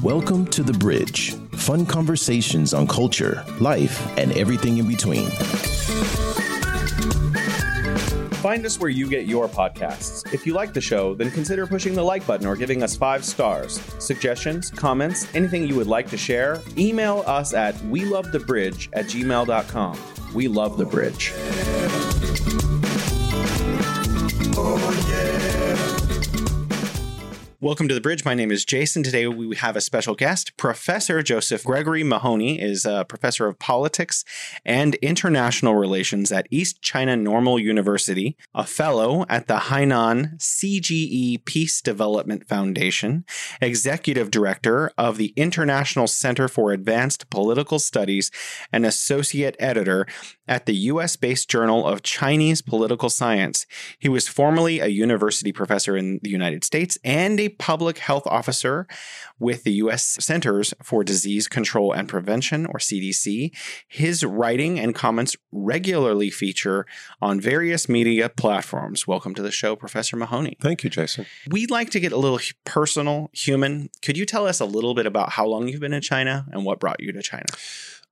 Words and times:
Welcome 0.00 0.46
to 0.50 0.62
The 0.62 0.76
Bridge 0.78 1.34
fun 1.54 1.84
conversations 1.84 2.72
on 2.72 2.86
culture, 2.86 3.44
life, 3.58 4.16
and 4.16 4.30
everything 4.32 4.78
in 4.78 4.86
between. 4.86 5.28
Find 8.38 8.64
us 8.64 8.78
where 8.78 8.90
you 8.90 9.08
get 9.08 9.26
your 9.26 9.48
podcasts. 9.48 10.32
If 10.32 10.46
you 10.46 10.54
like 10.54 10.72
the 10.72 10.80
show, 10.80 11.14
then 11.14 11.32
consider 11.32 11.66
pushing 11.66 11.94
the 11.94 12.04
like 12.04 12.24
button 12.28 12.46
or 12.46 12.54
giving 12.54 12.84
us 12.84 12.96
five 12.96 13.24
stars. 13.24 13.80
Suggestions, 13.98 14.70
comments, 14.70 15.26
anything 15.34 15.66
you 15.66 15.74
would 15.74 15.88
like 15.88 16.08
to 16.10 16.16
share, 16.16 16.62
email 16.78 17.24
us 17.26 17.52
at 17.54 17.80
we 17.86 18.04
love 18.04 18.30
the 18.30 18.38
bridge 18.38 18.88
at 18.92 19.06
gmail.com. 19.06 19.98
We 20.32 20.46
love 20.46 20.78
the 20.78 20.86
bridge. 20.86 21.32
Welcome 27.62 27.88
to 27.88 27.94
the 27.94 28.00
bridge. 28.00 28.24
My 28.24 28.32
name 28.32 28.50
is 28.50 28.64
Jason. 28.64 29.02
Today 29.02 29.26
we 29.26 29.54
have 29.56 29.76
a 29.76 29.82
special 29.82 30.14
guest. 30.14 30.56
Professor 30.56 31.22
Josef 31.22 31.62
Gregory 31.62 32.02
Mahoney 32.02 32.58
is 32.58 32.86
a 32.86 33.04
professor 33.06 33.46
of 33.46 33.58
politics 33.58 34.24
and 34.64 34.94
international 35.02 35.74
relations 35.74 36.32
at 36.32 36.46
East 36.50 36.80
China 36.80 37.18
Normal 37.18 37.58
University, 37.58 38.34
a 38.54 38.64
fellow 38.64 39.26
at 39.28 39.46
the 39.46 39.58
Hainan 39.58 40.38
CGE 40.38 41.44
Peace 41.44 41.82
Development 41.82 42.48
Foundation, 42.48 43.26
executive 43.60 44.30
director 44.30 44.90
of 44.96 45.18
the 45.18 45.34
International 45.36 46.06
Center 46.06 46.48
for 46.48 46.72
Advanced 46.72 47.28
Political 47.28 47.78
Studies, 47.80 48.30
and 48.72 48.86
associate 48.86 49.54
editor 49.58 50.06
at 50.50 50.66
the 50.66 50.74
US 50.74 51.14
based 51.14 51.48
Journal 51.48 51.86
of 51.86 52.02
Chinese 52.02 52.60
Political 52.60 53.08
Science. 53.08 53.66
He 54.00 54.08
was 54.08 54.26
formerly 54.26 54.80
a 54.80 54.88
university 54.88 55.52
professor 55.52 55.96
in 55.96 56.18
the 56.24 56.28
United 56.28 56.64
States 56.64 56.98
and 57.04 57.38
a 57.38 57.50
public 57.50 57.98
health 57.98 58.26
officer 58.26 58.88
with 59.38 59.62
the 59.62 59.72
U.S. 59.74 60.16
Centers 60.20 60.74
for 60.82 61.04
Disease 61.04 61.46
Control 61.46 61.92
and 61.92 62.08
Prevention, 62.08 62.66
or 62.66 62.74
CDC. 62.74 63.56
His 63.88 64.24
writing 64.24 64.78
and 64.78 64.94
comments 64.94 65.36
regularly 65.52 66.30
feature 66.30 66.84
on 67.22 67.40
various 67.40 67.88
media 67.88 68.28
platforms. 68.28 69.06
Welcome 69.06 69.34
to 69.36 69.42
the 69.42 69.52
show, 69.52 69.76
Professor 69.76 70.16
Mahoney. 70.16 70.56
Thank 70.60 70.82
you, 70.82 70.90
Jason. 70.90 71.26
We'd 71.48 71.70
like 71.70 71.90
to 71.90 72.00
get 72.00 72.12
a 72.12 72.18
little 72.18 72.40
personal, 72.64 73.30
human. 73.32 73.88
Could 74.02 74.18
you 74.18 74.26
tell 74.26 74.46
us 74.46 74.58
a 74.58 74.66
little 74.66 74.94
bit 74.94 75.06
about 75.06 75.30
how 75.30 75.46
long 75.46 75.68
you've 75.68 75.80
been 75.80 75.94
in 75.94 76.02
China 76.02 76.44
and 76.50 76.64
what 76.64 76.80
brought 76.80 77.00
you 77.00 77.12
to 77.12 77.22
China? 77.22 77.46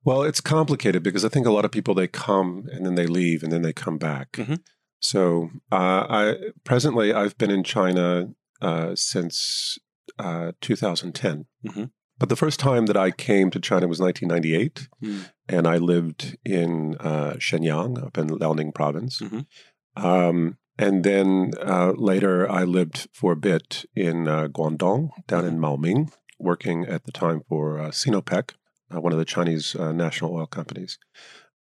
Well, 0.03 0.23
it's 0.23 0.41
complicated 0.41 1.03
because 1.03 1.25
I 1.25 1.29
think 1.29 1.45
a 1.45 1.51
lot 1.51 1.65
of 1.65 1.71
people 1.71 1.93
they 1.93 2.07
come 2.07 2.65
and 2.71 2.85
then 2.85 2.95
they 2.95 3.07
leave 3.07 3.43
and 3.43 3.51
then 3.51 3.61
they 3.61 3.73
come 3.73 3.97
back. 3.97 4.33
Mm-hmm. 4.33 4.55
So, 5.01 5.49
uh, 5.71 6.05
I 6.09 6.35
presently 6.63 7.13
I've 7.13 7.37
been 7.37 7.51
in 7.51 7.63
China 7.63 8.29
uh, 8.61 8.95
since 8.95 9.77
uh, 10.17 10.51
2010. 10.61 11.45
Mm-hmm. 11.65 11.83
But 12.17 12.27
the 12.27 12.35
first 12.35 12.59
time 12.59 12.85
that 12.87 12.97
I 12.97 13.11
came 13.11 13.49
to 13.51 13.61
China 13.61 13.87
was 13.87 14.01
1998, 14.01 14.89
mm. 15.01 15.29
and 15.47 15.65
I 15.65 15.77
lived 15.77 16.37
in 16.43 16.95
uh, 16.99 17.35
Shenyang, 17.37 18.03
up 18.03 18.17
in 18.17 18.27
Liaoning 18.27 18.73
province. 18.73 19.21
Mm-hmm. 19.21 20.05
Um, 20.05 20.57
and 20.77 21.05
then 21.05 21.51
uh, 21.65 21.93
later, 21.95 22.49
I 22.51 22.65
lived 22.65 23.07
for 23.13 23.31
a 23.31 23.37
bit 23.37 23.85
in 23.95 24.27
uh, 24.27 24.49
Guangdong, 24.49 25.11
down 25.27 25.45
in 25.45 25.59
mm-hmm. 25.59 25.63
Maoming, 25.63 26.13
working 26.37 26.85
at 26.85 27.05
the 27.05 27.13
time 27.13 27.41
for 27.47 27.79
uh, 27.79 27.89
Sinopec, 27.89 28.51
uh, 28.93 28.99
one 28.99 29.13
of 29.13 29.19
the 29.19 29.25
Chinese 29.25 29.75
national 29.75 30.33
oil 30.33 30.45
companies. 30.45 30.97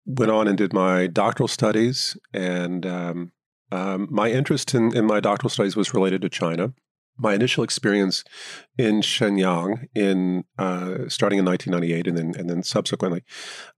Went 0.05 0.31
on 0.31 0.47
and 0.47 0.57
did 0.57 0.73
my 0.73 1.07
doctoral 1.07 1.47
studies, 1.47 2.17
and 2.33 2.85
um, 2.85 3.31
um, 3.71 4.07
my 4.09 4.31
interest 4.31 4.73
in, 4.73 4.95
in 4.95 5.05
my 5.05 5.19
doctoral 5.19 5.49
studies 5.49 5.75
was 5.75 5.93
related 5.93 6.21
to 6.21 6.29
China. 6.29 6.73
My 7.21 7.33
initial 7.33 7.65
experience 7.65 8.23
in 8.77 9.01
Shenyang, 9.01 9.87
in 9.93 10.45
uh, 10.57 11.09
starting 11.09 11.37
in 11.37 11.45
1998, 11.45 12.07
and 12.07 12.17
then 12.17 12.33
and 12.39 12.49
then 12.49 12.63
subsequently, 12.63 13.23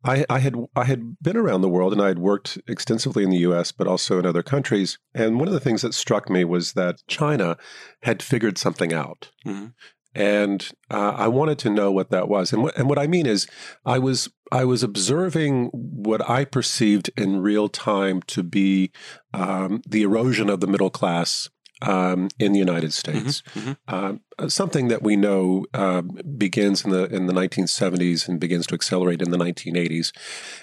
I, 0.03 0.25
I, 0.29 0.37
had 0.37 0.55
I 0.75 0.83
had 0.83 1.17
been 1.19 1.35
around 1.35 1.61
the 1.61 1.69
world, 1.69 1.91
and 1.91 2.01
I 2.03 2.09
had 2.09 2.19
worked 2.19 2.59
extensively 2.67 3.23
in 3.23 3.31
the 3.31 3.39
U.S., 3.39 3.71
but 3.71 3.87
also 3.87 4.19
in 4.19 4.27
other 4.27 4.43
countries. 4.43 4.99
And 5.15 5.39
one 5.39 5.47
of 5.47 5.55
the 5.55 5.59
things 5.59 5.81
that 5.81 5.95
struck 5.95 6.29
me 6.29 6.45
was 6.45 6.73
that 6.73 7.01
China 7.07 7.57
had 8.03 8.21
figured 8.21 8.59
something 8.59 8.93
out. 8.93 9.31
Mm-hmm 9.45 9.67
and 10.13 10.69
uh, 10.89 11.13
I 11.15 11.27
wanted 11.27 11.57
to 11.59 11.69
know 11.69 11.91
what 11.91 12.09
that 12.09 12.27
was. 12.27 12.51
And 12.53 12.63
what, 12.63 12.77
and 12.77 12.89
what 12.89 12.99
I 12.99 13.07
mean 13.07 13.25
is, 13.25 13.47
I 13.85 13.99
was 13.99 14.29
I 14.51 14.65
was 14.65 14.83
observing 14.83 15.69
what 15.73 16.27
I 16.29 16.45
perceived 16.45 17.09
in 17.15 17.41
real 17.41 17.69
time 17.69 18.21
to 18.27 18.43
be 18.43 18.91
um, 19.33 19.81
the 19.87 20.01
erosion 20.01 20.49
of 20.49 20.59
the 20.59 20.67
middle 20.67 20.89
class 20.89 21.49
um, 21.81 22.29
in 22.39 22.53
the 22.53 22.59
United 22.59 22.93
States. 22.93 23.41
Mm-hmm, 23.53 23.59
mm-hmm. 23.59 24.15
Uh, 24.39 24.47
something 24.47 24.87
that 24.87 25.03
we 25.03 25.15
know 25.15 25.65
uh, 25.73 26.01
begins 26.01 26.83
in 26.83 26.91
the 26.91 27.05
in 27.05 27.27
the 27.27 27.33
1970s 27.33 28.27
and 28.27 28.39
begins 28.39 28.65
to 28.67 28.75
accelerate 28.75 29.21
in 29.21 29.31
the 29.31 29.37
1980s. 29.37 30.11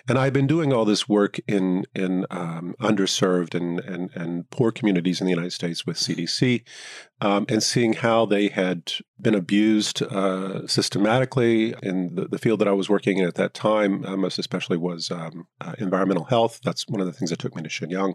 And 0.08 0.18
I've 0.18 0.32
been 0.32 0.46
doing 0.46 0.72
all 0.72 0.84
this 0.84 1.08
work 1.08 1.38
in 1.46 1.84
in 1.94 2.26
um, 2.30 2.74
underserved 2.80 3.54
and, 3.54 3.80
and 3.80 4.10
and 4.14 4.50
poor 4.50 4.72
communities 4.72 5.20
in 5.20 5.26
the 5.26 5.32
United 5.32 5.52
States 5.52 5.86
with 5.86 5.96
CDC, 5.96 6.64
um, 7.20 7.46
and 7.48 7.62
seeing 7.62 7.94
how 7.94 8.26
they 8.26 8.48
had 8.48 8.92
been 9.20 9.34
abused 9.34 10.02
uh, 10.02 10.66
systematically 10.66 11.74
in 11.82 12.14
the, 12.14 12.28
the, 12.28 12.38
field 12.38 12.60
that 12.60 12.68
I 12.68 12.72
was 12.72 12.88
working 12.88 13.18
in 13.18 13.26
at 13.26 13.34
that 13.34 13.52
time. 13.52 14.04
Uh, 14.04 14.16
most 14.16 14.38
especially 14.38 14.76
was 14.76 15.10
um, 15.10 15.46
uh, 15.60 15.74
environmental 15.78 16.24
health. 16.24 16.60
That's 16.64 16.86
one 16.88 17.00
of 17.00 17.06
the 17.06 17.12
things 17.12 17.30
that 17.30 17.40
took 17.40 17.56
me 17.56 17.62
to 17.62 17.68
Shenyang. 17.68 18.14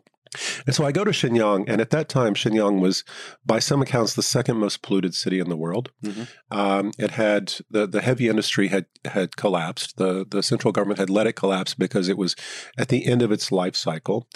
And 0.66 0.76
so 0.76 0.86
I 0.86 0.92
go 0.92 1.04
to 1.04 1.12
Shenyang, 1.12 1.66
and 1.68 1.82
at 1.82 1.90
that 1.92 2.10
time, 2.10 2.34
Shenyang 2.34 2.80
was, 2.80 3.04
by 3.46 3.60
some 3.60 3.82
accounts, 3.82 4.14
the 4.14 4.24
second 4.24 4.58
most 4.58 4.82
polluted 4.82 5.14
city 5.14 5.40
in 5.40 5.50
the 5.50 5.58
world. 5.58 5.92
Mm-hmm. 6.04 6.24
Um, 6.52 6.92
it 6.98 7.12
had 7.12 7.54
the 7.70 7.88
the 7.88 8.02
heavy 8.02 8.30
industry 8.30 8.68
had 8.68 8.86
had 9.06 9.36
collapsed. 9.36 9.98
the 9.98 10.26
The 10.28 10.44
central 10.44 10.72
government 10.72 11.00
had 11.00 11.10
let 11.10 11.28
it 11.28 11.34
collapse 11.34 11.74
because 11.74 12.10
it 12.10 12.18
was 12.18 12.36
at 12.78 12.90
the 12.90 13.06
end 13.06 13.22
of 13.22 13.32
its 13.32 13.52
life 13.52 13.76
cycle, 13.76 14.28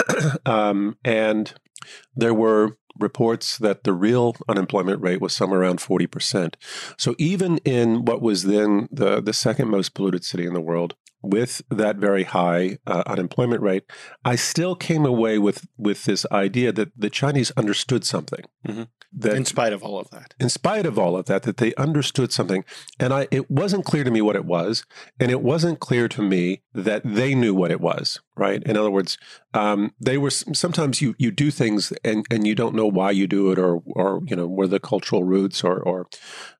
um, 0.46 0.96
and 1.04 1.52
there 2.14 2.34
were 2.34 2.76
reports 2.98 3.58
that 3.58 3.84
the 3.84 3.92
real 3.92 4.36
unemployment 4.48 5.02
rate 5.02 5.20
was 5.20 5.34
somewhere 5.34 5.60
around 5.60 5.78
40%. 5.78 6.54
So 6.96 7.14
even 7.18 7.58
in 7.58 8.04
what 8.04 8.22
was 8.22 8.44
then 8.44 8.88
the, 8.90 9.20
the 9.20 9.32
second 9.32 9.68
most 9.68 9.94
polluted 9.94 10.24
city 10.24 10.46
in 10.46 10.54
the 10.54 10.60
world, 10.60 10.94
with 11.22 11.62
that 11.70 11.96
very 11.96 12.24
high 12.24 12.78
uh, 12.86 13.02
unemployment 13.06 13.62
rate, 13.62 13.84
I 14.24 14.36
still 14.36 14.74
came 14.74 15.04
away 15.04 15.38
with 15.38 15.66
with 15.76 16.04
this 16.04 16.26
idea 16.30 16.72
that 16.72 16.92
the 16.96 17.10
Chinese 17.10 17.50
understood 17.56 18.04
something. 18.04 18.44
Mm-hmm. 18.66 18.82
That, 19.18 19.34
in 19.34 19.44
spite 19.46 19.72
of 19.72 19.82
all 19.82 19.98
of 19.98 20.10
that, 20.10 20.34
in 20.38 20.50
spite 20.50 20.84
of 20.84 20.98
all 20.98 21.16
of 21.16 21.26
that, 21.26 21.44
that 21.44 21.56
they 21.56 21.74
understood 21.76 22.32
something, 22.32 22.64
and 23.00 23.14
I 23.14 23.28
it 23.30 23.50
wasn't 23.50 23.84
clear 23.84 24.04
to 24.04 24.10
me 24.10 24.20
what 24.20 24.36
it 24.36 24.44
was, 24.44 24.84
and 25.18 25.30
it 25.30 25.40
wasn't 25.40 25.80
clear 25.80 26.06
to 26.08 26.22
me 26.22 26.62
that 26.74 27.02
they 27.04 27.34
knew 27.34 27.54
what 27.54 27.70
it 27.70 27.80
was. 27.80 28.20
Right. 28.36 28.62
In 28.64 28.76
other 28.76 28.90
words, 28.90 29.16
um, 29.54 29.94
they 29.98 30.18
were 30.18 30.30
sometimes 30.30 31.00
you 31.00 31.14
you 31.18 31.30
do 31.30 31.50
things 31.50 31.92
and 32.04 32.26
and 32.30 32.46
you 32.46 32.54
don't 32.54 32.74
know 32.74 32.86
why 32.86 33.10
you 33.10 33.26
do 33.26 33.50
it 33.50 33.58
or 33.58 33.82
or 33.86 34.20
you 34.26 34.36
know 34.36 34.46
where 34.46 34.68
the 34.68 34.80
cultural 34.80 35.24
roots 35.24 35.64
or 35.64 35.80
or 35.80 36.06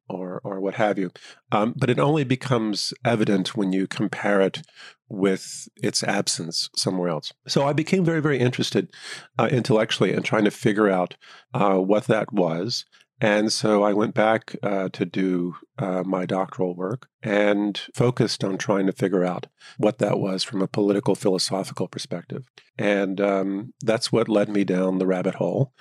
or 0.09 0.41
or 0.45 0.61
what 0.61 0.75
have 0.75 0.99
you. 0.99 1.11
Um, 1.53 1.75
but 1.77 1.91
it 1.91 1.99
only 1.99 2.25
becomes 2.25 2.93
evident 3.05 3.57
when 3.57 3.73
you 3.73 3.87
compare 3.87 4.41
it 4.41 4.63
with 5.09 5.69
its 5.77 6.03
absence 6.03 6.69
somewhere 6.75 7.09
else. 7.09 7.33
So 7.47 7.67
I 7.67 7.73
became 7.73 8.05
very 8.05 8.21
very 8.21 8.39
interested 8.39 8.91
uh, 9.39 9.49
intellectually 9.51 10.13
in 10.13 10.23
trying 10.23 10.45
to 10.45 10.51
figure 10.51 10.91
out 10.91 11.17
uh, 11.55 11.77
what 11.77 12.05
that 12.05 12.33
was 12.33 12.85
and 13.21 13.51
so 13.51 13.83
I 13.83 13.95
went 13.95 14.15
back 14.15 14.57
uh, 14.63 14.91
to 14.91 15.07
do 15.07 15.57
uh, 15.79 16.03
my 16.05 16.27
doctoral 16.27 16.75
work 16.75 17.09
and 17.23 17.81
focused 17.95 18.45
on 18.45 18.59
trying 18.59 18.87
to 18.87 18.93
figure 18.93 19.25
out 19.25 19.47
what 19.79 19.99
that 19.99 20.19
was 20.19 20.45
from 20.45 20.61
a 20.61 20.69
political 20.69 21.15
philosophical 21.15 21.89
perspective. 21.89 22.47
And 22.79 23.21
um, 23.21 23.73
that's 23.83 24.13
what 24.13 24.29
led 24.29 24.51
me 24.51 24.65
down 24.65 24.99
the 24.99 25.07
rabbit 25.07 25.37
hole, 25.37 25.73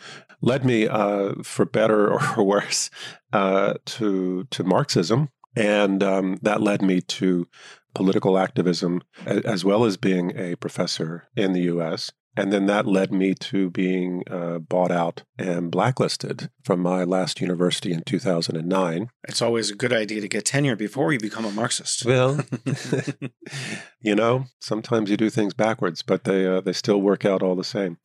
led 0.42 0.64
me, 0.64 0.88
uh, 0.88 1.34
for 1.44 1.66
better 1.66 2.14
or 2.38 2.44
worse, 2.44 2.90
uh, 3.34 3.74
to, 3.86 4.46
to 4.46 4.64
Marxism. 4.64 5.30
And 5.58 6.04
um, 6.04 6.38
that 6.42 6.62
led 6.62 6.82
me 6.82 7.02
to 7.02 7.48
political 7.94 8.38
activism, 8.38 9.02
as 9.26 9.64
well 9.66 9.86
as 9.86 9.98
being 9.98 10.38
a 10.38 10.56
professor 10.56 11.28
in 11.36 11.54
the 11.54 11.62
US. 11.64 12.12
And 12.38 12.52
then 12.52 12.66
that 12.66 12.86
led 12.86 13.14
me 13.14 13.34
to 13.34 13.70
being 13.70 14.24
uh, 14.30 14.60
bought 14.60 14.92
out 14.92 15.24
and 15.38 15.72
blacklisted 15.72 16.50
from 16.64 16.82
my 16.82 17.04
last 17.04 17.40
university 17.40 17.94
in 17.94 18.04
2009. 18.04 19.10
It's 19.28 19.42
always 19.42 19.72
a 19.72 19.76
good 19.76 19.94
idea 19.94 20.22
to 20.22 20.28
get 20.28 20.46
tenure 20.46 20.76
before 20.76 21.14
you 21.14 21.20
become 21.20 21.46
a 21.46 21.52
Marxist. 21.52 22.06
Well, 22.06 22.46
you 24.02 24.16
know, 24.16 24.46
sometimes 24.60 25.10
you 25.10 25.18
do 25.18 25.30
things 25.30 25.54
backwards, 25.54 26.02
but 26.02 26.26
they 26.26 26.46
uh, 26.46 26.62
they 26.62 26.74
still 26.74 27.02
work 27.02 27.26
out 27.26 27.42
all 27.42 27.56
the 27.56 27.64
same. 27.64 27.98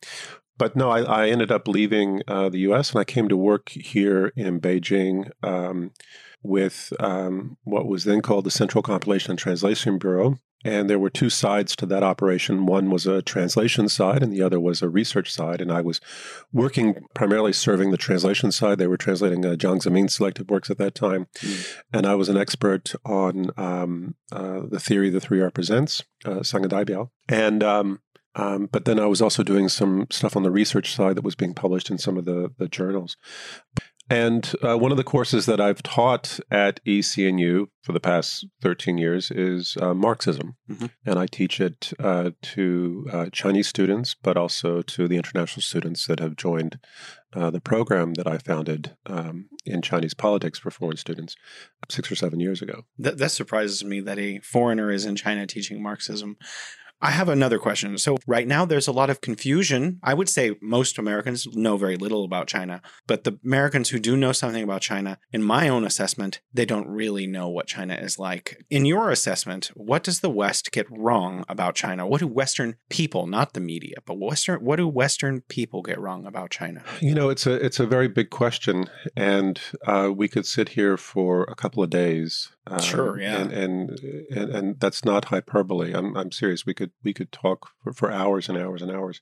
But 0.57 0.75
no, 0.75 0.89
I, 0.89 1.01
I 1.01 1.27
ended 1.29 1.51
up 1.51 1.67
leaving 1.67 2.21
uh, 2.27 2.49
the 2.49 2.59
U.S. 2.59 2.91
and 2.91 2.99
I 2.99 3.03
came 3.03 3.27
to 3.29 3.37
work 3.37 3.69
here 3.69 4.31
in 4.35 4.61
Beijing. 4.61 5.29
Um, 5.43 5.91
with 6.43 6.91
um, 6.99 7.57
what 7.63 7.87
was 7.87 8.03
then 8.03 8.21
called 8.21 8.45
the 8.45 8.51
Central 8.51 8.81
Compilation 8.81 9.31
and 9.31 9.39
Translation 9.39 9.99
Bureau, 9.99 10.39
And 10.63 10.89
there 10.89 10.99
were 10.99 11.09
two 11.09 11.29
sides 11.29 11.75
to 11.77 11.85
that 11.87 12.03
operation. 12.03 12.65
One 12.65 12.89
was 12.89 13.07
a 13.07 13.21
translation 13.21 13.89
side, 13.89 14.21
and 14.21 14.31
the 14.31 14.41
other 14.41 14.59
was 14.59 14.81
a 14.81 14.89
research 14.89 15.31
side. 15.31 15.61
And 15.61 15.71
I 15.71 15.81
was 15.81 15.99
working 16.51 17.05
primarily 17.13 17.53
serving 17.53 17.91
the 17.91 17.97
translation 17.97 18.51
side. 18.51 18.77
They 18.77 18.87
were 18.87 18.97
translating 18.97 19.45
uh, 19.45 19.55
Jiang 19.55 19.81
Zemin's 19.81 20.15
selected 20.15 20.49
works 20.49 20.69
at 20.69 20.77
that 20.77 20.95
time. 20.95 21.27
Mm. 21.39 21.75
And 21.93 22.05
I 22.05 22.15
was 22.15 22.29
an 22.29 22.37
expert 22.37 22.93
on 23.05 23.51
um, 23.57 24.15
uh, 24.31 24.61
the 24.69 24.79
theory 24.79 25.09
the 25.09 25.19
three 25.19 25.39
represents, 25.41 26.03
uh, 26.25 26.39
Biao. 26.39 27.09
And 27.27 27.63
um, 27.63 27.99
um, 28.35 28.69
but 28.71 28.85
then 28.85 28.99
I 28.99 29.07
was 29.07 29.21
also 29.21 29.43
doing 29.43 29.67
some 29.67 30.07
stuff 30.09 30.37
on 30.37 30.43
the 30.43 30.51
research 30.51 30.95
side 30.95 31.17
that 31.17 31.23
was 31.23 31.35
being 31.35 31.53
published 31.53 31.89
in 31.89 31.97
some 31.97 32.17
of 32.17 32.25
the, 32.25 32.51
the 32.57 32.67
journals. 32.67 33.17
And 34.11 34.53
uh, 34.61 34.77
one 34.77 34.91
of 34.91 34.97
the 34.97 35.05
courses 35.05 35.45
that 35.45 35.61
I've 35.61 35.81
taught 35.83 36.41
at 36.51 36.83
ECNU 36.83 37.67
for 37.81 37.93
the 37.93 38.01
past 38.01 38.45
13 38.61 38.97
years 38.97 39.31
is 39.31 39.77
uh, 39.79 39.93
Marxism. 39.93 40.57
Mm-hmm. 40.69 40.87
And 41.05 41.17
I 41.17 41.27
teach 41.27 41.61
it 41.61 41.93
uh, 41.97 42.31
to 42.41 43.07
uh, 43.09 43.25
Chinese 43.31 43.69
students, 43.69 44.13
but 44.21 44.35
also 44.35 44.81
to 44.81 45.07
the 45.07 45.15
international 45.15 45.61
students 45.61 46.07
that 46.07 46.19
have 46.19 46.35
joined 46.35 46.77
uh, 47.33 47.51
the 47.51 47.61
program 47.61 48.15
that 48.15 48.27
I 48.27 48.37
founded 48.37 48.97
um, 49.05 49.47
in 49.65 49.81
Chinese 49.81 50.13
politics 50.13 50.59
for 50.59 50.71
foreign 50.71 50.97
students 50.97 51.37
six 51.89 52.11
or 52.11 52.15
seven 52.15 52.41
years 52.41 52.61
ago. 52.61 52.81
That, 52.99 53.17
that 53.17 53.31
surprises 53.31 53.85
me 53.85 54.01
that 54.01 54.19
a 54.19 54.39
foreigner 54.39 54.91
is 54.91 55.05
in 55.05 55.15
China 55.15 55.47
teaching 55.47 55.81
Marxism. 55.81 56.35
I 57.01 57.11
have 57.11 57.29
another 57.29 57.57
question. 57.57 57.97
So, 57.97 58.17
right 58.27 58.47
now, 58.47 58.65
there's 58.65 58.87
a 58.87 58.91
lot 58.91 59.09
of 59.09 59.21
confusion. 59.21 59.99
I 60.03 60.13
would 60.13 60.29
say 60.29 60.55
most 60.61 60.97
Americans 60.97 61.47
know 61.53 61.77
very 61.77 61.97
little 61.97 62.23
about 62.23 62.47
China, 62.47 62.81
but 63.07 63.23
the 63.23 63.39
Americans 63.43 63.89
who 63.89 63.99
do 63.99 64.15
know 64.15 64.31
something 64.31 64.63
about 64.63 64.81
China, 64.81 65.17
in 65.31 65.43
my 65.43 65.67
own 65.67 65.83
assessment, 65.83 66.41
they 66.53 66.65
don't 66.65 66.87
really 66.87 67.25
know 67.25 67.49
what 67.49 67.67
China 67.67 67.95
is 67.95 68.19
like. 68.19 68.63
In 68.69 68.85
your 68.85 69.09
assessment, 69.09 69.71
what 69.75 70.03
does 70.03 70.19
the 70.19 70.29
West 70.29 70.71
get 70.71 70.85
wrong 70.91 71.43
about 71.49 71.75
China? 71.75 72.05
What 72.05 72.19
do 72.19 72.27
Western 72.27 72.75
people, 72.89 73.25
not 73.25 73.53
the 73.53 73.59
media, 73.59 73.95
but 74.05 74.19
Western, 74.19 74.63
what 74.63 74.75
do 74.75 74.87
Western 74.87 75.41
people 75.41 75.81
get 75.81 75.99
wrong 75.99 76.25
about 76.25 76.51
China? 76.51 76.83
You 76.99 77.15
know, 77.15 77.29
it's 77.29 77.47
a 77.47 77.53
it's 77.53 77.79
a 77.79 77.87
very 77.87 78.07
big 78.07 78.29
question, 78.29 78.89
and 79.15 79.59
uh, 79.87 80.11
we 80.15 80.27
could 80.27 80.45
sit 80.45 80.69
here 80.69 80.97
for 80.97 81.43
a 81.43 81.55
couple 81.55 81.81
of 81.81 81.89
days 81.89 82.51
um, 82.67 82.79
sure, 82.79 83.19
yeah, 83.19 83.37
and, 83.37 83.51
and, 83.51 83.99
and 84.29 84.49
and 84.51 84.79
that's 84.79 85.03
not 85.03 85.25
hyperbole. 85.25 85.93
I'm 85.93 86.15
I'm 86.15 86.31
serious. 86.31 86.65
We 86.65 86.75
could 86.75 86.91
we 87.03 87.13
could 87.13 87.31
talk 87.31 87.69
for, 87.83 87.93
for 87.93 88.11
hours 88.11 88.49
and 88.49 88.57
hours 88.57 88.81
and 88.81 88.91
hours. 88.91 89.21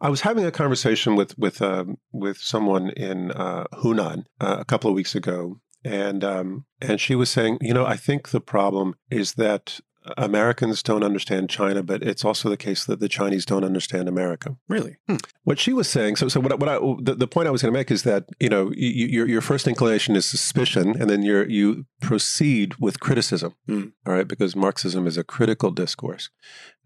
I 0.00 0.08
was 0.08 0.22
having 0.22 0.46
a 0.46 0.50
conversation 0.50 1.14
with 1.14 1.38
with 1.38 1.60
um, 1.60 1.98
with 2.12 2.38
someone 2.38 2.90
in 2.90 3.30
uh, 3.32 3.64
Hunan 3.74 4.24
uh, 4.40 4.56
a 4.60 4.64
couple 4.64 4.88
of 4.88 4.96
weeks 4.96 5.14
ago, 5.14 5.60
and 5.84 6.24
um, 6.24 6.64
and 6.80 6.98
she 6.98 7.14
was 7.14 7.28
saying, 7.28 7.58
you 7.60 7.74
know, 7.74 7.84
I 7.84 7.96
think 7.96 8.30
the 8.30 8.40
problem 8.40 8.94
is 9.10 9.34
that 9.34 9.80
Americans 10.16 10.82
don't 10.82 11.02
understand 11.02 11.50
China, 11.50 11.82
but 11.82 12.02
it's 12.02 12.24
also 12.24 12.48
the 12.48 12.56
case 12.56 12.84
that 12.84 13.00
the 13.00 13.08
Chinese 13.08 13.44
don't 13.44 13.64
understand 13.64 14.08
America. 14.08 14.56
Really? 14.68 14.96
Hmm. 15.08 15.16
What 15.44 15.58
she 15.58 15.72
was 15.72 15.88
saying. 15.88 16.16
So, 16.16 16.28
so 16.28 16.40
what, 16.40 16.58
what 16.58 16.68
I, 16.68 16.78
the, 17.00 17.14
the 17.16 17.26
point 17.26 17.48
I 17.48 17.50
was 17.50 17.62
going 17.62 17.72
to 17.72 17.78
make 17.78 17.90
is 17.90 18.02
that 18.04 18.24
you 18.40 18.48
know 18.48 18.72
you, 18.74 19.06
your 19.06 19.28
your 19.28 19.40
first 19.40 19.66
inclination 19.66 20.16
is 20.16 20.26
suspicion, 20.26 21.00
and 21.00 21.10
then 21.10 21.22
you 21.22 21.44
you 21.48 21.86
proceed 22.00 22.74
with 22.78 23.00
criticism. 23.00 23.54
Hmm. 23.66 23.86
All 24.06 24.14
right, 24.14 24.28
because 24.28 24.56
Marxism 24.56 25.06
is 25.06 25.16
a 25.16 25.24
critical 25.24 25.70
discourse. 25.70 26.30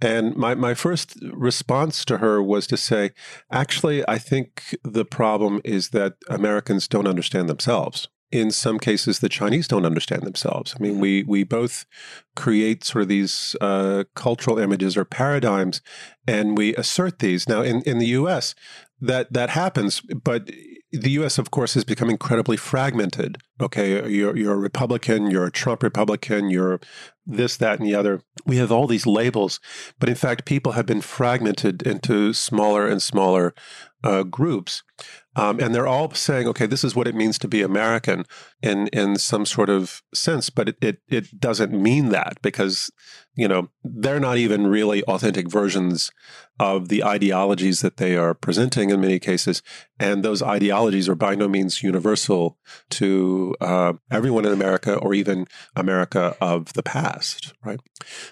And 0.00 0.34
my, 0.34 0.56
my 0.56 0.74
first 0.74 1.16
response 1.32 2.04
to 2.06 2.18
her 2.18 2.42
was 2.42 2.66
to 2.66 2.76
say, 2.76 3.12
actually, 3.52 4.04
I 4.08 4.18
think 4.18 4.76
the 4.82 5.04
problem 5.04 5.60
is 5.64 5.90
that 5.90 6.14
Americans 6.28 6.88
don't 6.88 7.06
understand 7.06 7.48
themselves 7.48 8.08
in 8.32 8.50
some 8.50 8.78
cases 8.78 9.20
the 9.20 9.28
Chinese 9.28 9.68
don't 9.68 9.86
understand 9.86 10.22
themselves. 10.22 10.74
I 10.76 10.82
mean, 10.82 10.98
we 10.98 11.22
we 11.22 11.44
both 11.44 11.84
create 12.34 12.82
sort 12.82 13.02
of 13.02 13.08
these 13.08 13.54
uh, 13.60 14.04
cultural 14.14 14.58
images 14.58 14.96
or 14.96 15.04
paradigms, 15.04 15.82
and 16.26 16.56
we 16.56 16.74
assert 16.76 17.18
these. 17.18 17.48
Now, 17.48 17.60
in 17.60 17.82
in 17.82 17.98
the 17.98 18.06
U.S., 18.06 18.54
that 19.00 19.32
that 19.32 19.50
happens, 19.50 20.00
but 20.00 20.50
the 20.92 21.10
U.S. 21.12 21.38
of 21.38 21.50
course 21.50 21.74
has 21.74 21.84
become 21.84 22.10
incredibly 22.10 22.56
fragmented. 22.56 23.38
Okay, 23.60 24.08
you're 24.10 24.36
you're 24.36 24.54
a 24.54 24.58
Republican, 24.58 25.30
you're 25.30 25.46
a 25.46 25.52
Trump 25.52 25.82
Republican, 25.82 26.50
you're 26.50 26.80
this, 27.26 27.56
that, 27.58 27.78
and 27.78 27.88
the 27.88 27.94
other. 27.94 28.22
We 28.46 28.56
have 28.56 28.72
all 28.72 28.86
these 28.86 29.06
labels, 29.06 29.60
but 29.98 30.08
in 30.08 30.14
fact, 30.14 30.44
people 30.44 30.72
have 30.72 30.86
been 30.86 31.00
fragmented 31.00 31.82
into 31.82 32.32
smaller 32.32 32.86
and 32.86 33.00
smaller 33.00 33.54
uh, 34.04 34.22
groups. 34.24 34.82
Um, 35.34 35.60
and 35.60 35.74
they're 35.74 35.86
all 35.86 36.12
saying, 36.12 36.46
okay, 36.48 36.66
this 36.66 36.84
is 36.84 36.94
what 36.94 37.08
it 37.08 37.14
means 37.14 37.38
to 37.38 37.48
be 37.48 37.62
American 37.62 38.26
in, 38.62 38.88
in 38.88 39.16
some 39.16 39.44
sort 39.44 39.68
of 39.68 40.02
sense, 40.14 40.48
but 40.48 40.68
it, 40.68 40.76
it, 40.80 40.98
it 41.08 41.40
doesn't 41.40 41.72
mean 41.72 42.10
that 42.10 42.40
because, 42.42 42.90
you 43.34 43.48
know, 43.48 43.68
they're 43.82 44.20
not 44.20 44.38
even 44.38 44.66
really 44.66 45.02
authentic 45.04 45.50
versions 45.50 46.10
of 46.60 46.88
the 46.88 47.02
ideologies 47.02 47.80
that 47.80 47.96
they 47.96 48.16
are 48.16 48.34
presenting 48.34 48.90
in 48.90 49.00
many 49.00 49.18
cases. 49.18 49.62
And 49.98 50.22
those 50.22 50.42
ideologies 50.42 51.08
are 51.08 51.16
by 51.16 51.34
no 51.34 51.48
means 51.48 51.82
universal 51.82 52.56
to 52.90 53.56
uh, 53.60 53.94
everyone 54.10 54.44
in 54.44 54.52
America 54.52 54.94
or 54.94 55.12
even 55.12 55.46
America 55.74 56.36
of 56.40 56.74
the 56.74 56.82
past, 56.82 57.52
right? 57.64 57.80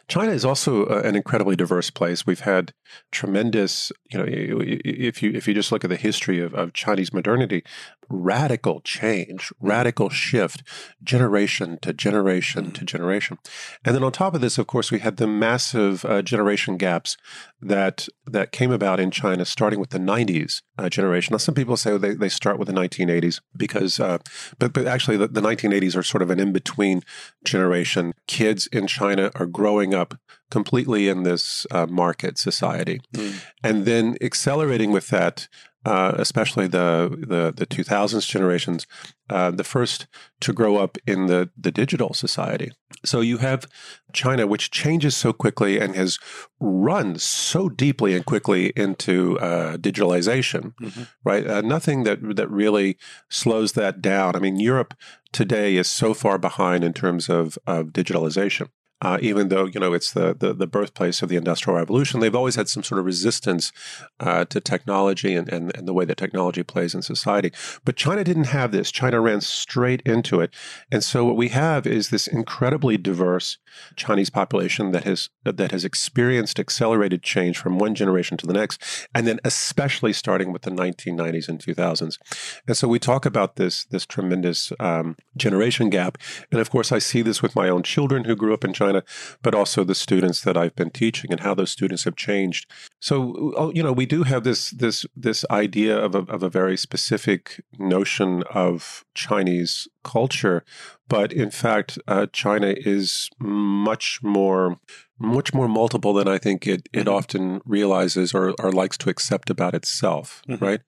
China 0.06 0.30
is 0.30 0.44
also 0.44 0.86
uh, 0.86 1.02
an 1.04 1.16
incredibly 1.16 1.56
diverse 1.56 1.90
place. 1.90 2.24
We've 2.26 2.40
had 2.40 2.72
tremendous, 3.10 3.90
you 4.12 4.18
know, 4.18 4.26
if 4.28 5.22
you 5.22 5.32
if 5.32 5.48
you 5.48 5.54
just 5.54 5.72
look 5.72 5.84
at 5.84 5.90
the 5.90 5.96
history 5.96 6.40
of, 6.40 6.54
of 6.54 6.72
Chinese 6.72 7.12
modernity, 7.12 7.64
radical 8.10 8.80
change, 8.80 9.52
radical 9.60 10.10
shift, 10.10 10.62
generation 11.02 11.78
to 11.80 11.92
generation 11.92 12.72
to 12.72 12.84
generation. 12.84 13.38
And 13.84 13.94
then 13.94 14.02
on 14.02 14.12
top 14.12 14.34
of 14.34 14.40
this, 14.40 14.58
of 14.58 14.66
course, 14.66 14.90
we 14.90 14.98
had 14.98 15.16
the 15.16 15.26
massive 15.26 16.04
uh, 16.04 16.20
generation 16.20 16.76
gaps 16.76 17.16
that 17.62 18.08
that 18.26 18.52
came 18.52 18.72
about 18.72 19.00
in 19.00 19.10
China, 19.10 19.44
starting 19.44 19.80
with 19.80 19.90
the 19.90 19.98
90s 19.98 20.62
uh, 20.78 20.88
generation. 20.88 21.32
Now, 21.32 21.38
some 21.38 21.54
people 21.54 21.76
say 21.76 21.96
they, 21.96 22.14
they 22.14 22.28
start 22.28 22.58
with 22.58 22.68
the 22.68 22.74
1980s 22.74 23.40
because, 23.56 24.00
uh, 24.00 24.18
but, 24.58 24.72
but 24.72 24.86
actually, 24.86 25.16
the, 25.16 25.28
the 25.28 25.40
1980s 25.40 25.96
are 25.96 26.02
sort 26.02 26.22
of 26.22 26.30
an 26.30 26.40
in 26.40 26.52
between 26.52 27.02
generation. 27.44 28.12
Kids 28.26 28.66
in 28.68 28.86
China 28.86 29.30
are 29.34 29.46
growing 29.46 29.94
up 29.94 30.14
completely 30.50 31.08
in 31.08 31.22
this 31.22 31.66
uh, 31.70 31.86
market 31.86 32.38
society. 32.38 33.00
Mm. 33.14 33.40
And 33.62 33.84
then 33.84 34.16
accelerating 34.20 34.90
with 34.90 35.08
that, 35.08 35.48
uh, 35.84 36.12
especially 36.16 36.66
the, 36.66 37.08
the, 37.26 37.52
the 37.56 37.66
2000s 37.66 38.26
generations, 38.26 38.86
uh, 39.30 39.50
the 39.50 39.64
first 39.64 40.06
to 40.40 40.52
grow 40.52 40.76
up 40.76 40.98
in 41.06 41.26
the, 41.26 41.50
the 41.56 41.70
digital 41.70 42.12
society. 42.12 42.70
So 43.04 43.20
you 43.20 43.38
have 43.38 43.66
China, 44.12 44.46
which 44.46 44.70
changes 44.70 45.16
so 45.16 45.32
quickly 45.32 45.78
and 45.78 45.94
has 45.94 46.18
run 46.60 47.18
so 47.18 47.68
deeply 47.68 48.14
and 48.14 48.26
quickly 48.26 48.72
into 48.76 49.38
uh, 49.38 49.78
digitalization, 49.78 50.74
mm-hmm. 50.80 51.02
right? 51.24 51.46
Uh, 51.46 51.60
nothing 51.62 52.04
that 52.04 52.18
that 52.36 52.50
really 52.50 52.98
slows 53.30 53.72
that 53.72 54.02
down. 54.02 54.36
I 54.36 54.40
mean, 54.40 54.60
Europe 54.60 54.94
today 55.32 55.76
is 55.76 55.88
so 55.88 56.12
far 56.12 56.36
behind 56.36 56.84
in 56.84 56.92
terms 56.92 57.30
of, 57.30 57.58
of 57.66 57.86
digitalization 57.86 58.68
uh, 59.02 59.18
even 59.20 59.48
though 59.48 59.64
you 59.64 59.80
know 59.80 59.92
it's 59.92 60.12
the, 60.12 60.34
the, 60.34 60.52
the 60.52 60.66
birthplace 60.66 61.22
of 61.22 61.28
the 61.28 61.36
industrial 61.36 61.78
revolution. 61.78 62.20
They've 62.20 62.34
always 62.34 62.56
had 62.56 62.68
some 62.68 62.82
sort 62.82 62.98
of 62.98 63.06
resistance 63.06 63.72
uh, 64.18 64.44
to 64.46 64.60
technology 64.60 65.34
and, 65.34 65.48
and 65.48 65.74
and 65.76 65.88
the 65.88 65.94
way 65.94 66.04
that 66.04 66.16
technology 66.16 66.62
plays 66.62 66.94
in 66.94 67.02
society. 67.02 67.52
But 67.84 67.96
China 67.96 68.24
didn't 68.24 68.44
have 68.44 68.72
this. 68.72 68.90
China 68.90 69.20
ran 69.20 69.40
straight 69.40 70.02
into 70.02 70.40
it, 70.40 70.52
and 70.92 71.02
so 71.02 71.24
what 71.24 71.36
we 71.36 71.48
have 71.48 71.86
is 71.86 72.10
this 72.10 72.26
incredibly 72.26 72.96
diverse 72.96 73.58
Chinese 73.96 74.30
population 74.30 74.92
that 74.92 75.04
has 75.04 75.30
that 75.44 75.70
has 75.70 75.84
experienced 75.84 76.58
accelerated 76.58 77.22
change 77.22 77.58
from 77.58 77.78
one 77.78 77.94
generation 77.94 78.36
to 78.36 78.46
the 78.46 78.52
next, 78.52 79.08
and 79.14 79.26
then 79.26 79.40
especially 79.44 80.12
starting 80.12 80.52
with 80.52 80.62
the 80.62 80.70
1990s 80.70 81.48
and 81.48 81.58
2000s. 81.58 82.18
And 82.66 82.76
so 82.76 82.88
we 82.88 82.98
talk 82.98 83.24
about 83.24 83.56
this 83.56 83.84
this 83.86 84.04
tremendous 84.04 84.72
um, 84.78 85.16
generation 85.36 85.88
gap, 85.88 86.18
and 86.52 86.60
of 86.60 86.70
course 86.70 86.92
I 86.92 86.98
see 86.98 87.22
this 87.22 87.40
with 87.42 87.56
my 87.56 87.68
own 87.68 87.82
children 87.82 88.24
who 88.24 88.36
grew 88.36 88.52
up 88.52 88.64
in 88.64 88.72
China 88.72 88.89
China, 88.90 89.04
but 89.42 89.54
also 89.54 89.84
the 89.84 89.94
students 89.94 90.42
that 90.42 90.56
I've 90.56 90.74
been 90.74 90.90
teaching 90.90 91.32
and 91.32 91.40
how 91.40 91.54
those 91.54 91.70
students 91.70 92.04
have 92.04 92.16
changed. 92.16 92.70
So, 93.00 93.52
oh, 93.56 93.72
you 93.74 93.82
know, 93.82 93.92
we 93.92 94.06
do 94.06 94.24
have 94.24 94.44
this 94.44 94.70
this 94.70 95.06
this 95.16 95.44
idea 95.50 95.98
of 95.98 96.14
a, 96.14 96.20
of 96.32 96.42
a 96.42 96.48
very 96.48 96.76
specific 96.76 97.62
notion 97.78 98.42
of 98.54 99.04
Chinese 99.14 99.88
culture, 100.04 100.64
but 101.08 101.32
in 101.32 101.50
fact, 101.50 101.98
uh, 102.08 102.26
China 102.32 102.74
is 102.76 103.30
much 103.38 104.20
more 104.22 104.78
much 105.18 105.52
more 105.52 105.68
multiple 105.68 106.14
than 106.14 106.28
I 106.28 106.38
think 106.38 106.66
it 106.66 106.88
it 106.92 107.00
mm-hmm. 107.00 107.16
often 107.16 107.60
realizes 107.64 108.34
or, 108.34 108.54
or 108.58 108.72
likes 108.72 108.98
to 108.98 109.10
accept 109.10 109.50
about 109.50 109.74
itself, 109.74 110.42
mm-hmm. 110.48 110.64
right? 110.64 110.80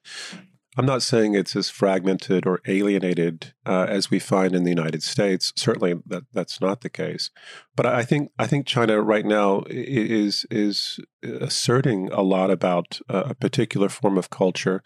I'm 0.76 0.86
not 0.86 1.02
saying 1.02 1.34
it's 1.34 1.54
as 1.54 1.68
fragmented 1.68 2.46
or 2.46 2.60
alienated 2.66 3.52
uh, 3.66 3.86
as 3.88 4.10
we 4.10 4.18
find 4.18 4.54
in 4.54 4.64
the 4.64 4.70
United 4.70 5.02
States. 5.02 5.52
Certainly, 5.54 5.96
that 6.06 6.24
that's 6.32 6.60
not 6.60 6.80
the 6.80 6.88
case. 6.88 7.30
But 7.76 7.86
I 7.86 8.04
think 8.04 8.30
I 8.38 8.46
think 8.46 8.66
China 8.66 9.00
right 9.02 9.26
now 9.26 9.64
is 9.68 10.46
is 10.50 10.98
asserting 11.22 12.10
a 12.12 12.22
lot 12.22 12.50
about 12.50 13.00
a 13.08 13.34
particular 13.34 13.90
form 13.90 14.16
of 14.16 14.30
culture, 14.30 14.82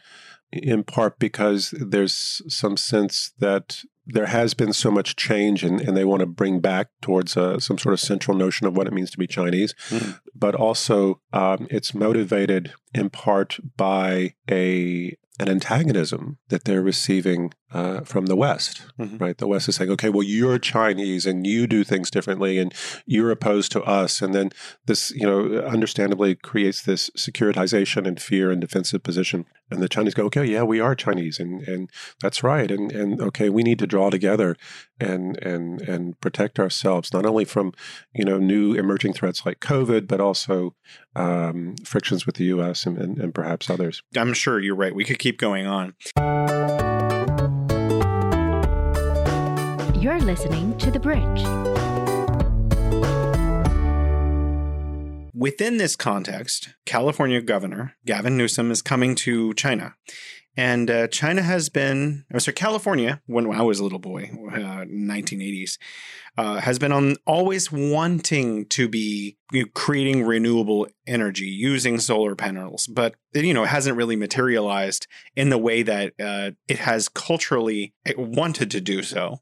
in 0.53 0.83
part 0.83 1.19
because 1.21 1.73
there's 1.79 2.43
some 2.49 2.77
sense 2.77 3.33
that 3.39 3.85
there 4.09 4.27
has 4.27 4.55
been 4.55 4.73
so 4.73 4.91
much 4.91 5.17
change 5.17 5.65
and, 5.65 5.81
and 5.81 5.97
they 5.97 6.05
want 6.05 6.21
to 6.21 6.27
bring 6.27 6.61
back 6.61 6.89
towards 7.03 7.37
uh, 7.37 7.59
some 7.59 7.77
sort 7.77 7.93
of 7.93 7.99
central 7.99 8.37
notion 8.37 8.67
of 8.67 8.77
what 8.77 8.87
it 8.87 8.93
means 8.93 9.11
to 9.11 9.19
be 9.19 9.27
Chinese. 9.27 9.75
Mm-hmm. 9.89 10.13
But 10.33 10.55
also, 10.55 11.21
um, 11.33 11.67
it's 11.71 11.93
motivated 11.93 12.73
in 12.95 13.11
part 13.11 13.59
by 13.77 14.35
a 14.49 15.17
an 15.39 15.49
antagonism 15.49 16.39
that 16.49 16.65
they're 16.65 16.83
receiving 16.83 17.53
uh, 17.73 18.01
from 18.03 18.27
the 18.27 18.37
West, 18.37 18.83
mm-hmm. 18.99 19.17
right? 19.19 19.37
The 19.37 19.49
West 19.49 19.69
is 19.69 19.77
saying, 19.77 19.91
okay, 19.91 20.09
well, 20.09 20.23
you're 20.23 20.59
Chinese 20.59 21.27
and 21.27 21.47
you 21.47 21.67
do 21.67 21.83
things 21.83 22.11
differently 22.11 22.59
and 22.59 22.73
you're 23.07 23.31
opposed 23.31 23.73
to 23.73 23.83
us. 23.83 24.23
And 24.23 24.35
then 24.35 24.51
this, 24.87 25.11
you 25.11 25.27
know, 25.27 25.59
understandably 25.63 26.37
creates 26.37 26.83
this 26.83 27.11
securitization 27.11 28.07
and 28.07 28.23
fear 28.23 28.53
and 28.53 28.61
defensive 28.61 29.03
position. 29.03 29.47
And 29.69 29.83
the 29.83 29.89
Chinese 29.89 30.15
go, 30.15 30.27
okay, 30.27 30.45
yeah, 30.45 30.63
we 30.63 30.79
are 30.79 30.95
Chinese 30.95 31.41
and, 31.41 31.67
and 31.67 31.91
that's 32.21 32.45
right. 32.45 32.71
And, 32.71 32.93
and 32.93 33.21
okay, 33.21 33.49
we 33.49 33.65
need 33.65 33.81
to 33.81 33.87
draw 33.87 34.11
together 34.11 34.57
and, 35.01 35.37
and, 35.39 35.83
and 35.83 36.21
protect 36.21 36.61
ourselves, 36.61 37.13
not 37.13 37.27
only 37.27 37.45
from, 37.45 37.73
you 38.15 38.25
know, 38.25 38.39
new 38.39 38.75
emerging 38.75 39.15
threats 39.15 39.45
like 39.45 39.59
COVID, 39.59 40.07
but 40.07 40.21
also 40.21 40.77
um, 41.17 41.75
frictions 41.85 42.27
with 42.27 42.37
the 42.37 42.45
U.S. 42.45 42.87
And, 42.87 42.97
and, 42.97 43.19
and 43.19 43.35
perhaps 43.35 43.69
others. 43.69 44.03
I'm 44.17 44.35
sure 44.35 44.61
you're 44.61 44.77
right. 44.77 44.95
We 44.95 45.05
could 45.05 45.19
keep 45.19 45.39
going 45.39 45.67
on. 45.67 45.95
You're 50.07 50.21
listening 50.21 50.79
to 50.79 50.93
The 50.93 51.01
Bridge. 51.01 51.43
Within 55.35 55.79
this 55.79 55.97
context, 55.97 56.77
California 56.85 57.43
Governor 57.43 57.97
Gavin 58.07 58.37
Newsom 58.37 58.71
is 58.71 58.83
coming 58.83 59.17
to 59.17 59.53
China. 59.55 59.97
And 60.57 60.89
uh, 60.89 61.09
China 61.09 61.43
has 61.43 61.69
been, 61.69 62.25
or 62.33 62.39
sorry, 62.39 62.55
California, 62.55 63.21
when 63.27 63.53
I 63.53 63.63
was 63.63 63.81
a 63.81 63.83
little 63.83 63.99
boy, 63.99 64.31
uh, 64.53 64.85
1980s, 64.87 65.77
uh, 66.39 66.61
has 66.61 66.79
been 66.79 66.93
on 66.93 67.17
always 67.27 67.73
wanting 67.73 68.67
to 68.67 68.89
be 68.89 69.37
you 69.51 69.65
know, 69.65 69.69
creating 69.75 70.23
renewable 70.23 70.87
energy 71.09 71.47
using 71.47 71.99
solar 71.99 72.37
panels, 72.37 72.87
but 72.87 73.17
you 73.35 73.53
know 73.53 73.65
it 73.65 73.71
hasn't 73.71 73.97
really 73.97 74.17
materialized 74.17 75.09
in 75.35 75.51
the 75.51 75.59
way 75.59 75.83
that 75.83 76.13
uh, 76.21 76.53
it 76.69 76.79
has 76.79 77.09
culturally 77.09 77.93
wanted 78.17 78.71
to 78.71 78.81
do 78.81 79.03
so. 79.03 79.41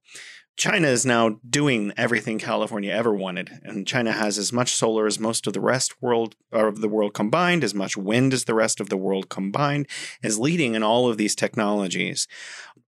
China 0.57 0.87
is 0.87 1.05
now 1.05 1.41
doing 1.49 1.93
everything 1.97 2.39
California 2.39 2.93
ever 2.93 3.13
wanted, 3.13 3.61
and 3.65 3.87
China 3.87 4.13
has 4.13 4.39
as 4.39 4.53
much 4.53 4.73
solar 4.73 5.07
as 5.07 5.19
most 5.19 5.47
of 5.47 5.53
the 5.53 5.61
rest 5.61 6.01
world 6.01 6.37
of 6.53 6.81
the 6.81 6.89
world 6.89 7.13
combined, 7.13 7.65
as 7.65 7.75
much 7.75 7.97
wind 7.97 8.33
as 8.33 8.45
the 8.45 8.55
rest 8.55 8.81
of 8.81 8.89
the 8.89 8.97
world 8.97 9.29
combined, 9.29 9.89
is 10.23 10.39
leading 10.39 10.75
in 10.75 10.83
all 10.83 11.09
of 11.09 11.17
these 11.17 11.35
technologies. 11.35 12.29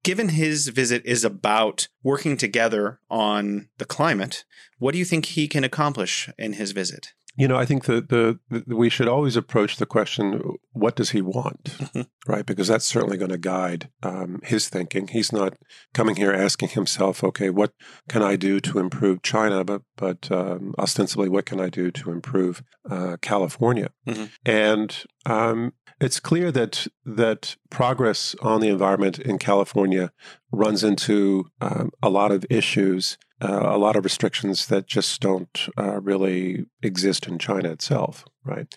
Given 0.03 0.29
his 0.31 0.69
visit 0.69 1.03
is 1.07 1.25
about 1.25 1.89
working 2.03 2.37
together 2.37 3.01
on 3.09 3.69
the 3.79 3.87
climate, 3.87 4.45
what 4.79 4.93
do 4.93 4.99
you 4.99 5.05
think 5.07 5.27
he 5.27 5.49
can 5.49 5.65
accomplish 5.65 6.29
in 6.39 6.55
his 6.55 6.73
visit? 6.73 7.15
You 7.37 7.49
know, 7.49 7.57
I 7.57 7.65
think 7.65 7.87
that 7.87 8.11
the, 8.11 8.39
the, 8.49 8.77
we 8.77 8.89
should 8.89 9.09
always 9.09 9.37
approach 9.37 9.77
the 9.77 9.87
question: 9.87 10.41
What 10.73 10.97
does 10.97 11.11
he 11.11 11.21
want? 11.21 11.65
Mm-hmm. 11.65 12.03
Right, 12.27 12.47
because 12.47 12.69
that's 12.69 12.87
certainly 12.87 13.19
going 13.19 13.33
to 13.33 13.39
guide 13.39 13.91
um, 14.03 14.41
his 14.45 14.69
thinking. 14.69 15.09
He's 15.09 15.31
not 15.33 15.55
coming 15.93 16.17
here 16.17 16.33
asking 16.33 16.71
himself, 16.71 17.23
"Okay, 17.23 17.51
what 17.51 17.73
can 18.09 18.23
I 18.23 18.37
do 18.37 18.61
to 18.61 18.79
improve 18.79 19.23
China?" 19.23 19.65
But 19.65 19.83
but 19.97 20.31
um, 20.31 20.75
ostensibly, 20.79 21.29
what 21.29 21.45
can 21.45 21.61
I 21.61 21.69
do 21.69 21.91
to 21.91 22.11
improve 22.11 22.63
uh, 22.89 23.17
California? 23.21 23.91
Mm-hmm. 24.07 24.25
And 24.47 25.05
um, 25.27 25.75
it's 26.01 26.21
clear 26.21 26.51
that 26.53 26.87
that 27.05 27.57
progress 27.71 28.35
on 28.41 28.61
the 28.61 28.69
environment 28.69 29.19
in 29.19 29.39
California 29.39 30.13
runs 30.51 30.85
into 30.85 31.47
um, 31.61 31.91
a 32.03 32.11
lot 32.11 32.33
of 32.33 32.45
issues 32.51 33.19
uh, 33.43 33.75
a 33.75 33.79
lot 33.79 33.97
of 33.97 34.05
restrictions 34.05 34.67
that 34.67 34.87
just 34.87 35.21
don't 35.21 35.69
uh, 35.77 36.01
really 36.01 36.67
exist 36.83 37.27
in 37.27 37.39
China 37.39 37.71
itself, 37.71 38.25
right? 38.45 38.75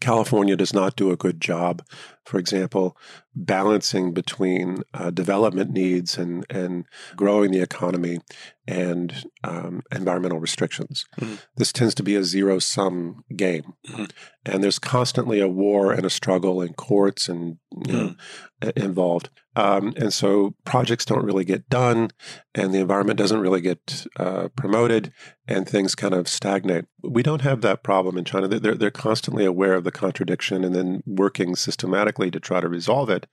California 0.00 0.56
does 0.56 0.72
not 0.72 0.96
do 0.96 1.10
a 1.10 1.16
good 1.16 1.40
job, 1.40 1.82
for 2.24 2.38
example, 2.38 2.96
balancing 3.34 4.12
between 4.12 4.82
uh, 4.94 5.10
development 5.10 5.70
needs 5.70 6.18
and, 6.18 6.44
and 6.50 6.84
growing 7.16 7.50
the 7.50 7.60
economy 7.60 8.18
and 8.66 9.24
um, 9.44 9.82
environmental 9.92 10.40
restrictions. 10.40 11.06
Mm-hmm. 11.20 11.36
This 11.56 11.72
tends 11.72 11.94
to 11.96 12.02
be 12.02 12.16
a 12.16 12.24
zero 12.24 12.58
sum 12.58 13.24
game. 13.34 13.74
Mm-hmm. 13.88 14.04
And 14.44 14.62
there's 14.62 14.78
constantly 14.78 15.40
a 15.40 15.48
war 15.48 15.92
and 15.92 16.04
a 16.04 16.10
struggle 16.10 16.60
in 16.60 16.74
courts 16.74 17.28
and 17.28 17.58
you 17.86 17.92
know, 17.92 18.14
mm-hmm. 18.60 18.82
involved. 18.82 19.30
Um, 19.56 19.92
and 19.96 20.12
so 20.12 20.54
projects 20.64 21.04
don't 21.04 21.24
really 21.24 21.44
get 21.44 21.68
done, 21.68 22.10
and 22.54 22.72
the 22.72 22.78
environment 22.78 23.18
doesn't 23.18 23.40
really 23.40 23.60
get 23.60 24.06
uh, 24.16 24.48
promoted, 24.54 25.12
and 25.48 25.68
things 25.68 25.96
kind 25.96 26.14
of 26.14 26.28
stagnate. 26.28 26.84
We 27.02 27.24
don't 27.24 27.40
have 27.40 27.60
that 27.62 27.82
problem 27.82 28.16
in 28.16 28.24
China. 28.24 28.46
They're, 28.46 28.76
they're 28.76 28.92
constantly 28.92 29.44
aware 29.44 29.74
of 29.74 29.82
the 29.88 29.98
contradiction 29.98 30.64
and 30.64 30.74
then 30.74 31.02
working 31.06 31.56
systematically 31.56 32.30
to 32.30 32.38
try 32.38 32.60
to 32.60 32.68
resolve 32.68 33.08
it 33.08 33.26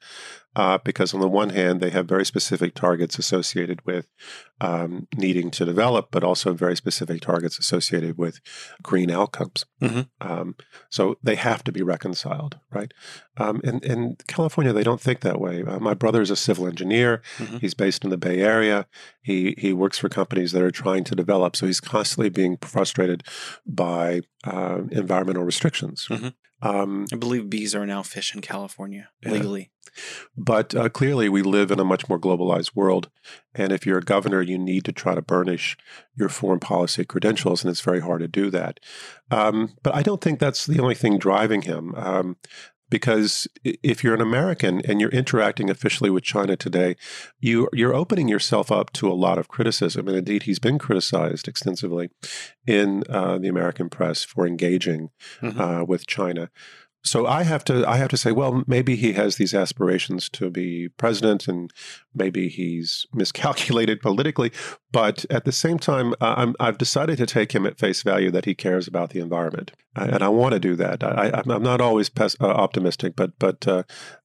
uh, 0.56 0.78
because 0.84 1.14
on 1.14 1.20
the 1.20 1.28
one 1.28 1.50
hand, 1.50 1.82
they 1.82 1.90
have 1.90 2.08
very 2.08 2.26
specific 2.26 2.74
targets 2.74 3.20
associated 3.20 3.86
with 3.86 4.08
um, 4.62 5.08
needing 5.16 5.52
to 5.52 5.66
develop, 5.66 6.10
but 6.12 6.24
also 6.24 6.54
very 6.54 6.76
specific 6.76 7.22
targets 7.22 7.60
associated 7.60 8.18
with 8.18 8.40
green 8.82 9.12
outcomes. 9.12 9.66
Mm-hmm. 9.82 10.02
Um, 10.22 10.56
so 10.90 11.18
they 11.22 11.36
have 11.36 11.64
to 11.66 11.72
be 11.72 11.82
reconciled, 11.82 12.58
right? 12.72 12.94
Um, 13.38 13.60
in, 13.64 13.80
in, 13.80 14.18
California, 14.28 14.72
they 14.72 14.84
don't 14.84 15.02
think 15.02 15.20
that 15.22 15.42
way. 15.42 15.64
Uh, 15.64 15.80
my 15.80 15.94
brother 15.94 16.22
is 16.22 16.32
a 16.32 16.38
civil 16.38 16.68
engineer. 16.68 17.22
Mm-hmm. 17.38 17.58
He's 17.58 17.74
based 17.74 18.06
in 18.06 18.10
the 18.10 18.18
Bay 18.18 18.40
Area. 18.40 18.86
He 19.22 19.56
he 19.58 19.74
works 19.74 19.98
for 19.98 20.08
companies 20.08 20.54
that 20.54 20.64
are 20.64 20.72
trying 20.72 21.04
to 21.06 21.16
develop, 21.16 21.56
so 21.56 21.66
he's 21.66 21.82
constantly 21.82 22.30
being 22.30 22.58
frustrated 22.62 23.24
by 23.66 24.22
uh, 24.46 24.84
environmental 24.92 25.44
restrictions. 25.44 26.08
Mm-hmm. 26.10 26.30
Um, 26.62 27.06
I 27.12 27.16
believe 27.18 27.50
bees 27.50 27.76
are 27.76 27.86
now 27.86 28.02
fish 28.02 28.34
in 28.34 28.42
California 28.42 29.10
legally. 29.24 29.72
But 30.36 30.76
uh, 30.76 30.90
clearly, 30.90 31.30
we 31.30 31.42
live 31.42 31.72
in 31.72 31.80
a 31.80 31.86
much 31.86 32.10
more 32.10 32.20
globalized 32.20 32.76
world. 32.76 33.10
And 33.54 33.72
if 33.72 33.86
you're 33.86 34.00
a 34.00 34.04
governor, 34.04 34.42
you 34.42 34.58
need 34.58 34.84
to 34.86 34.92
try 34.92 35.16
to 35.16 35.22
burnish 35.22 35.78
your 36.16 36.30
foreign 36.30 36.60
policy 36.60 37.06
credentials, 37.06 37.64
and 37.64 37.72
it's 37.72 37.82
very 37.82 38.02
hard 38.02 38.22
to 38.22 38.28
do 38.28 38.50
that. 38.50 38.80
Um, 39.32 39.76
but 39.84 39.96
I 39.96 40.02
don't 40.02 40.22
think 40.22 40.40
that's 40.40 40.66
the 40.66 40.80
only 40.80 40.96
thing 40.96 41.18
driving 41.18 41.62
him. 41.62 41.94
Um, 41.96 42.38
because 42.90 43.48
if 43.64 44.04
you're 44.04 44.14
an 44.14 44.22
American 44.22 44.82
and 44.86 45.02
you're 45.02 45.10
interacting 45.10 45.70
officially 45.70 46.10
with 46.10 46.24
China 46.24 46.56
today, 46.56 46.96
you 47.40 47.68
you're 47.74 47.94
opening 47.94 48.28
yourself 48.28 48.72
up 48.72 48.92
to 48.94 49.10
a 49.10 49.14
lot 49.14 49.38
of 49.38 49.48
criticism, 49.48 50.08
and 50.08 50.18
indeed 50.18 50.44
he's 50.44 50.60
been 50.60 50.80
criticized 50.80 51.48
extensively 51.48 52.10
in 52.68 53.04
uh, 53.10 53.38
the 53.38 53.48
American 53.48 53.90
press 53.90 54.24
for 54.24 54.46
engaging 54.46 55.10
mm-hmm. 55.42 55.60
uh, 55.60 55.84
with 55.84 56.08
China 56.08 56.50
so 57.06 57.28
I 57.28 57.44
have 57.44 57.64
to 57.66 57.88
I 57.88 57.98
have 57.98 58.10
to 58.10 58.18
say, 58.18 58.32
well, 58.32 58.64
maybe 58.66 58.96
he 58.96 59.14
has 59.14 59.36
these 59.36 59.54
aspirations 59.54 60.28
to 60.30 60.50
be 60.50 60.90
president, 60.98 61.48
and 61.48 61.72
maybe 62.16 62.48
he's 62.48 63.06
miscalculated 63.14 64.02
politically. 64.02 64.52
But 64.92 65.26
at 65.30 65.46
the 65.46 65.52
same 65.52 65.78
time, 65.78 66.14
i 66.22 66.54
have 66.60 66.78
decided 66.78 67.18
to 67.18 67.26
take 67.26 67.54
him 67.54 67.66
at 67.66 67.78
face 67.78 68.02
value 68.02 68.32
that 68.32 68.46
he 68.46 68.56
cares 68.56 68.88
about 68.88 69.10
the 69.10 69.20
environment, 69.20 69.72
and 69.96 70.24
I 70.24 70.30
want 70.30 70.54
to 70.54 70.60
do 70.60 70.76
that. 70.78 71.04
I, 71.04 71.42
am 71.46 71.64
not 71.64 71.82
always 71.82 72.10
pes- 72.10 72.38
uh, 72.40 72.48
optimistic, 72.48 73.16
but 73.16 73.38
but 73.38 73.68
uh, 73.68 73.84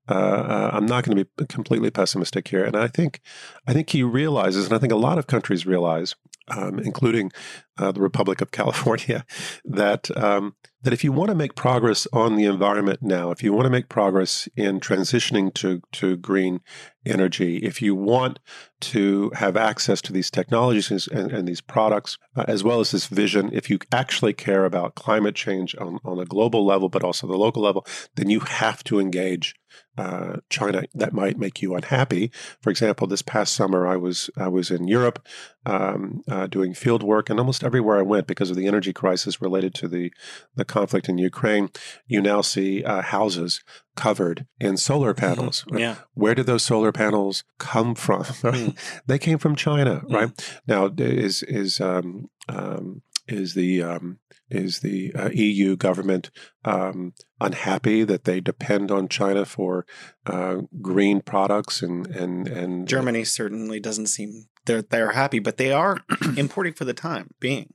uh, 0.08 0.70
I'm 0.72 0.86
not 0.86 1.04
going 1.04 1.16
to 1.16 1.24
be 1.24 1.46
completely 1.46 1.90
pessimistic 1.90 2.48
here. 2.48 2.64
And 2.64 2.76
I 2.76 2.86
think 2.86 3.20
I 3.66 3.72
think 3.72 3.90
he 3.90 4.02
realizes, 4.02 4.66
and 4.66 4.74
I 4.74 4.78
think 4.78 4.92
a 4.92 4.96
lot 4.96 5.18
of 5.18 5.26
countries 5.26 5.66
realize 5.66 6.14
um, 6.50 6.78
including 6.78 7.32
uh, 7.78 7.92
the 7.92 8.00
Republic 8.00 8.40
of 8.40 8.50
California, 8.50 9.24
that 9.64 10.14
um, 10.16 10.54
that 10.82 10.92
if 10.92 11.04
you 11.04 11.12
want 11.12 11.28
to 11.28 11.34
make 11.34 11.54
progress 11.54 12.06
on 12.12 12.36
the 12.36 12.44
environment 12.44 13.00
now, 13.02 13.30
if 13.30 13.42
you 13.42 13.52
want 13.52 13.66
to 13.66 13.70
make 13.70 13.88
progress 13.88 14.48
in 14.56 14.80
transitioning 14.80 15.52
to 15.54 15.80
to 15.92 16.16
green 16.16 16.60
energy, 17.06 17.58
if 17.58 17.80
you 17.80 17.94
want 17.94 18.38
to 18.80 19.30
have 19.34 19.56
access 19.56 20.00
to 20.02 20.12
these 20.12 20.30
technologies 20.30 21.08
and, 21.08 21.32
and 21.32 21.46
these 21.46 21.60
products, 21.60 22.18
uh, 22.36 22.44
as 22.48 22.62
well 22.62 22.80
as 22.80 22.90
this 22.90 23.06
vision, 23.06 23.50
if 23.52 23.70
you 23.70 23.78
actually 23.92 24.32
care 24.32 24.64
about 24.64 24.94
climate 24.94 25.34
change 25.34 25.74
on, 25.76 25.98
on 26.04 26.18
a 26.18 26.24
global 26.24 26.64
level, 26.64 26.88
but 26.88 27.04
also 27.04 27.26
the 27.26 27.36
local 27.36 27.62
level, 27.62 27.86
then 28.16 28.30
you 28.30 28.40
have 28.40 28.82
to 28.84 29.00
engage 29.00 29.54
uh, 29.98 30.36
China 30.48 30.82
that 30.94 31.12
might 31.12 31.38
make 31.38 31.60
you 31.60 31.74
unhappy. 31.74 32.30
For 32.60 32.70
example, 32.70 33.06
this 33.06 33.22
past 33.22 33.54
summer 33.54 33.86
I 33.86 33.96
was 33.96 34.30
I 34.36 34.48
was 34.48 34.70
in 34.70 34.88
Europe 34.88 35.26
um, 35.66 36.22
uh, 36.28 36.46
doing 36.46 36.74
field 36.74 37.02
work, 37.02 37.28
and 37.28 37.38
almost 37.38 37.62
everywhere 37.64 37.98
I 37.98 38.02
went, 38.02 38.26
because 38.26 38.50
of 38.50 38.56
the 38.56 38.66
energy 38.66 38.92
crisis 38.92 39.42
related 39.42 39.74
to 39.74 39.88
the 39.88 40.12
the 40.54 40.64
conflict 40.64 41.08
in 41.08 41.18
Ukraine, 41.18 41.70
you 42.06 42.20
now 42.22 42.40
see 42.40 42.82
uh, 42.84 43.02
houses 43.02 43.62
covered 43.96 44.46
in 44.58 44.76
solar 44.76 45.12
mm-hmm. 45.12 45.26
panels. 45.26 45.64
Mm-hmm. 45.64 45.78
Yeah. 45.78 45.96
Where 46.14 46.34
did 46.34 46.46
those 46.46 46.62
solar 46.62 46.92
panels 46.92 47.44
come 47.58 47.94
from? 47.94 48.24
Mm. 48.50 48.76
they 49.06 49.18
came 49.18 49.38
from 49.38 49.54
China, 49.54 50.02
mm. 50.04 50.12
right? 50.12 50.60
Now 50.66 50.90
is 50.98 51.42
is 51.44 51.80
um, 51.80 52.30
um, 52.48 53.02
is 53.32 53.54
the 53.54 53.82
um, 53.82 54.18
is 54.50 54.80
the 54.80 55.12
uh, 55.14 55.30
EU 55.32 55.76
government 55.76 56.30
um, 56.64 57.14
unhappy 57.40 58.04
that 58.04 58.24
they 58.24 58.40
depend 58.40 58.90
on 58.90 59.08
China 59.08 59.44
for 59.44 59.86
uh, 60.26 60.56
green 60.80 61.20
products 61.20 61.82
and 61.82 62.06
and 62.08 62.48
and 62.48 62.88
Germany 62.88 63.24
certainly 63.24 63.80
doesn't 63.80 64.06
seem 64.06 64.46
they're 64.66 64.82
they're 64.82 65.12
happy, 65.12 65.38
but 65.38 65.56
they 65.56 65.72
are 65.72 65.98
importing 66.36 66.74
for 66.74 66.84
the 66.84 66.94
time 66.94 67.30
being. 67.40 67.72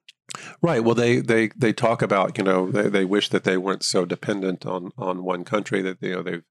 Right. 0.61 0.83
Well, 0.83 0.95
they, 0.95 1.19
they, 1.19 1.49
they 1.55 1.71
talk 1.71 2.01
about 2.01 2.37
you 2.37 2.43
know 2.43 2.69
they, 2.71 2.89
they 2.89 3.05
wish 3.05 3.29
that 3.29 3.43
they 3.43 3.57
weren't 3.57 3.83
so 3.83 4.05
dependent 4.05 4.65
on, 4.65 4.91
on 4.97 5.23
one 5.23 5.43
country 5.43 5.81
that 5.83 5.97
you 6.01 6.15
know 6.15 6.23
they 6.23 6.41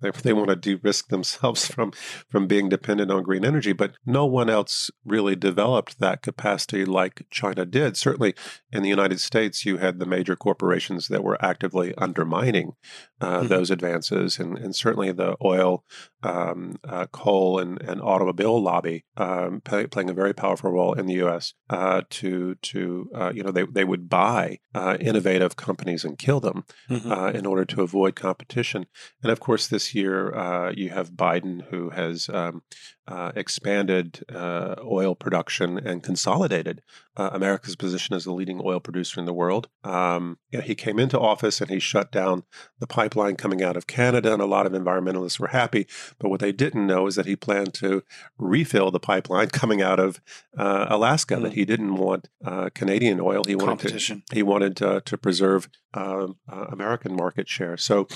they 0.00 0.10
they 0.22 0.32
want 0.32 0.48
to 0.48 0.56
de-risk 0.56 1.08
themselves 1.08 1.66
from 1.72 1.92
from 2.30 2.46
being 2.46 2.68
dependent 2.68 3.10
on 3.10 3.22
green 3.22 3.44
energy, 3.44 3.72
but 3.72 3.94
no 4.06 4.24
one 4.24 4.48
else 4.48 4.90
really 5.04 5.36
developed 5.36 5.98
that 5.98 6.22
capacity 6.22 6.84
like 6.84 7.26
China 7.30 7.64
did. 7.64 7.96
Certainly, 7.96 8.34
in 8.72 8.82
the 8.82 8.88
United 8.88 9.20
States, 9.20 9.64
you 9.64 9.78
had 9.78 9.98
the 9.98 10.06
major 10.06 10.36
corporations 10.36 11.08
that 11.08 11.24
were 11.24 11.42
actively 11.44 11.94
undermining 11.96 12.72
uh, 13.20 13.38
mm-hmm. 13.38 13.48
those 13.48 13.70
advances, 13.70 14.38
and, 14.38 14.58
and 14.58 14.74
certainly 14.76 15.12
the 15.12 15.36
oil, 15.44 15.84
um, 16.22 16.76
uh, 16.88 17.06
coal, 17.06 17.58
and, 17.58 17.80
and 17.82 18.00
automobile 18.00 18.62
lobby 18.62 19.04
um, 19.16 19.60
play, 19.60 19.86
playing 19.86 20.10
a 20.10 20.14
very 20.14 20.32
powerful 20.32 20.70
role 20.70 20.92
in 20.94 21.06
the 21.06 21.14
U.S. 21.14 21.54
Uh, 21.68 22.02
to 22.10 22.54
to 22.56 23.08
uh, 23.24 23.32
you 23.32 23.42
know, 23.42 23.50
they, 23.50 23.64
they 23.64 23.84
would 23.84 24.08
buy 24.08 24.58
uh, 24.74 24.96
innovative 25.00 25.56
companies 25.56 26.04
and 26.04 26.18
kill 26.18 26.40
them 26.40 26.64
mm-hmm. 26.90 27.10
uh, 27.10 27.30
in 27.30 27.46
order 27.46 27.64
to 27.64 27.82
avoid 27.82 28.14
competition. 28.14 28.86
And 29.22 29.30
of 29.30 29.40
course, 29.40 29.68
this 29.68 29.94
year 29.94 30.34
uh, 30.34 30.72
you 30.72 30.90
have 30.90 31.12
Biden 31.12 31.62
who 31.70 31.90
has 31.90 32.28
um, 32.28 32.62
uh, 33.06 33.32
expanded 33.36 34.24
uh, 34.34 34.76
oil 34.82 35.14
production 35.14 35.78
and 35.78 36.02
consolidated 36.02 36.80
uh, 37.16 37.30
America's 37.32 37.76
position 37.76 38.14
as 38.14 38.24
the 38.24 38.32
leading 38.32 38.60
oil 38.64 38.80
producer 38.80 39.20
in 39.20 39.26
the 39.26 39.32
world. 39.32 39.68
Um, 39.84 40.38
you 40.50 40.58
know, 40.58 40.64
he 40.64 40.74
came 40.74 40.98
into 40.98 41.20
office 41.20 41.60
and 41.60 41.70
he 41.70 41.78
shut 41.78 42.10
down 42.10 42.44
the 42.78 42.86
pipeline 42.86 43.36
coming 43.36 43.62
out 43.62 43.76
of 43.76 43.86
Canada, 43.86 44.32
and 44.32 44.40
a 44.40 44.46
lot 44.46 44.66
of 44.66 44.72
environmentalists 44.72 45.38
were 45.38 45.48
happy. 45.48 45.86
But 46.18 46.30
what 46.30 46.40
they 46.40 46.52
didn't 46.52 46.86
know 46.86 47.06
is 47.06 47.14
that 47.16 47.26
he 47.26 47.36
planned 47.36 47.74
to 47.74 48.02
refill 48.38 48.90
the 48.90 49.00
pipeline 49.00 49.48
coming 49.50 49.82
out 49.82 50.00
of 50.00 50.20
uh, 50.56 50.86
Alaska. 50.88 51.36
Mm. 51.36 51.42
That 51.42 51.52
he 51.52 51.64
didn't 51.64 51.96
want 51.96 52.28
uh, 52.44 52.70
Canadian 52.74 53.20
oil. 53.20 53.42
He 53.46 53.54
wanted 53.54 53.98
to, 53.98 54.22
he 54.32 54.42
wanted 54.42 54.76
to 54.76 55.18
preserve 55.18 55.68
um, 55.92 56.36
American 56.48 57.14
market 57.14 57.48
share. 57.48 57.76
So 57.76 58.08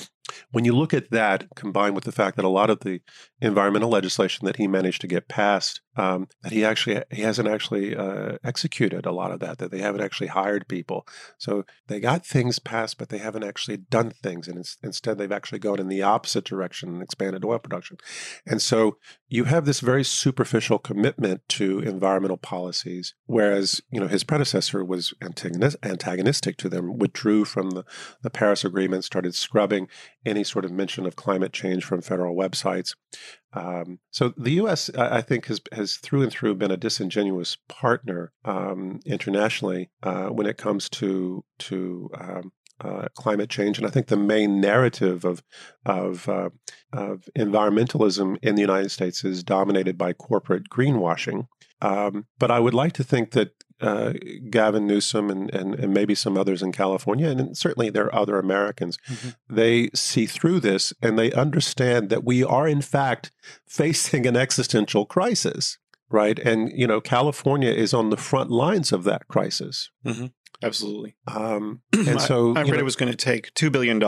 when 0.50 0.64
you 0.64 0.74
look 0.74 0.94
at 0.94 1.10
that, 1.10 1.46
combined 1.54 1.94
with 1.94 2.04
the 2.04 2.12
fact 2.12 2.36
that 2.36 2.44
a 2.44 2.48
lot 2.48 2.70
of 2.70 2.80
the 2.80 3.00
environmental 3.40 3.90
legislation 3.90 4.46
that 4.46 4.56
he 4.56 4.66
managed 4.66 5.00
to 5.00 5.06
get 5.06 5.28
passed 5.28 5.80
um, 5.98 6.28
that 6.42 6.52
he 6.52 6.64
actually 6.64 7.02
he 7.10 7.22
hasn't 7.22 7.48
actually 7.48 7.96
uh, 7.96 8.38
executed 8.44 9.04
a 9.04 9.12
lot 9.12 9.32
of 9.32 9.40
that 9.40 9.58
that 9.58 9.70
they 9.70 9.80
haven't 9.80 10.00
actually 10.00 10.28
hired 10.28 10.68
people. 10.68 11.06
So 11.38 11.64
they 11.88 11.98
got 11.98 12.24
things 12.24 12.58
passed 12.58 12.98
but 12.98 13.08
they 13.08 13.18
haven't 13.18 13.42
actually 13.42 13.78
done 13.78 14.10
things 14.10 14.46
and 14.48 14.64
instead 14.82 15.18
they've 15.18 15.32
actually 15.32 15.58
gone 15.58 15.80
in 15.80 15.88
the 15.88 16.02
opposite 16.02 16.44
direction 16.44 16.88
and 16.88 17.02
expanded 17.02 17.44
oil 17.44 17.58
production. 17.58 17.98
And 18.46 18.62
so 18.62 18.98
you 19.28 19.44
have 19.44 19.64
this 19.64 19.80
very 19.80 20.04
superficial 20.04 20.78
commitment 20.78 21.42
to 21.48 21.80
environmental 21.80 22.36
policies 22.36 23.14
whereas 23.26 23.82
you 23.90 24.00
know 24.00 24.06
his 24.06 24.24
predecessor 24.24 24.84
was 24.84 25.12
antagonistic 25.20 26.56
to 26.58 26.68
them 26.68 26.96
withdrew 26.96 27.44
from 27.44 27.70
the, 27.70 27.84
the 28.22 28.30
paris 28.30 28.64
agreement 28.64 29.04
started 29.04 29.34
scrubbing 29.34 29.88
any 30.28 30.44
sort 30.44 30.64
of 30.64 30.70
mention 30.70 31.06
of 31.06 31.16
climate 31.16 31.52
change 31.52 31.84
from 31.84 32.00
federal 32.00 32.36
websites 32.36 32.94
um, 33.52 33.98
so 34.10 34.34
the 34.36 34.52
U.S., 34.52 34.90
I 34.90 35.22
think, 35.22 35.46
has 35.46 35.60
has 35.72 35.96
through 35.96 36.22
and 36.22 36.30
through 36.30 36.56
been 36.56 36.70
a 36.70 36.76
disingenuous 36.76 37.56
partner 37.68 38.32
um, 38.44 39.00
internationally 39.06 39.90
uh, 40.02 40.26
when 40.26 40.46
it 40.46 40.58
comes 40.58 40.88
to 40.90 41.44
to 41.60 42.10
um, 42.20 42.52
uh, 42.80 43.08
climate 43.14 43.50
change, 43.50 43.78
and 43.78 43.86
I 43.86 43.90
think 43.90 44.06
the 44.06 44.16
main 44.16 44.60
narrative 44.60 45.24
of 45.24 45.42
of, 45.86 46.28
uh, 46.28 46.50
of 46.92 47.28
environmentalism 47.36 48.36
in 48.42 48.54
the 48.54 48.60
United 48.60 48.90
States 48.90 49.24
is 49.24 49.42
dominated 49.42 49.96
by 49.96 50.12
corporate 50.12 50.68
greenwashing. 50.68 51.46
Um, 51.80 52.26
but 52.38 52.50
I 52.50 52.60
would 52.60 52.74
like 52.74 52.92
to 52.94 53.04
think 53.04 53.30
that 53.32 53.52
uh, 53.80 54.12
Gavin 54.50 54.86
Newsom 54.86 55.30
and, 55.30 55.52
and, 55.54 55.74
and, 55.74 55.94
maybe 55.94 56.14
some 56.14 56.36
others 56.36 56.62
in 56.62 56.72
California, 56.72 57.28
and 57.28 57.56
certainly 57.56 57.90
there 57.90 58.06
are 58.06 58.14
other 58.14 58.38
Americans, 58.38 58.98
mm-hmm. 59.08 59.30
they 59.48 59.88
see 59.94 60.26
through 60.26 60.60
this 60.60 60.92
and 61.00 61.18
they 61.18 61.32
understand 61.32 62.10
that 62.10 62.24
we 62.24 62.42
are, 62.42 62.66
in 62.66 62.82
fact, 62.82 63.30
facing 63.66 64.26
an 64.26 64.36
existential 64.36 65.06
crisis, 65.06 65.78
right? 66.10 66.38
And, 66.38 66.72
you 66.74 66.86
know, 66.86 67.00
California 67.00 67.70
is 67.70 67.94
on 67.94 68.10
the 68.10 68.16
front 68.16 68.50
lines 68.50 68.92
of 68.92 69.04
that 69.04 69.28
crisis. 69.28 69.90
Mm-hmm. 70.04 70.26
Absolutely. 70.62 71.14
Um, 71.28 71.82
and 71.92 72.20
so 72.20 72.54
I, 72.54 72.60
I 72.60 72.62
read 72.62 72.72
know, 72.72 72.78
it 72.78 72.84
was 72.84 72.96
going 72.96 73.12
to 73.12 73.16
take 73.16 73.54
$2 73.54 73.70
billion 73.70 74.00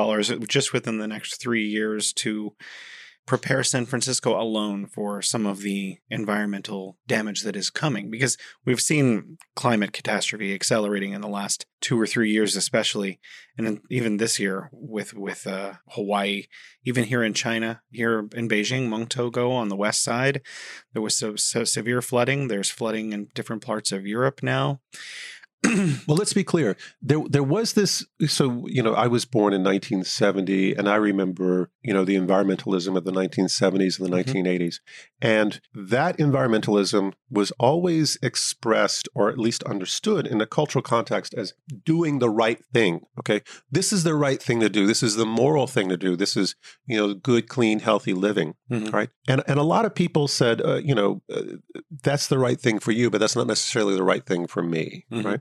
just 0.49 0.73
within 0.73 0.99
the 0.99 1.07
next 1.07 1.41
three 1.41 1.67
years 1.67 2.13
to 2.15 2.55
prepare 3.31 3.63
San 3.63 3.87
Francisco 3.87 4.37
alone 4.37 4.87
for 4.87 5.23
some 5.23 5.47
of 5.47 5.61
the 5.61 5.99
environmental 6.11 6.99
damage 7.07 7.43
that 7.45 7.55
is 7.55 7.71
coming 7.71 8.11
because 8.11 8.37
we've 8.67 8.81
seen 8.81 9.39
climate 9.55 9.93
catastrophe 9.93 10.53
accelerating 10.53 11.13
in 11.13 11.21
the 11.21 11.29
last 11.29 11.65
two 11.81 11.99
or 11.99 12.09
three 12.09 12.33
years 12.33 12.57
especially 12.57 13.21
and 13.57 13.83
even 13.89 14.17
this 14.17 14.41
year 14.41 14.69
with 14.73 15.15
with 15.15 15.47
uh, 15.47 15.75
Hawaii. 15.91 16.47
Even 16.85 17.05
here 17.05 17.23
in 17.23 17.33
China 17.33 17.83
here 17.93 18.19
in 18.35 18.49
Beijing 18.49 18.89
Mentougou 18.89 19.53
on 19.53 19.69
the 19.69 19.77
west 19.77 20.03
side 20.03 20.41
there 20.93 21.01
was 21.01 21.17
so, 21.17 21.37
so 21.37 21.63
severe 21.63 22.03
flooding. 22.03 22.49
There's 22.49 22.69
flooding 22.69 23.13
in 23.13 23.29
different 23.33 23.63
parts 23.63 23.93
of 23.93 24.09
Europe 24.09 24.43
now 24.43 24.81
well, 26.07 26.17
let's 26.17 26.33
be 26.33 26.43
clear. 26.43 26.75
There, 27.03 27.21
there 27.29 27.43
was 27.43 27.75
this. 27.75 28.07
So, 28.27 28.67
you 28.67 28.83
know, 28.83 28.95
I 28.95 29.07
was 29.09 29.27
born 29.27 29.53
in 29.53 29.63
1970, 29.63 30.75
and 30.75 30.89
I 30.89 30.97
remember, 30.97 31.71
you 31.83 31.93
know, 31.93 32.05
the 32.05 32.17
environmentalism 32.17 32.97
of 32.97 33.05
the 33.05 33.13
1970s 33.13 34.01
and 34.01 34.11
the 34.11 34.17
mm-hmm. 34.17 34.47
1980s, 34.47 34.77
and 35.21 35.61
that 35.75 36.17
environmentalism 36.17 37.13
was 37.29 37.53
always 37.59 38.17
expressed, 38.23 39.07
or 39.15 39.29
at 39.29 39.39
least 39.39 39.63
understood, 39.65 40.27
in 40.27 40.41
a 40.41 40.47
cultural 40.47 40.83
context 40.83 41.35
as 41.35 41.53
doing 41.85 42.21
the 42.21 42.31
right 42.31 42.65
thing. 42.73 43.03
Okay, 43.19 43.43
this 43.71 43.93
is 43.93 44.03
the 44.03 44.15
right 44.15 44.43
thing 44.43 44.61
to 44.61 44.71
do. 44.71 44.87
This 44.87 45.03
is 45.03 45.17
the 45.17 45.27
moral 45.27 45.67
thing 45.67 45.91
to 45.91 45.97
do. 45.99 46.17
This 46.17 46.39
is, 46.39 46.55
you 46.87 46.97
know, 46.97 47.13
good, 47.13 47.49
clean, 47.49 47.81
healthy 47.81 48.15
living. 48.15 48.55
Mm-hmm. 48.71 48.97
Right, 48.97 49.11
and 49.29 49.43
and 49.47 49.59
a 49.59 49.65
lot 49.65 49.85
of 49.85 49.95
people 49.95 50.27
said, 50.27 50.63
uh, 50.63 50.77
you 50.77 50.95
know, 50.95 51.21
uh, 51.31 51.43
that's 52.03 52.29
the 52.29 52.39
right 52.39 52.59
thing 52.59 52.79
for 52.79 52.93
you, 52.93 53.11
but 53.11 53.21
that's 53.21 53.37
not 53.37 53.47
necessarily 53.47 53.95
the 53.95 54.03
right 54.03 54.25
thing 54.25 54.47
for 54.47 54.63
me. 54.63 55.05
Mm-hmm. 55.13 55.27
Right 55.27 55.41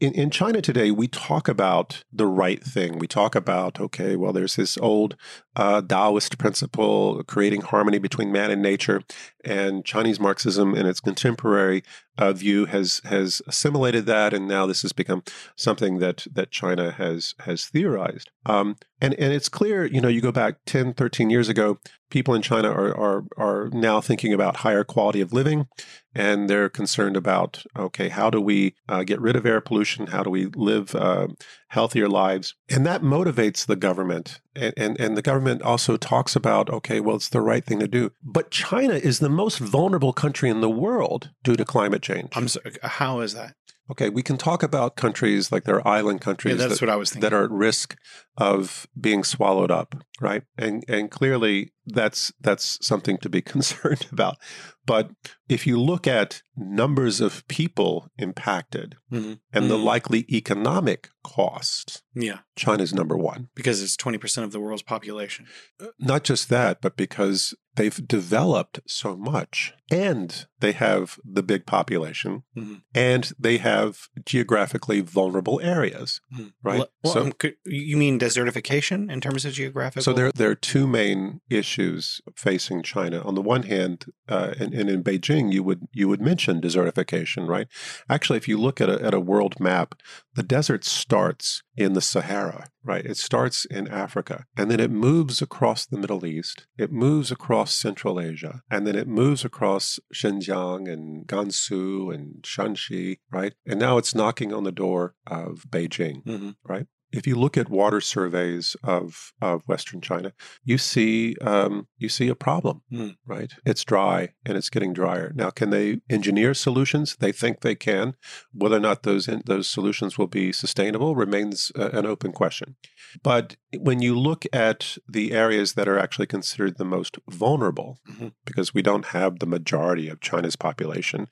in, 0.00 0.14
in 0.14 0.30
China 0.30 0.60
today, 0.60 0.90
we 0.90 1.08
talk 1.08 1.48
about 1.48 2.02
the 2.12 2.26
right 2.26 2.62
thing. 2.62 2.98
We 2.98 3.06
talk 3.06 3.34
about, 3.34 3.80
okay, 3.80 4.16
well, 4.16 4.32
there's 4.32 4.56
this 4.56 4.78
old 4.78 5.16
uh, 5.54 5.80
Taoist 5.82 6.38
principle, 6.38 7.22
creating 7.24 7.62
harmony 7.62 7.98
between 7.98 8.32
man 8.32 8.50
and 8.50 8.62
nature, 8.62 9.02
and 9.44 9.84
Chinese 9.84 10.20
Marxism 10.20 10.74
and 10.74 10.86
its 10.88 11.00
contemporary 11.00 11.82
uh, 12.18 12.32
view 12.32 12.64
has 12.66 13.00
has 13.04 13.42
assimilated 13.46 14.06
that, 14.06 14.32
and 14.32 14.48
now 14.48 14.66
this 14.66 14.82
has 14.82 14.92
become 14.92 15.22
something 15.56 15.98
that 15.98 16.26
that 16.32 16.50
China 16.50 16.90
has 16.90 17.34
has 17.40 17.66
theorized. 17.66 18.30
Um, 18.44 18.76
and 19.00 19.14
and 19.14 19.32
it's 19.32 19.48
clear, 19.48 19.84
you 19.86 20.00
know, 20.00 20.08
you 20.08 20.20
go 20.20 20.32
back 20.32 20.56
10, 20.66 20.94
13 20.94 21.30
years 21.30 21.48
ago, 21.48 21.78
people 22.10 22.34
in 22.34 22.42
China 22.42 22.70
are 22.70 22.96
are 22.96 23.24
are 23.36 23.68
now 23.72 24.00
thinking 24.00 24.32
about 24.32 24.56
higher 24.56 24.84
quality 24.84 25.20
of 25.20 25.32
living, 25.32 25.68
and 26.14 26.48
they're 26.48 26.68
concerned 26.68 27.16
about 27.16 27.64
okay, 27.76 28.08
how 28.08 28.30
do 28.30 28.40
we 28.40 28.74
uh, 28.88 29.04
get 29.04 29.20
rid 29.20 29.36
of 29.36 29.46
air 29.46 29.60
pollution? 29.66 30.06
How 30.06 30.22
do 30.22 30.30
we 30.30 30.46
live 30.46 30.94
uh, 30.94 31.28
healthier 31.68 32.08
lives? 32.08 32.54
And 32.70 32.86
that 32.86 33.02
motivates 33.02 33.66
the 33.66 33.76
government, 33.76 34.40
and, 34.54 34.72
and 34.76 35.00
and 35.00 35.16
the 35.16 35.22
government 35.22 35.62
also 35.62 35.96
talks 35.96 36.34
about 36.34 36.70
okay, 36.70 37.00
well, 37.00 37.16
it's 37.16 37.28
the 37.28 37.40
right 37.40 37.64
thing 37.64 37.80
to 37.80 37.88
do. 37.88 38.12
But 38.22 38.50
China 38.50 38.94
is 38.94 39.18
the 39.18 39.28
most 39.28 39.58
vulnerable 39.58 40.12
country 40.12 40.48
in 40.48 40.60
the 40.60 40.70
world 40.70 41.30
due 41.44 41.56
to 41.56 41.64
climate 41.64 42.02
change. 42.02 42.30
I'm 42.34 42.48
sorry, 42.48 42.76
how 42.82 43.20
is 43.20 43.34
that? 43.34 43.54
Okay, 43.90 44.08
we 44.08 44.22
can 44.22 44.36
talk 44.36 44.62
about 44.62 44.96
countries 44.96 45.52
like 45.52 45.64
they're 45.64 45.86
island 45.86 46.20
countries. 46.20 46.58
Yeah, 46.58 46.66
that's 46.66 46.80
that, 46.80 46.86
what 46.86 46.92
I 46.92 46.96
was 46.96 47.10
thinking. 47.10 47.28
That 47.28 47.36
are 47.36 47.44
at 47.44 47.50
risk 47.50 47.96
of 48.36 48.86
being 49.00 49.22
swallowed 49.22 49.70
up, 49.70 49.94
right? 50.20 50.42
And 50.58 50.84
and 50.88 51.10
clearly 51.10 51.72
that's 51.86 52.32
that's 52.40 52.84
something 52.84 53.18
to 53.18 53.28
be 53.28 53.42
concerned 53.54 54.06
about. 54.12 54.36
But 54.84 55.10
if 55.48 55.66
you 55.66 55.80
look 55.80 56.06
at 56.06 56.42
numbers 56.56 57.20
of 57.20 57.46
people 57.48 58.08
impacted 58.18 58.96
mm-hmm. 59.12 59.26
and 59.26 59.40
mm-hmm. 59.52 59.68
the 59.68 59.78
likely 59.78 60.24
economic 60.30 61.10
cost, 61.24 62.02
yeah, 62.14 62.38
China's 62.56 62.94
number 62.94 63.16
one 63.16 63.48
because 63.54 63.82
it's 63.82 63.96
twenty 63.96 64.18
percent 64.18 64.44
of 64.44 64.52
the 64.52 64.60
world's 64.60 64.82
population. 64.82 65.46
Uh, 65.80 65.86
not 65.98 66.24
just 66.24 66.48
that, 66.50 66.80
but 66.80 66.96
because 66.96 67.54
they've 67.76 68.06
developed 68.08 68.80
so 68.86 69.16
much 69.16 69.74
and 69.90 70.46
they 70.60 70.72
have 70.72 71.18
the 71.24 71.42
big 71.42 71.66
population 71.66 72.42
mm-hmm. 72.56 72.76
and 72.94 73.32
they 73.38 73.58
have 73.58 74.08
geographically 74.24 75.00
vulnerable 75.00 75.60
areas, 75.62 76.20
mm-hmm. 76.34 76.48
right? 76.62 76.84
Well, 77.04 77.12
so, 77.12 77.20
um, 77.22 77.32
you 77.64 77.96
mean 77.96 78.18
desertification 78.18 79.10
in 79.10 79.20
terms 79.20 79.44
of 79.44 79.52
geographical? 79.52 80.02
So 80.02 80.12
there, 80.12 80.32
there 80.32 80.50
are 80.50 80.56
two 80.56 80.86
main 80.86 81.40
issues 81.48 81.75
issues 81.76 82.20
facing 82.34 82.82
China. 82.82 83.20
On 83.22 83.34
the 83.34 83.42
one 83.42 83.64
hand, 83.64 84.06
uh, 84.28 84.54
and, 84.58 84.74
and, 84.74 84.88
in 84.88 85.02
Beijing, 85.02 85.52
you 85.52 85.62
would 85.62 85.86
you 85.92 86.08
would 86.08 86.20
mention 86.20 86.60
desertification, 86.60 87.46
right? 87.46 87.68
Actually, 88.08 88.38
if 88.38 88.48
you 88.48 88.58
look 88.58 88.80
at 88.80 88.88
a, 88.88 89.02
at 89.02 89.14
a 89.14 89.20
world 89.20 89.60
map, 89.60 89.94
the 90.34 90.42
desert 90.42 90.84
starts 90.84 91.62
in 91.76 91.92
the 91.92 92.00
Sahara, 92.00 92.68
right? 92.82 93.04
It 93.04 93.16
starts 93.16 93.64
in 93.64 93.88
Africa, 93.88 94.46
and 94.56 94.70
then 94.70 94.80
it 94.80 94.90
moves 94.90 95.42
across 95.42 95.86
the 95.86 95.98
Middle 95.98 96.24
East. 96.24 96.66
It 96.78 96.92
moves 96.92 97.30
across 97.30 97.74
Central 97.74 98.20
Asia, 98.20 98.62
and 98.70 98.86
then 98.86 98.96
it 98.96 99.08
moves 99.08 99.44
across 99.44 99.98
Xinjiang 100.14 100.90
and 100.90 101.26
Gansu 101.26 102.14
and 102.14 102.42
Shanxi, 102.42 103.18
right? 103.30 103.54
And 103.66 103.78
now 103.78 103.98
it's 103.98 104.14
knocking 104.14 104.52
on 104.52 104.64
the 104.64 104.72
door 104.72 105.14
of 105.26 105.64
Beijing, 105.70 106.24
mm-hmm. 106.24 106.50
right? 106.64 106.86
If 107.12 107.26
you 107.26 107.36
look 107.36 107.56
at 107.56 107.70
water 107.70 108.00
surveys 108.00 108.76
of, 108.82 109.32
of 109.40 109.62
Western 109.66 110.00
China, 110.00 110.32
you 110.64 110.78
see 110.78 111.36
um, 111.40 111.86
you 111.98 112.08
see 112.08 112.28
a 112.28 112.34
problem, 112.34 112.82
mm. 112.92 113.16
right? 113.26 113.52
It's 113.64 113.84
dry 113.84 114.30
and 114.44 114.56
it's 114.56 114.70
getting 114.70 114.92
drier. 114.92 115.32
Now, 115.34 115.50
can 115.50 115.70
they 115.70 116.00
engineer 116.10 116.54
solutions? 116.54 117.16
They 117.18 117.32
think 117.32 117.60
they 117.60 117.74
can. 117.74 118.14
Whether 118.52 118.76
or 118.76 118.80
not 118.80 119.02
those 119.02 119.28
in, 119.28 119.42
those 119.46 119.68
solutions 119.68 120.18
will 120.18 120.26
be 120.26 120.52
sustainable 120.52 121.14
remains 121.14 121.72
uh, 121.78 121.90
an 121.92 122.06
open 122.06 122.32
question. 122.32 122.76
But 123.22 123.56
when 123.78 124.02
you 124.02 124.18
look 124.18 124.44
at 124.52 124.98
the 125.08 125.32
areas 125.32 125.74
that 125.74 125.88
are 125.88 125.98
actually 125.98 126.26
considered 126.26 126.76
the 126.76 126.84
most 126.84 127.18
vulnerable, 127.30 127.98
mm-hmm. 128.08 128.28
because 128.44 128.74
we 128.74 128.82
don't 128.82 129.06
have 129.06 129.38
the 129.38 129.46
majority 129.46 130.08
of 130.08 130.20
China's 130.20 130.56
population 130.56 131.28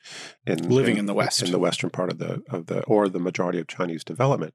in 0.47 0.69
living 0.69 0.95
in, 0.95 1.01
in 1.01 1.07
the 1.07 1.15
west, 1.15 1.43
in 1.43 1.51
the 1.51 1.59
western 1.59 1.91
part 1.91 2.11
of 2.11 2.19
the 2.19 2.43
of 2.51 2.67
the 2.67 2.83
or 2.85 3.09
the 3.09 3.21
majority 3.21 3.59
of 3.59 3.67
Chinese 3.67 4.05
development. 4.05 4.55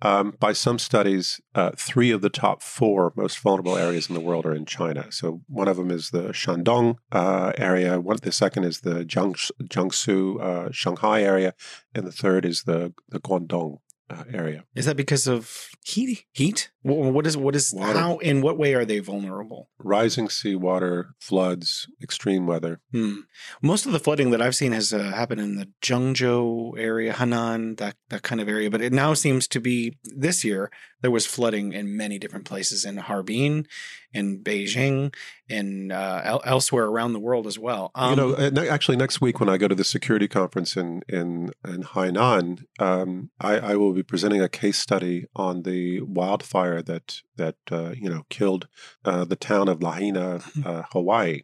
Um, 0.00 0.34
by 0.38 0.52
some 0.52 0.78
studies, 0.78 1.40
uh, 1.54 1.72
three 1.76 2.12
of 2.12 2.20
the 2.20 2.30
top 2.30 2.62
four 2.62 3.12
most 3.16 3.38
vulnerable 3.40 3.76
areas 3.76 4.08
in 4.08 4.14
the 4.14 4.20
world 4.20 4.46
are 4.46 4.54
in 4.54 4.64
China. 4.64 5.10
So 5.10 5.42
one 5.48 5.66
of 5.66 5.76
them 5.76 5.90
is 5.90 6.10
the 6.10 6.28
Shandong 6.28 6.96
uh, 7.10 7.52
area. 7.58 7.98
One, 8.00 8.18
the 8.22 8.30
second 8.30 8.64
is 8.64 8.80
the 8.80 9.04
Jiangsu, 9.04 9.50
Jiangsu 9.64 10.40
uh, 10.40 10.72
Shanghai 10.72 11.22
area, 11.22 11.54
and 11.94 12.06
the 12.06 12.12
third 12.12 12.44
is 12.44 12.62
the 12.62 12.92
the 13.08 13.20
Guangdong 13.20 13.78
uh, 14.10 14.24
area. 14.32 14.64
Is 14.74 14.86
that 14.86 14.96
because 14.96 15.26
of 15.26 15.68
heat? 15.84 16.24
Heat? 16.32 16.70
What 16.82 17.26
is 17.26 17.36
what 17.36 17.54
is 17.54 17.72
water. 17.74 17.98
how? 17.98 18.18
In 18.18 18.40
what 18.40 18.58
way 18.58 18.74
are 18.74 18.84
they 18.84 18.98
vulnerable? 19.00 19.70
Rising 19.78 20.28
sea 20.28 20.54
water, 20.54 21.14
floods, 21.20 21.86
extreme 22.02 22.46
weather. 22.46 22.80
Hmm. 22.92 23.20
Most 23.62 23.86
of 23.86 23.92
the 23.92 23.98
flooding 23.98 24.30
that 24.30 24.40
I've 24.40 24.56
seen 24.56 24.72
has 24.72 24.92
uh, 24.92 25.12
happened 25.12 25.40
in 25.40 25.56
the 25.56 25.68
Zhengzhou 25.82 26.78
area, 26.78 27.12
Henan, 27.12 27.76
that 27.78 27.96
that 28.08 28.22
kind 28.22 28.40
of 28.40 28.48
area. 28.48 28.70
But 28.70 28.80
it 28.80 28.92
now 28.92 29.14
seems 29.14 29.46
to 29.48 29.60
be 29.60 29.98
this 30.04 30.44
year 30.44 30.70
there 31.00 31.10
was 31.10 31.26
flooding 31.26 31.72
in 31.72 31.96
many 31.96 32.18
different 32.18 32.44
places 32.44 32.84
in 32.84 32.96
Harbin, 32.96 33.66
in 34.12 34.42
Beijing, 34.42 35.14
and 35.48 35.92
uh, 35.92 36.20
el- 36.24 36.42
elsewhere 36.44 36.86
around 36.86 37.12
the 37.12 37.20
world 37.20 37.46
as 37.46 37.58
well. 37.58 37.90
Um, 37.94 38.10
you 38.10 38.16
know, 38.16 38.36
um, 38.36 38.58
actually, 38.58 38.96
next 38.96 39.20
week 39.20 39.40
when 39.40 39.48
I 39.48 39.58
go 39.58 39.68
to 39.68 39.74
the 39.74 39.84
security 39.84 40.28
conference 40.28 40.76
in 40.76 41.02
in, 41.08 41.50
in 41.64 41.82
Hainan, 41.82 42.64
um, 42.78 43.30
I, 43.40 43.58
I, 43.58 43.76
will 43.76 43.92
be 43.92 44.02
presenting 44.02 44.42
a 44.42 44.48
case 44.48 44.78
study 44.78 45.26
on 45.36 45.62
the 45.62 46.00
wildfire 46.02 46.82
that 46.82 47.20
that 47.36 47.56
uh, 47.70 47.92
you 47.96 48.08
know 48.08 48.24
killed 48.28 48.68
uh, 49.04 49.24
the 49.24 49.36
town 49.36 49.68
of 49.68 49.82
Lahaina, 49.82 50.42
uh, 50.64 50.82
Hawaii 50.92 51.42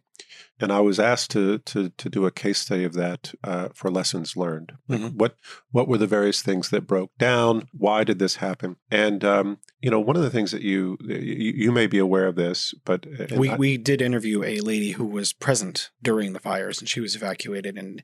and 0.60 0.72
I 0.72 0.80
was 0.80 1.00
asked 1.00 1.30
to 1.32 1.58
to 1.58 1.90
to 1.90 2.08
do 2.08 2.26
a 2.26 2.30
case 2.30 2.60
study 2.60 2.84
of 2.84 2.94
that 2.94 3.34
uh, 3.42 3.68
for 3.74 3.90
lessons 3.90 4.36
learned. 4.36 4.72
mm-hmm. 4.88 5.08
What 5.16 5.36
what 5.70 5.88
were 5.88 5.98
the 5.98 6.06
various 6.06 6.42
things 6.42 6.70
that 6.70 6.86
broke 6.86 7.10
down? 7.18 7.68
Why 7.72 8.04
did 8.04 8.18
this 8.18 8.36
happen? 8.36 8.76
And 8.90 9.24
um, 9.24 9.58
you 9.80 9.90
know, 9.90 10.00
one 10.00 10.16
of 10.16 10.22
the 10.22 10.30
things 10.30 10.52
that 10.52 10.62
you 10.62 10.96
you, 11.00 11.52
you 11.56 11.72
may 11.72 11.86
be 11.86 11.98
aware 11.98 12.26
of 12.26 12.36
this, 12.36 12.74
but 12.84 13.06
uh, 13.06 13.36
we 13.36 13.50
I, 13.50 13.56
we 13.56 13.76
did 13.76 14.00
interview 14.00 14.44
a 14.44 14.60
lady 14.60 14.92
who 14.92 15.06
was 15.06 15.32
present 15.32 15.90
during 16.02 16.32
the 16.32 16.40
fires, 16.40 16.78
and 16.78 16.88
she 16.88 17.00
was 17.00 17.16
evacuated. 17.16 17.76
And 17.76 18.02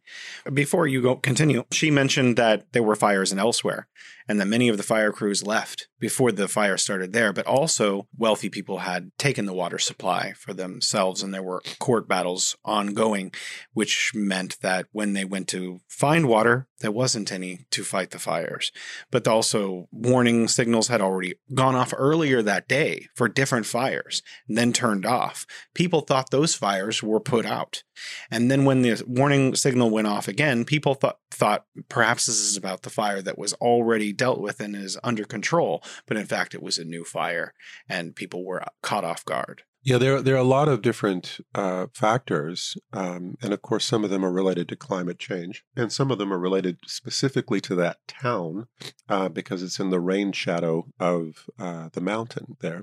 before 0.53 0.87
you 0.87 1.03
go 1.03 1.17
continue, 1.17 1.65
she 1.71 1.91
mentioned 1.91 2.37
that 2.37 2.73
there 2.73 2.83
were 2.83 2.97
fires 2.97 3.33
in 3.33 3.39
elsewhere, 3.39 3.89
and 4.29 4.41
that 4.41 4.47
many 4.47 4.69
of 4.69 4.77
the 4.77 4.83
fire 4.83 5.13
crews 5.13 5.47
left 5.47 5.89
before 5.99 6.33
the 6.33 6.49
fire 6.49 6.77
started 6.77 7.13
there. 7.13 7.33
But 7.33 7.47
also, 7.47 8.09
wealthy 8.17 8.49
people 8.49 8.79
had 8.79 9.13
taken 9.19 9.47
the 9.47 9.55
water 9.55 9.79
supply 9.79 10.33
for 10.33 10.53
themselves, 10.53 11.23
and 11.23 11.33
there 11.33 11.43
were 11.43 11.63
court 11.79 12.09
battles 12.09 12.40
ongoing, 12.65 13.33
which 13.73 14.13
meant 14.15 14.61
that 14.61 14.87
when 14.93 15.13
they 15.13 15.25
went 15.25 15.49
to 15.49 15.81
find 15.89 16.27
water, 16.29 16.69
there 16.81 16.91
wasn't 16.91 17.33
any 17.33 17.67
to 17.71 17.85
fight 17.85 18.11
the 18.11 18.19
fires. 18.19 18.73
But 19.11 19.29
also, 19.29 19.89
warning 19.93 20.49
signals 20.49 20.89
had 20.89 21.01
already 21.01 21.35
gone 21.55 21.77
off 21.77 21.93
earlier 21.97 22.43
that 22.43 22.69
day 22.69 23.09
for 23.15 23.29
different 23.29 23.67
fires, 23.67 24.23
and 24.49 24.57
then 24.57 24.73
turned 24.73 25.07
off. 25.07 25.47
People 25.75 26.01
thought 26.01 26.31
those 26.31 26.55
fires 26.55 27.03
were 27.03 27.21
put 27.21 27.47
out. 27.47 27.83
And 28.31 28.51
then 28.51 28.65
when 28.65 28.83
the 28.83 29.03
warning 29.07 29.55
signal 29.55 29.91
went 29.91 30.07
off 30.07 30.29
again, 30.29 30.65
people 30.65 30.95
thought 30.95 31.19
thought 31.31 31.65
perhaps 31.89 32.27
this 32.27 32.41
is 32.41 32.57
about 32.57 32.83
the 32.83 32.91
fire 32.91 33.23
that 33.23 33.39
was 33.39 33.53
already 33.55 34.13
dealt 34.13 34.41
with 34.41 34.61
and 34.61 34.75
is 34.75 34.99
under 35.05 35.25
control, 35.25 35.83
but 36.07 36.17
in 36.17 36.27
fact 36.27 36.55
it 36.55 36.63
was 36.63 36.79
a 36.79 36.85
new 36.85 37.05
fire 37.05 37.55
and 37.89 38.17
people 38.17 38.45
were 38.45 38.63
caught 38.83 39.05
off 39.05 39.25
guard. 39.25 39.63
Yeah, 39.83 39.97
there 39.97 40.21
there 40.21 40.35
are 40.35 40.39
a 40.39 40.45
lot 40.45 40.69
of 40.69 40.83
different 40.83 41.39
uh, 41.55 41.87
factors, 41.95 42.77
um, 42.93 43.39
and 43.41 43.55
of 43.55 43.63
course, 43.63 43.85
some 43.85 44.05
of 44.05 44.11
them 44.11 44.25
are 44.25 44.33
related 44.33 44.69
to 44.69 44.77
climate 44.77 45.19
change, 45.19 45.65
and 45.75 45.91
some 45.91 46.11
of 46.11 46.19
them 46.19 46.33
are 46.33 46.39
related 46.39 46.79
specifically 46.87 47.63
to 47.63 47.75
that 47.77 48.07
town 48.07 48.67
uh, 49.09 49.31
because 49.31 49.63
it's 49.63 49.81
in 49.81 49.89
the 49.89 50.01
rain 50.01 50.33
shadow 50.33 50.87
of 51.01 51.49
uh, 51.59 51.89
the 51.93 52.03
mountain 52.03 52.59
there, 52.61 52.83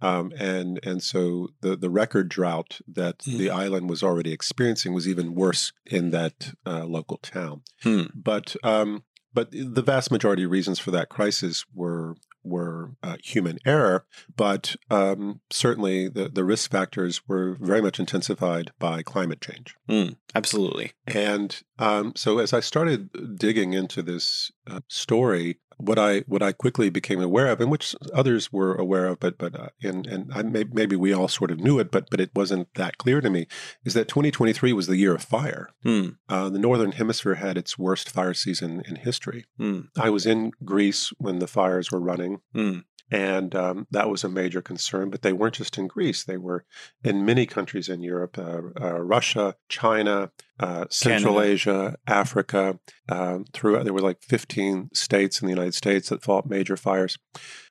um, 0.00 0.32
and 0.38 0.80
and 0.82 1.02
so 1.02 1.48
the 1.60 1.76
the 1.76 1.90
record 1.90 2.30
drought 2.30 2.80
that 2.88 3.18
mm. 3.18 3.36
the 3.36 3.50
island 3.50 3.90
was 3.90 4.02
already 4.02 4.32
experiencing 4.32 4.94
was 4.94 5.06
even 5.06 5.34
worse 5.34 5.72
in 5.84 6.12
that 6.12 6.52
uh, 6.64 6.84
local 6.84 7.18
town. 7.18 7.60
Hmm. 7.82 8.04
But 8.14 8.56
um, 8.64 9.04
but 9.34 9.50
the 9.52 9.82
vast 9.82 10.10
majority 10.10 10.44
of 10.44 10.50
reasons 10.50 10.78
for 10.78 10.90
that 10.92 11.10
crisis 11.10 11.64
were 11.74 12.14
were 12.42 12.92
uh, 13.02 13.16
human 13.22 13.58
error, 13.64 14.04
but 14.36 14.76
um, 14.90 15.40
certainly 15.50 16.08
the, 16.08 16.28
the 16.28 16.44
risk 16.44 16.70
factors 16.70 17.26
were 17.28 17.56
very 17.60 17.82
much 17.82 17.98
intensified 17.98 18.72
by 18.78 19.02
climate 19.02 19.40
change. 19.40 19.76
Mm, 19.88 20.16
absolutely. 20.34 20.92
And 21.06 21.60
um, 21.78 22.12
so 22.16 22.38
as 22.38 22.52
I 22.52 22.60
started 22.60 23.38
digging 23.38 23.72
into 23.72 24.02
this 24.02 24.50
uh, 24.66 24.80
story, 24.88 25.58
what 25.78 25.98
I 25.98 26.20
what 26.26 26.42
I 26.42 26.52
quickly 26.52 26.90
became 26.90 27.20
aware 27.20 27.46
of, 27.46 27.60
and 27.60 27.70
which 27.70 27.94
others 28.12 28.52
were 28.52 28.74
aware 28.74 29.06
of, 29.06 29.20
but 29.20 29.38
but 29.38 29.58
uh, 29.58 29.68
and 29.82 30.06
and 30.06 30.30
I 30.34 30.42
may, 30.42 30.64
maybe 30.70 30.96
we 30.96 31.12
all 31.12 31.28
sort 31.28 31.50
of 31.50 31.60
knew 31.60 31.78
it, 31.78 31.90
but 31.90 32.10
but 32.10 32.20
it 32.20 32.30
wasn't 32.34 32.72
that 32.74 32.98
clear 32.98 33.20
to 33.20 33.30
me, 33.30 33.46
is 33.84 33.94
that 33.94 34.08
2023 34.08 34.72
was 34.72 34.88
the 34.88 34.96
year 34.96 35.14
of 35.14 35.22
fire. 35.22 35.70
Hmm. 35.82 36.10
Uh, 36.28 36.50
the 36.50 36.58
northern 36.58 36.92
hemisphere 36.92 37.36
had 37.36 37.56
its 37.56 37.78
worst 37.78 38.10
fire 38.10 38.34
season 38.34 38.82
in 38.86 38.96
history. 38.96 39.46
Hmm. 39.56 39.82
I 39.96 40.10
was 40.10 40.26
in 40.26 40.52
Greece 40.64 41.12
when 41.18 41.38
the 41.38 41.46
fires 41.46 41.90
were 41.90 42.00
running. 42.00 42.40
Hmm. 42.52 42.80
And 43.10 43.54
um, 43.54 43.86
that 43.90 44.10
was 44.10 44.24
a 44.24 44.28
major 44.28 44.60
concern. 44.60 45.10
But 45.10 45.22
they 45.22 45.32
weren't 45.32 45.54
just 45.54 45.78
in 45.78 45.86
Greece, 45.86 46.24
they 46.24 46.36
were 46.36 46.64
in 47.02 47.24
many 47.24 47.46
countries 47.46 47.88
in 47.88 48.02
Europe 48.02 48.38
uh, 48.38 48.60
uh, 48.80 49.00
Russia, 49.00 49.54
China, 49.68 50.30
uh, 50.60 50.86
Central 50.90 51.34
Canada. 51.34 51.52
Asia, 51.52 51.96
Africa. 52.06 52.78
Um, 53.08 53.44
throughout, 53.52 53.84
there 53.84 53.94
were 53.94 54.00
like 54.00 54.22
15 54.22 54.90
states 54.92 55.40
in 55.40 55.46
the 55.46 55.54
United 55.54 55.74
States 55.74 56.08
that 56.08 56.22
fought 56.22 56.46
major 56.46 56.76
fires. 56.76 57.18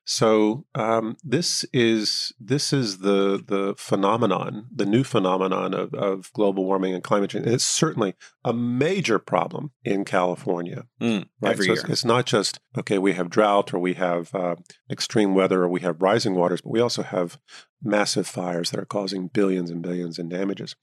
So 0.09 0.65
um, 0.73 1.17
this 1.21 1.65
is 1.73 2.31
this 2.39 2.71
is 2.71 2.99
the 2.99 3.43
the 3.45 3.75
phenomenon, 3.77 4.67
the 4.73 4.85
new 4.85 5.03
phenomenon 5.03 5.73
of, 5.73 5.93
of 5.93 6.31
global 6.31 6.63
warming 6.63 6.93
and 6.93 7.03
climate 7.03 7.31
change. 7.31 7.45
And 7.45 7.53
it's 7.53 7.65
certainly 7.65 8.15
a 8.45 8.53
major 8.53 9.19
problem 9.19 9.71
in 9.83 10.05
California. 10.05 10.85
Mm, 11.01 11.27
right? 11.41 11.51
Every 11.51 11.65
so 11.65 11.73
year. 11.73 11.81
It's, 11.81 11.89
it's, 11.89 12.05
not 12.05 12.25
just 12.25 12.61
okay. 12.77 12.97
We 12.97 13.13
have 13.13 13.29
drought, 13.29 13.73
or 13.73 13.79
we 13.79 13.95
have 13.95 14.33
uh, 14.33 14.55
extreme 14.89 15.35
weather, 15.35 15.63
or 15.63 15.67
we 15.67 15.81
have 15.81 16.01
rising 16.01 16.35
waters, 16.35 16.61
but 16.61 16.71
we 16.71 16.79
also 16.79 17.03
have 17.03 17.37
massive 17.83 18.27
fires 18.27 18.71
that 18.71 18.79
are 18.79 18.85
causing 18.85 19.27
billions 19.27 19.69
and 19.69 19.81
billions 19.81 20.17
in 20.19 20.29
damages. 20.29 20.75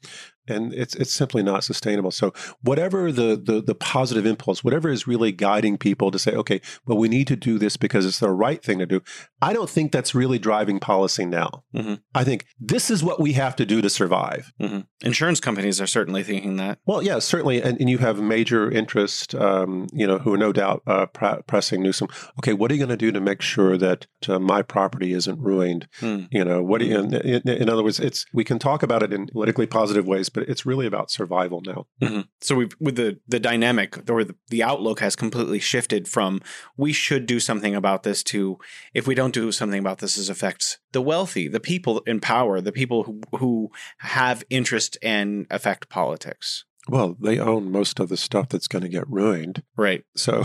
And 0.46 0.74
it's 0.74 0.94
it's 0.94 1.12
simply 1.12 1.42
not 1.42 1.64
sustainable. 1.64 2.10
So 2.10 2.32
whatever 2.60 3.10
the, 3.10 3.40
the 3.42 3.62
the 3.62 3.74
positive 3.74 4.26
impulse 4.26 4.62
whatever 4.62 4.88
is 4.88 5.06
really 5.06 5.32
guiding 5.32 5.78
people 5.78 6.10
to 6.10 6.18
say 6.18 6.32
okay 6.32 6.60
well 6.86 6.98
we 6.98 7.08
need 7.08 7.26
to 7.28 7.36
do 7.36 7.58
this 7.58 7.76
because 7.76 8.04
it's 8.04 8.18
the 8.18 8.30
right 8.30 8.62
thing 8.62 8.78
to 8.78 8.86
do 8.86 9.00
i 9.40 9.52
don't 9.52 9.70
think 9.70 9.92
that's 9.92 10.14
really 10.14 10.38
driving 10.38 10.78
policy 10.80 11.24
now. 11.24 11.64
Mm-hmm. 11.74 11.94
i 12.14 12.24
think 12.24 12.46
this 12.58 12.90
is 12.90 13.02
what 13.02 13.20
we 13.20 13.32
have 13.34 13.56
to 13.56 13.66
do 13.66 13.80
to 13.80 13.90
survive. 13.90 14.52
Mm-hmm. 14.60 14.80
insurance 15.02 15.40
companies 15.40 15.80
are 15.80 15.86
certainly 15.86 16.22
thinking 16.22 16.56
that. 16.56 16.78
Well 16.86 17.02
yeah 17.02 17.18
certainly. 17.18 17.62
And, 17.62 17.78
and 17.80 17.88
you 17.88 17.98
have 17.98 18.20
major 18.20 18.70
interest 18.70 19.34
um, 19.34 19.86
you 19.92 20.06
know 20.06 20.18
who 20.18 20.34
are 20.34 20.38
no 20.38 20.52
doubt 20.52 20.82
uh, 20.86 21.06
pr- 21.06 21.42
pressing 21.46 21.82
newsom. 21.82 22.08
Okay 22.38 22.52
what 22.52 22.70
are 22.70 22.74
you 22.74 22.80
going 22.80 22.90
to 22.90 22.96
do 22.96 23.12
to 23.12 23.20
make 23.20 23.40
sure 23.40 23.76
that 23.78 24.06
uh, 24.28 24.38
my 24.38 24.62
property 24.62 25.12
isn't 25.12 25.40
ruined? 25.40 25.88
Mm. 26.00 26.28
you 26.30 26.44
know 26.44 26.62
what 26.62 26.80
pretty. 26.88 27.30
In, 27.30 27.34
in, 27.34 27.48
in, 27.48 27.68
other 27.68 27.82
words, 27.82 28.00
it's 28.00 28.26
we 28.32 28.44
can 28.44 28.58
talk 28.58 28.82
about 28.82 29.02
it 29.02 29.12
in 29.12 29.26
politically 29.26 29.66
positive 29.66 30.06
ways, 30.06 30.28
but 30.28 30.48
it's 30.48 30.66
really 30.66 30.86
about 30.86 31.10
survival 31.10 31.62
now. 31.64 31.86
Mm-hmm. 32.02 32.20
So 32.40 32.54
we 32.56 32.68
with 32.80 32.96
the 32.96 33.18
the 33.26 33.40
dynamic 33.40 34.10
or 34.10 34.24
the, 34.24 34.34
the 34.48 34.62
outlook 34.62 35.00
has 35.00 35.16
completely 35.16 35.58
shifted 35.58 36.08
from 36.08 36.40
we 36.76 36.92
should 36.92 37.26
do 37.26 37.40
something 37.40 37.74
about 37.74 38.02
this 38.02 38.22
to 38.24 38.58
if 38.92 39.06
we 39.06 39.14
don't 39.14 39.34
do 39.34 39.52
something 39.52 39.80
about 39.80 39.98
this, 39.98 40.16
this 40.16 40.28
affects 40.28 40.78
the 40.92 41.02
wealthy, 41.02 41.48
the 41.48 41.60
people 41.60 42.00
in 42.00 42.20
power, 42.20 42.60
the 42.60 42.72
people 42.72 43.04
who 43.04 43.20
who 43.38 43.70
have 43.98 44.44
interest 44.50 44.96
and 45.02 45.46
affect 45.50 45.88
politics. 45.88 46.64
Well, 46.88 47.16
they 47.18 47.38
own 47.38 47.72
most 47.72 47.98
of 47.98 48.10
the 48.10 48.16
stuff 48.16 48.50
that's 48.50 48.68
going 48.68 48.82
to 48.82 48.90
get 48.90 49.08
ruined. 49.08 49.62
Right. 49.76 50.04
So. 50.16 50.44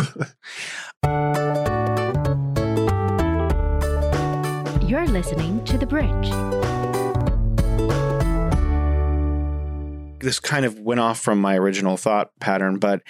You're 4.90 5.06
listening 5.06 5.64
to 5.66 5.78
The 5.78 5.86
Bridge. 5.86 6.32
This 10.20 10.40
kind 10.40 10.66
of 10.66 10.80
went 10.80 11.00
off 11.00 11.20
from 11.20 11.40
my 11.40 11.60
original 11.60 11.96
thought 11.96 12.32
pattern, 12.40 12.80
but 12.80 13.04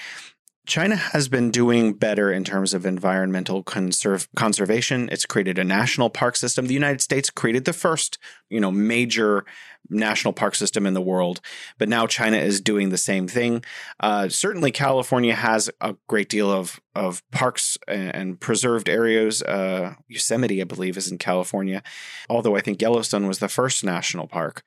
China 0.69 0.95
has 0.95 1.27
been 1.27 1.49
doing 1.49 1.93
better 1.93 2.31
in 2.31 2.43
terms 2.43 2.75
of 2.75 2.85
environmental 2.85 3.63
conserv- 3.63 4.27
conservation. 4.35 5.09
It's 5.11 5.25
created 5.25 5.57
a 5.57 5.63
national 5.63 6.11
park 6.11 6.35
system. 6.35 6.67
The 6.67 6.75
United 6.75 7.01
States 7.01 7.31
created 7.31 7.65
the 7.65 7.73
first, 7.73 8.19
you 8.49 8.59
know, 8.59 8.71
major 8.71 9.45
national 9.89 10.33
park 10.33 10.53
system 10.53 10.85
in 10.85 10.93
the 10.93 11.01
world. 11.01 11.41
But 11.79 11.89
now 11.89 12.05
China 12.05 12.37
is 12.37 12.61
doing 12.61 12.89
the 12.89 12.97
same 12.97 13.27
thing. 13.27 13.63
Uh, 13.99 14.29
certainly, 14.29 14.71
California 14.71 15.33
has 15.33 15.71
a 15.81 15.95
great 16.07 16.29
deal 16.29 16.51
of 16.51 16.79
of 16.95 17.23
parks 17.31 17.77
and, 17.87 18.15
and 18.15 18.39
preserved 18.39 18.89
areas. 18.89 19.41
Uh, 19.41 19.95
Yosemite, 20.07 20.61
I 20.61 20.65
believe, 20.65 20.97
is 20.97 21.09
in 21.09 21.17
California, 21.17 21.81
although 22.29 22.55
I 22.55 22.61
think 22.61 22.81
Yellowstone 22.81 23.27
was 23.27 23.39
the 23.39 23.47
first 23.47 23.83
national 23.83 24.27
park. 24.27 24.63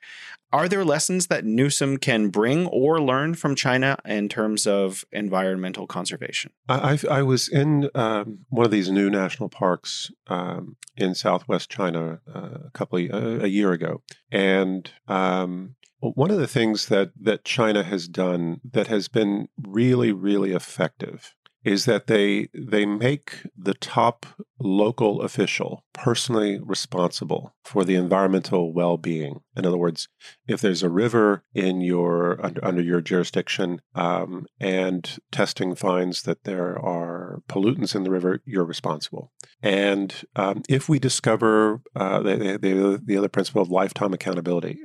Are 0.53 0.69
there 0.69 0.85
lessons 0.85 1.29
that 1.29 1.47
Newsom 1.47 1.97
can 1.97 2.29
bring 2.29 2.67
or 2.67 3.01
learn 3.01 3.35
from 3.35 3.55
China 3.55 3.97
in 4.05 4.29
terms 4.29 4.67
of 4.67 5.05
environmental 5.11 5.87
conservation? 5.87 6.53
I, 6.69 6.99
I 7.11 7.23
was 7.23 7.49
in 7.49 7.89
um, 7.95 8.41
one 8.51 8.67
of 8.67 8.71
these 8.71 8.91
new 8.91 9.09
national 9.09 9.49
parks 9.49 10.11
um, 10.27 10.77
in 10.97 11.15
southwest 11.15 11.71
China 11.71 12.21
uh, 12.33 12.59
a 12.67 12.71
couple 12.75 12.99
of, 12.99 13.11
uh, 13.11 13.45
a 13.45 13.49
year 13.49 13.73
ago, 13.73 14.03
and 14.31 14.91
um, 15.09 15.77
one 16.01 16.31
of 16.31 16.39
the 16.39 16.49
things 16.49 16.87
that 16.87 17.13
that 17.19 17.45
China 17.45 17.83
has 17.83 18.07
done 18.09 18.61
that 18.73 18.89
has 18.89 19.09
been 19.09 19.49
really 19.57 20.13
really 20.13 20.53
effective 20.53 21.35
is 21.65 21.85
that 21.85 22.07
they 22.07 22.49
they 22.55 22.85
make 22.85 23.47
the 23.57 23.75
top 23.75 24.27
local 24.59 25.23
official 25.23 25.85
personally 25.93 26.59
responsible 26.63 27.55
for 27.65 27.85
the 27.85 27.95
environmental 27.97 28.73
well-being. 28.73 29.41
In 29.57 29.67
other 29.67 29.77
words, 29.77 30.09
if 30.47 30.61
there's 30.61 30.83
a 30.83 30.91
river 30.91 31.45
in 31.55 31.81
your 31.81 32.45
under, 32.45 32.65
under 32.65 32.83
your 32.83 33.01
jurisdiction 33.01 33.81
um, 33.95 34.47
and 34.61 35.19
testing 35.31 35.75
finds 35.75 36.23
that 36.23 36.45
there 36.45 36.79
are 36.79 37.43
pollutants 37.49 37.95
in 37.95 38.05
the 38.05 38.11
river, 38.11 38.41
you're 38.45 38.65
responsible. 38.65 39.33
And 39.61 40.15
um, 40.37 40.63
if 40.69 40.89
we 40.89 40.99
discover 40.99 41.83
uh, 41.95 42.21
the, 42.23 42.59
the, 42.61 43.03
the 43.05 43.17
other 43.17 43.29
principle 43.29 43.63
of 43.63 43.71
lifetime 43.71 44.13
accountability, 44.13 44.81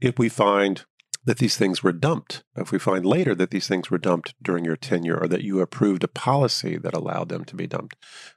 if 0.00 0.18
we 0.18 0.28
find 0.28 0.84
that 1.26 1.38
these 1.38 1.56
things 1.56 1.82
were 1.82 1.92
dumped, 1.92 2.44
if 2.56 2.72
we 2.72 2.78
find 2.78 3.04
later 3.04 3.34
that 3.34 3.50
these 3.50 3.66
things 3.66 3.90
were 3.90 3.98
dumped 3.98 4.34
during 4.40 4.64
your 4.64 4.76
tenure 4.76 5.18
or 5.20 5.28
that 5.28 5.42
you 5.42 5.60
approved 5.60 6.04
a 6.04 6.08
policy 6.08 6.78
that 6.78 6.94
allowed 6.94 7.28
them 7.28 7.44
to 7.44 7.56
be 7.56 7.66
dumped, 7.66 7.96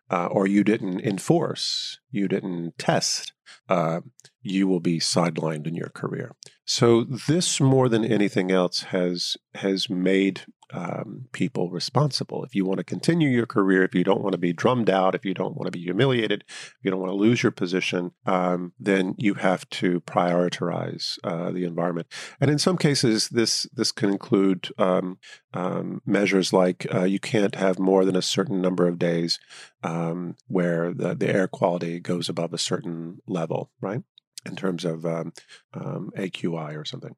uh, 0.09 0.25
or 0.25 0.47
you 0.47 0.63
didn't 0.63 0.99
enforce, 1.01 1.99
you 2.11 2.27
didn't 2.27 2.77
test, 2.79 3.31
uh, 3.69 4.01
you 4.41 4.67
will 4.67 4.79
be 4.79 4.99
sidelined 4.99 5.67
in 5.67 5.75
your 5.75 5.89
career. 5.89 6.35
So 6.65 7.03
this, 7.03 7.61
more 7.61 7.89
than 7.89 8.03
anything 8.03 8.51
else, 8.51 8.83
has 8.83 9.37
has 9.55 9.89
made 9.89 10.45
um, 10.71 11.25
people 11.31 11.69
responsible. 11.69 12.43
If 12.43 12.55
you 12.55 12.65
want 12.65 12.77
to 12.79 12.83
continue 12.83 13.29
your 13.29 13.45
career, 13.45 13.83
if 13.83 13.95
you 13.95 14.03
don't 14.03 14.21
want 14.21 14.33
to 14.33 14.39
be 14.39 14.53
drummed 14.53 14.89
out, 14.89 15.15
if 15.15 15.25
you 15.25 15.33
don't 15.33 15.55
want 15.55 15.65
to 15.65 15.71
be 15.71 15.83
humiliated, 15.83 16.43
if 16.47 16.77
you 16.83 16.91
don't 16.91 16.99
want 16.99 17.11
to 17.11 17.15
lose 17.15 17.43
your 17.43 17.51
position, 17.51 18.11
um, 18.25 18.73
then 18.79 19.15
you 19.17 19.35
have 19.35 19.69
to 19.71 20.01
prioritize 20.01 21.17
uh, 21.23 21.51
the 21.51 21.63
environment. 21.63 22.07
And 22.39 22.51
in 22.51 22.59
some 22.59 22.77
cases, 22.77 23.29
this 23.29 23.63
this 23.73 23.91
can 23.91 24.09
include 24.09 24.69
um, 24.77 25.17
um 25.53 26.01
measures 26.05 26.53
like 26.53 26.85
uh, 26.93 27.03
you 27.03 27.19
can't 27.19 27.55
have 27.55 27.79
more 27.79 28.05
than 28.05 28.15
a 28.15 28.21
certain 28.21 28.61
number 28.61 28.87
of 28.87 28.99
days 28.99 29.39
um, 29.83 30.35
where 30.47 30.93
the, 30.93 31.15
the 31.15 31.29
air 31.29 31.47
quality 31.47 31.99
goes 31.99 32.29
above 32.29 32.53
a 32.53 32.57
certain 32.57 33.19
level, 33.27 33.71
right? 33.81 34.01
In 34.45 34.55
terms 34.55 34.85
of 34.85 35.05
um, 35.05 35.33
um, 35.73 36.11
AQI 36.17 36.75
or 36.75 36.85
something. 36.85 37.15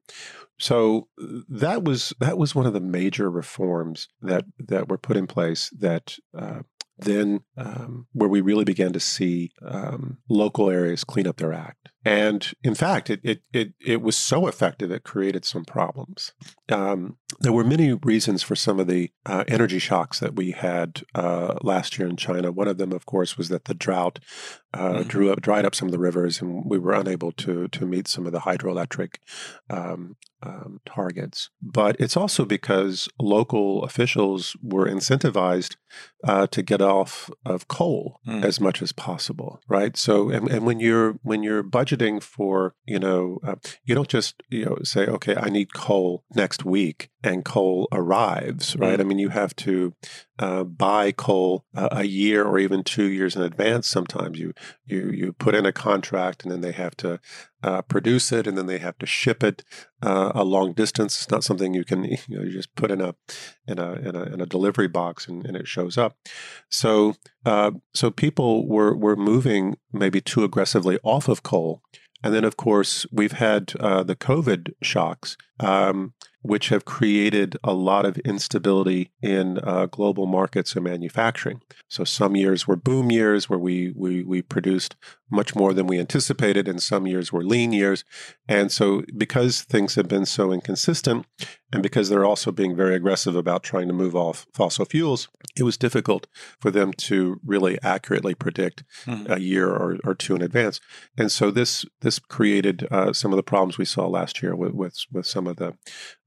So 0.60 1.08
that 1.50 1.84
was 1.84 2.14
that 2.20 2.38
was 2.38 2.56
one 2.56 2.66
of 2.66 2.74
the 2.74 2.80
major 2.80 3.30
reforms 3.30 4.08
that 4.22 4.46
that 4.60 4.90
were 4.90 4.98
put 4.98 5.18
in 5.18 5.28
place 5.28 5.70
that 5.78 6.18
uh, 6.38 6.62
then 6.98 7.42
um, 7.58 8.08
where 8.14 8.30
we 8.30 8.42
really 8.42 8.64
began 8.64 8.94
to 8.94 9.00
see 9.00 9.52
um, 9.66 10.18
local 10.30 10.70
areas 10.70 11.04
clean 11.04 11.28
up 11.28 11.38
their 11.38 11.54
act. 11.54 11.91
And 12.04 12.52
in 12.64 12.76
fact, 12.76 13.10
it, 13.10 13.20
it, 13.24 13.42
it, 13.54 13.74
it 13.80 14.02
was 14.02 14.18
so 14.18 14.48
effective, 14.48 14.92
it 14.92 15.04
created 15.04 15.46
some 15.46 15.66
problems. 15.66 16.34
Um, 16.70 17.18
there 17.40 17.52
were 17.52 17.64
many 17.64 17.94
reasons 17.94 18.44
for 18.44 18.56
some 18.56 18.80
of 18.80 18.88
the 18.88 19.12
uh, 19.26 19.44
energy 19.48 19.80
shocks 19.80 20.20
that 20.20 20.36
we 20.36 20.52
had 20.52 21.04
uh, 21.14 21.56
last 21.62 21.98
year 21.98 22.08
in 22.08 22.18
China. 22.18 22.52
One 22.52 22.68
of 22.68 22.78
them, 22.78 22.92
of 22.92 23.06
course, 23.06 23.38
was 23.38 23.50
that 23.50 23.66
the 23.66 23.74
drought 23.74 24.20
uh, 24.74 24.80
mm-hmm. 24.80 25.08
drew 25.08 25.32
up, 25.32 25.42
dried 25.42 25.66
up 25.66 25.76
some 25.76 25.88
of 25.88 25.92
the 25.92 26.00
rivers, 26.00 26.42
and 26.42 26.64
we 26.66 26.80
were 26.80 26.94
unable 26.94 27.32
to, 27.34 27.68
to 27.68 27.86
meet 27.86 28.08
some 28.08 28.26
of 28.26 28.32
the 28.32 28.42
hydroelectric 28.42 29.16
um, 29.70 30.16
um, 30.44 30.80
targets. 30.86 31.50
But 31.62 31.96
it's 32.00 32.18
also 32.18 32.46
because 32.46 33.10
local 33.20 33.84
officials 33.84 34.56
were 34.62 34.88
incentivized 34.88 35.76
uh, 36.24 36.48
to 36.48 36.62
get 36.62 36.82
off 36.82 37.30
of 37.46 37.68
coal 37.68 38.20
mm. 38.28 38.44
as 38.44 38.60
much 38.60 38.82
as 38.82 38.92
possible, 38.92 39.62
right? 39.68 39.96
So, 39.98 40.30
and, 40.30 40.50
and 40.50 40.66
when 40.66 40.80
you're 40.80 41.14
when 41.22 41.44
you're 41.44 41.64
budgeting 41.64 41.91
for, 42.20 42.76
you 42.86 43.00
know, 43.00 43.40
uh, 43.44 43.56
you 43.84 43.96
don't 43.96 44.08
just 44.08 44.42
you 44.50 44.66
know 44.66 44.78
say, 44.84 45.06
okay, 45.08 45.36
I 45.36 45.50
need 45.50 45.74
coal 45.74 46.24
next 46.36 46.66
week, 46.66 47.10
and 47.24 47.46
coal 47.46 47.88
arrives, 47.92 48.76
right? 48.76 48.98
Mm. 48.98 49.02
I 49.02 49.04
mean, 49.04 49.20
you 49.20 49.30
have 49.30 49.56
to 49.58 49.94
uh, 50.40 50.64
buy 50.64 51.12
coal 51.12 51.66
uh, 51.76 51.90
a 51.92 52.04
year 52.04 52.44
or 52.46 52.60
even 52.60 52.84
two 52.84 53.10
years 53.10 53.36
in 53.36 53.42
advance. 53.42 53.88
Sometimes 53.88 54.40
you 54.40 54.54
you 54.86 55.10
you 55.10 55.34
put 55.34 55.56
in 55.56 55.66
a 55.66 55.74
contract, 55.74 56.44
and 56.44 56.52
then 56.52 56.62
they 56.62 56.72
have 56.72 56.96
to 56.98 57.20
uh, 57.64 57.82
produce 57.84 58.32
it, 58.32 58.48
and 58.48 58.58
then 58.58 58.66
they 58.66 58.80
have 58.80 58.98
to 59.00 59.06
ship 59.06 59.44
it 59.44 59.64
uh, 60.02 60.32
a 60.34 60.44
long 60.44 60.74
distance. 60.74 61.22
It's 61.22 61.32
not 61.32 61.44
something 61.44 61.74
you 61.74 61.84
can 61.84 62.04
you 62.28 62.38
know 62.38 62.44
you 62.44 62.52
just 62.52 62.76
put 62.76 62.92
in 62.92 63.02
a 63.02 63.16
in 63.68 63.80
a 63.80 63.94
in 63.94 64.16
a, 64.16 64.24
in 64.24 64.42
a 64.42 64.46
delivery 64.46 64.88
box 64.88 65.28
and, 65.28 65.46
and, 65.46 65.56
it 65.56 65.68
shows 65.68 65.98
up. 65.98 66.18
So 66.70 67.16
uh, 67.46 67.72
so 67.94 68.12
people 68.12 68.68
were 68.68 68.96
were 68.96 69.16
moving 69.16 69.78
maybe 69.92 70.22
too 70.22 70.44
aggressively 70.44 70.98
off 71.04 71.28
of 71.28 71.44
coal, 71.44 71.82
and 72.24 72.34
then 72.34 72.44
of 72.44 72.58
course 72.58 73.06
we've 73.12 73.34
had 73.34 73.74
uh, 73.80 74.04
the 74.04 74.16
COVID 74.16 74.74
shocks. 74.82 75.38
Um, 75.62 76.14
which 76.42 76.70
have 76.70 76.86
created 76.86 77.56
a 77.64 77.74
lot 77.74 78.06
of 78.06 78.18
instability 78.20 79.12
in 79.22 79.60
uh, 79.60 79.86
global 79.86 80.26
markets 80.26 80.76
and 80.76 80.84
manufacturing. 80.84 81.62
So 81.88 82.04
some 82.04 82.36
years 82.36 82.68
were 82.68 82.76
boom 82.76 83.12
years 83.12 83.50
where 83.50 83.60
we, 83.60 83.94
we, 83.96 84.24
we 84.24 84.42
produced 84.42 84.96
much 85.30 85.56
more 85.56 85.74
than 85.74 85.88
we 85.88 86.00
anticipated, 86.00 86.68
and 86.68 86.82
some 86.82 87.08
years 87.08 87.32
were 87.32 87.44
lean 87.44 87.72
years. 87.72 88.04
And 88.48 88.72
so 88.72 89.04
because 89.16 89.62
things 89.62 89.96
have 89.96 90.08
been 90.08 90.26
so 90.26 90.52
inconsistent, 90.52 91.26
and 91.72 91.82
because 91.82 92.10
they're 92.10 92.26
also 92.26 92.52
being 92.52 92.76
very 92.76 92.96
aggressive 92.96 93.36
about 93.36 93.64
trying 93.64 93.88
to 93.88 93.94
move 93.94 94.16
off 94.16 94.46
fossil 94.54 94.84
fuels, 94.84 95.30
it 95.56 95.64
was 95.64 95.78
difficult 95.78 96.28
for 96.60 96.70
them 96.70 96.92
to 96.94 97.40
really 97.46 97.82
accurately 97.82 98.36
predict 98.36 98.84
mm-hmm. 99.06 99.32
a 99.32 99.40
year 99.40 99.70
or, 99.70 99.98
or, 100.04 100.14
two 100.14 100.36
in 100.36 100.42
advance. 100.42 100.82
And 101.18 101.32
so 101.32 101.50
this 101.50 101.86
this 102.02 102.20
created 102.20 102.88
uh, 102.92 103.14
some 103.14 103.32
of 103.32 103.38
the 103.38 103.44
problems 103.44 103.78
we 103.78 103.86
saw 103.86 104.08
last 104.08 104.44
year 104.44 104.54
with 104.54 104.74
with, 104.74 104.98
with 105.12 105.26
some 105.26 105.48
of 105.48 105.51
the 105.54 105.76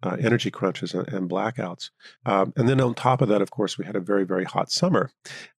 uh, 0.03 0.17
energy 0.21 0.51
crunches 0.51 0.95
and, 0.95 1.09
and 1.09 1.31
blackouts. 1.31 1.91
Um, 2.27 2.53
and 2.57 2.69
then 2.69 2.81
on 2.81 2.95
top 2.95 3.21
of 3.21 3.29
that, 3.29 3.43
of 3.43 3.51
course, 3.51 3.79
we 3.79 3.85
had 3.85 3.97
a 3.97 4.01
very 4.01 4.25
very 4.25 4.45
hot 4.45 4.71
summer, 4.71 5.11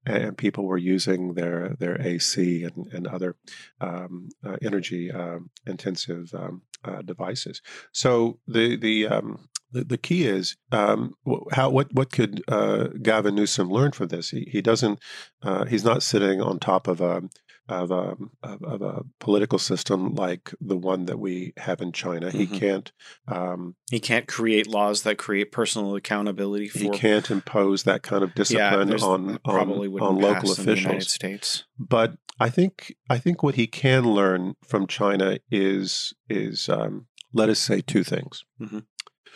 and 0.06 0.38
people 0.38 0.65
were 0.65 0.78
using 0.78 1.34
their 1.34 1.75
their 1.80 2.01
AC 2.01 2.63
and, 2.63 2.88
and 2.93 3.08
other 3.08 3.36
um, 3.82 4.30
uh, 4.45 4.58
energy 4.62 5.12
uh, 5.12 5.39
intensive 5.65 6.34
um, 6.34 6.62
uh, 6.84 7.01
devices. 7.01 7.62
So 7.91 8.39
the 8.47 8.75
the 8.75 9.08
um, 9.08 9.49
the, 9.71 9.84
the 9.84 9.97
key 9.97 10.25
is 10.25 10.56
um, 10.71 11.13
how 11.51 11.69
what 11.69 11.93
what 11.93 12.12
could 12.12 12.43
uh, 12.47 12.88
Gavin 13.01 13.36
Newsom 13.36 13.69
learn 13.69 13.91
from 13.91 14.08
this? 14.08 14.30
He 14.30 14.47
he 14.51 14.62
doesn't 14.62 14.99
uh, 15.43 15.65
he's 15.65 15.84
not 15.84 16.04
sitting 16.04 16.41
on 16.41 16.60
top 16.60 16.88
of 16.88 17.01
a 17.01 17.23
of 17.67 17.91
a, 17.91 18.12
um, 18.12 18.32
of, 18.43 18.63
of, 18.63 18.82
a 18.82 19.04
political 19.19 19.58
system 19.58 20.13
like 20.13 20.54
the 20.62 20.78
one 20.78 21.06
that 21.06 21.17
we 21.17 21.54
have 21.58 21.82
in 21.82 21.91
China. 21.91 22.28
Mm-hmm. 22.28 22.38
He 22.38 22.47
can't. 22.47 22.91
Um, 23.28 23.75
he 23.89 23.99
can't 23.99 24.28
create 24.28 24.67
laws 24.67 25.04
that 25.04 25.17
create 25.17 25.51
personal 25.51 25.95
accountability. 25.95 26.69
For, 26.69 26.80
he 26.80 26.89
can't 26.89 27.30
impose 27.32 27.84
that 27.84 28.04
kind 28.04 28.23
of 28.23 28.36
discipline 28.36 28.89
yeah, 28.89 29.04
on 29.04 29.39
on, 29.45 29.99
on 29.99 30.17
local 30.17 30.51
officials. 30.51 31.12
States. 31.12 31.63
But 31.80 32.17
I 32.39 32.49
think 32.49 32.95
I 33.10 33.17
think 33.17 33.41
what 33.41 33.56
he 33.56 33.67
can 33.67 34.13
learn 34.13 34.56
from 34.63 34.88
China 34.88 35.39
is 35.49 36.13
is 36.30 36.69
um, 36.69 37.08
let 37.34 37.49
us 37.49 37.60
say 37.60 37.82
two 37.82 38.04
things. 38.04 38.43
Mm-hmm. 38.62 38.80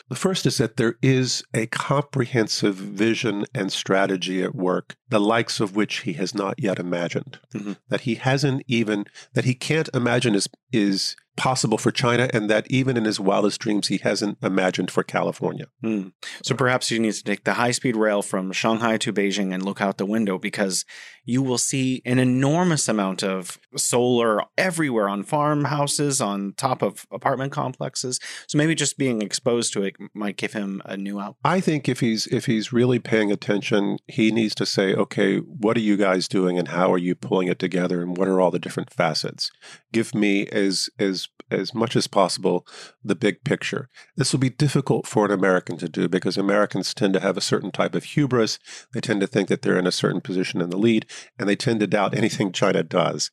The 0.08 0.16
first 0.16 0.46
is 0.46 0.58
that 0.58 0.78
there 0.78 0.96
is 1.02 1.44
a 1.54 1.68
comprehensive 1.68 2.76
vision 2.76 3.46
and 3.54 3.72
strategy 3.72 4.44
at 4.44 4.56
work, 4.56 4.96
the 5.10 5.20
likes 5.20 5.60
of 5.60 5.76
which 5.76 6.00
he 6.00 6.14
has 6.14 6.34
not 6.34 6.56
yet 6.58 6.80
imagined. 6.80 7.40
Mm-hmm. 7.54 7.74
That 7.90 8.02
he 8.02 8.16
hasn't 8.16 8.64
even 8.68 9.06
that 9.34 9.46
he 9.46 9.54
can't 9.54 9.90
imagine 9.94 10.36
is 10.36 10.48
is 10.72 11.16
possible 11.38 11.78
for 11.78 11.92
China, 11.92 12.30
and 12.34 12.50
that 12.50 12.68
even 12.70 12.98
in 12.98 13.06
his 13.06 13.20
wildest 13.20 13.62
dreams, 13.62 13.88
he 13.88 13.98
hasn't 13.98 14.38
imagined 14.44 14.92
for 14.92 15.04
California. 15.04 15.68
Mm. 15.84 16.12
So 16.44 16.54
perhaps 16.54 16.92
you 16.92 17.00
need 17.00 17.14
to 17.14 17.24
take 17.24 17.46
the 17.46 17.54
high 17.54 17.72
speed 17.72 17.96
rail 17.96 18.22
from 18.22 18.52
Shanghai 18.52 18.98
to 18.98 19.14
Beijing 19.14 19.54
and 19.54 19.64
look 19.64 19.82
out 19.82 19.98
the 19.98 20.06
window 20.06 20.38
because 20.38 20.86
you 21.24 21.42
will 21.42 21.58
see 21.58 22.02
an 22.06 22.20
enormous 22.20 22.90
amount 22.90 23.24
of 23.24 23.60
solar 23.78 24.42
everywhere 24.58 25.08
on 25.08 25.24
farmhouses, 25.24 26.20
on 26.20 26.54
top 26.58 26.82
of 26.82 27.06
apartment 27.12 27.52
complexes. 27.52 28.20
So 28.48 28.58
maybe 28.58 28.76
just 28.76 28.98
being 28.98 29.22
exposed 29.22 29.72
to 29.74 29.84
it 29.84 29.96
might 30.14 30.38
give 30.38 30.54
him 30.54 30.82
a 30.86 30.98
new 30.98 31.20
outlook. 31.20 31.38
I 31.46 31.62
think 31.62 31.88
if 31.88 32.00
he's 32.00 32.28
if 32.28 32.48
he's 32.48 32.74
really 32.74 33.00
paying 33.00 33.32
attention, 33.32 33.98
he 34.08 34.32
needs 34.32 34.56
to 34.56 34.66
say, 34.66 34.94
okay, 34.94 35.38
what 35.38 35.78
are 35.78 35.82
you 35.82 35.98
guys 35.98 36.28
doing, 36.28 36.58
and 36.58 36.70
how 36.70 36.92
are 36.92 36.98
you 36.98 37.16
pulling 37.16 37.48
it 37.48 37.60
together, 37.60 38.02
and 38.02 38.18
what 38.18 38.28
are 38.28 38.42
all 38.42 38.52
the 38.52 38.60
different 38.60 38.92
facets? 38.92 39.52
Give 39.94 40.14
me 40.14 40.48
as 40.48 40.90
as 41.00 41.29
as 41.52 41.74
much 41.74 41.96
as 41.96 42.08
possible 42.08 42.66
the 43.04 43.16
big 43.16 43.44
picture. 43.44 43.90
This 44.16 44.32
will 44.32 44.40
be 44.40 44.50
difficult 44.50 45.08
for 45.08 45.26
an 45.26 45.32
American 45.32 45.78
to 45.78 45.90
do 45.90 46.08
because 46.08 46.38
Americans 46.38 46.94
tend 46.94 47.14
to 47.14 47.20
have 47.20 47.38
a 47.38 47.42
certain 47.42 47.72
type 47.72 47.96
of 47.96 48.04
hubris. 48.04 48.60
They 48.94 49.02
tend 49.02 49.22
to 49.22 49.28
think 49.28 49.50
that 49.50 49.62
they're 49.62 49.80
in 49.80 49.88
a 49.88 49.92
certain 49.92 50.22
position 50.22 50.62
in 50.62 50.70
the 50.70 50.78
lead, 50.78 51.06
and 51.38 51.48
they 51.48 51.56
tend 51.56 51.80
to 51.82 51.88
doubt 51.88 52.16
anything 52.16 52.52
China 52.52 52.84
does. 52.84 53.32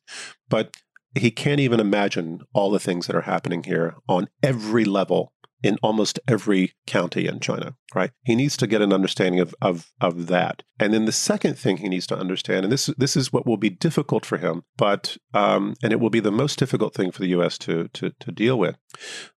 But 0.49 0.75
he 1.15 1.31
can't 1.31 1.59
even 1.59 1.79
imagine 1.79 2.41
all 2.53 2.71
the 2.71 2.79
things 2.79 3.07
that 3.07 3.15
are 3.15 3.21
happening 3.21 3.63
here 3.63 3.95
on 4.07 4.27
every 4.43 4.85
level 4.85 5.33
in 5.63 5.77
almost 5.81 6.19
every 6.27 6.73
county 6.85 7.27
in 7.27 7.39
China, 7.39 7.75
right? 7.95 8.11
He 8.23 8.35
needs 8.35 8.55
to 8.57 8.67
get 8.67 8.81
an 8.81 8.93
understanding 8.93 9.39
of, 9.39 9.55
of, 9.61 9.91
of 9.99 10.27
that. 10.27 10.63
And 10.79 10.93
then 10.93 11.05
the 11.05 11.11
second 11.11 11.57
thing 11.57 11.77
he 11.77 11.89
needs 11.89 12.05
to 12.07 12.17
understand, 12.17 12.63
and 12.65 12.71
this, 12.71 12.87
this 12.97 13.17
is 13.17 13.33
what 13.33 13.47
will 13.47 13.57
be 13.57 13.69
difficult 13.69 14.25
for 14.25 14.37
him, 14.37 14.63
but, 14.77 15.17
um, 15.33 15.75
and 15.81 15.91
it 15.91 15.99
will 15.99 16.11
be 16.11 16.19
the 16.19 16.31
most 16.31 16.59
difficult 16.59 16.93
thing 16.93 17.11
for 17.11 17.19
the 17.19 17.29
U.S. 17.29 17.57
to, 17.59 17.87
to, 17.89 18.11
to 18.19 18.31
deal 18.31 18.59
with. 18.59 18.77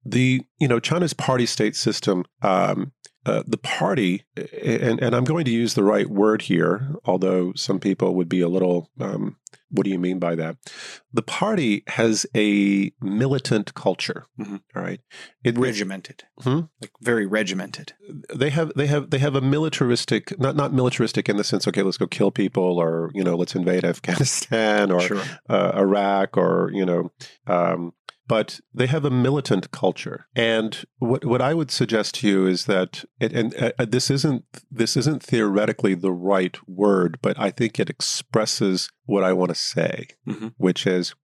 The, 0.04 0.42
you 0.58 0.66
know, 0.66 0.80
China's 0.80 1.12
party 1.12 1.46
state 1.46 1.76
system 1.76 2.24
um, 2.42 2.92
uh, 3.28 3.42
the 3.46 3.58
party, 3.58 4.24
and, 4.36 5.02
and 5.02 5.14
I'm 5.14 5.24
going 5.24 5.44
to 5.44 5.50
use 5.50 5.74
the 5.74 5.84
right 5.84 6.08
word 6.08 6.42
here, 6.42 6.94
although 7.04 7.52
some 7.54 7.78
people 7.78 8.14
would 8.14 8.28
be 8.28 8.40
a 8.40 8.48
little, 8.48 8.90
um, 8.98 9.36
what 9.70 9.84
do 9.84 9.90
you 9.90 9.98
mean 9.98 10.18
by 10.18 10.34
that? 10.36 10.56
The 11.12 11.22
party 11.22 11.82
has 11.88 12.24
a 12.34 12.90
militant 13.02 13.74
culture. 13.74 14.24
Mm-hmm. 14.40 14.56
All 14.74 14.82
right, 14.82 15.00
it, 15.44 15.58
regimented, 15.58 16.24
hmm? 16.40 16.60
like 16.80 16.92
very 17.02 17.26
regimented. 17.26 17.92
They 18.34 18.48
have 18.48 18.72
they 18.74 18.86
have 18.86 19.10
they 19.10 19.18
have 19.18 19.34
a 19.34 19.42
militaristic, 19.42 20.38
not 20.40 20.56
not 20.56 20.72
militaristic 20.72 21.28
in 21.28 21.36
the 21.36 21.44
sense, 21.44 21.68
okay, 21.68 21.82
let's 21.82 21.98
go 21.98 22.06
kill 22.06 22.30
people, 22.30 22.80
or 22.80 23.10
you 23.12 23.22
know, 23.22 23.36
let's 23.36 23.54
invade 23.54 23.84
Afghanistan 23.84 24.90
or 24.90 25.00
sure. 25.00 25.22
uh, 25.50 25.72
Iraq, 25.74 26.38
or 26.38 26.70
you 26.72 26.86
know, 26.86 27.12
um, 27.46 27.92
but 28.28 28.60
they 28.72 28.86
have 28.86 29.04
a 29.04 29.10
militant 29.10 29.70
culture. 29.70 30.26
And 30.36 30.84
what 30.98 31.24
what 31.24 31.42
I 31.42 31.54
would 31.54 31.70
suggest 31.70 32.16
to 32.16 32.28
you 32.28 32.46
is 32.46 32.66
that, 32.66 33.04
it, 33.18 33.32
and 33.32 33.54
uh, 33.56 33.72
uh, 33.78 33.86
this 33.88 34.10
isn't 34.10 34.44
this 34.70 34.96
isn't 34.96 35.22
theoretically 35.22 35.94
the 35.94 36.12
right 36.12 36.56
word, 36.68 37.18
but 37.22 37.38
I 37.40 37.50
think 37.50 37.80
it 37.80 37.90
expresses 37.90 38.90
what 39.06 39.24
I 39.24 39.32
want 39.32 39.48
to 39.48 39.54
say, 39.54 40.08
mm-hmm. 40.28 40.48
which 40.58 40.86
is, 40.86 41.14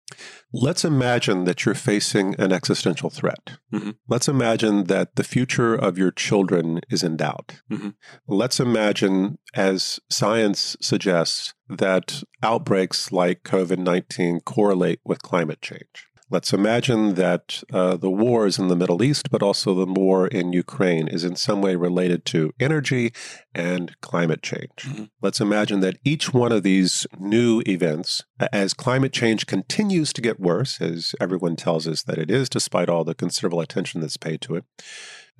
let's 0.54 0.86
imagine 0.86 1.44
that 1.44 1.64
you're 1.64 1.74
facing 1.74 2.34
an 2.40 2.50
existential 2.50 3.10
threat. 3.10 3.58
Mm-hmm. 3.74 3.90
Let's 4.08 4.26
imagine 4.26 4.84
that 4.84 5.16
the 5.16 5.24
future 5.24 5.74
of 5.74 5.98
your 5.98 6.10
children 6.10 6.80
is 6.88 7.02
in 7.02 7.18
doubt. 7.18 7.60
Mm-hmm. 7.70 7.90
Let's 8.26 8.58
imagine, 8.58 9.38
as 9.52 10.00
science 10.10 10.78
suggests, 10.80 11.52
that 11.68 12.22
outbreaks 12.42 13.12
like 13.12 13.42
COVID 13.42 13.78
19 13.78 14.40
correlate 14.40 15.00
with 15.04 15.22
climate 15.22 15.60
change. 15.60 16.08
Let's 16.34 16.52
imagine 16.52 17.14
that 17.14 17.62
uh, 17.72 17.96
the 17.96 18.10
wars 18.10 18.58
in 18.58 18.66
the 18.66 18.74
Middle 18.74 19.04
East, 19.04 19.30
but 19.30 19.40
also 19.40 19.72
the 19.72 19.86
war 19.86 20.26
in 20.26 20.52
Ukraine, 20.52 21.06
is 21.06 21.22
in 21.22 21.36
some 21.36 21.62
way 21.62 21.76
related 21.76 22.24
to 22.24 22.52
energy 22.58 23.12
and 23.54 23.94
climate 24.00 24.42
change. 24.42 24.78
Mm-hmm. 24.82 25.04
Let's 25.22 25.40
imagine 25.40 25.78
that 25.78 25.96
each 26.02 26.34
one 26.34 26.50
of 26.50 26.64
these 26.64 27.06
new 27.20 27.62
events, 27.68 28.24
as 28.52 28.74
climate 28.74 29.12
change 29.12 29.46
continues 29.46 30.12
to 30.12 30.20
get 30.20 30.40
worse, 30.40 30.80
as 30.80 31.14
everyone 31.20 31.54
tells 31.54 31.86
us 31.86 32.02
that 32.02 32.18
it 32.18 32.32
is, 32.32 32.48
despite 32.48 32.88
all 32.88 33.04
the 33.04 33.14
considerable 33.14 33.60
attention 33.60 34.00
that's 34.00 34.16
paid 34.16 34.40
to 34.40 34.56
it, 34.56 34.64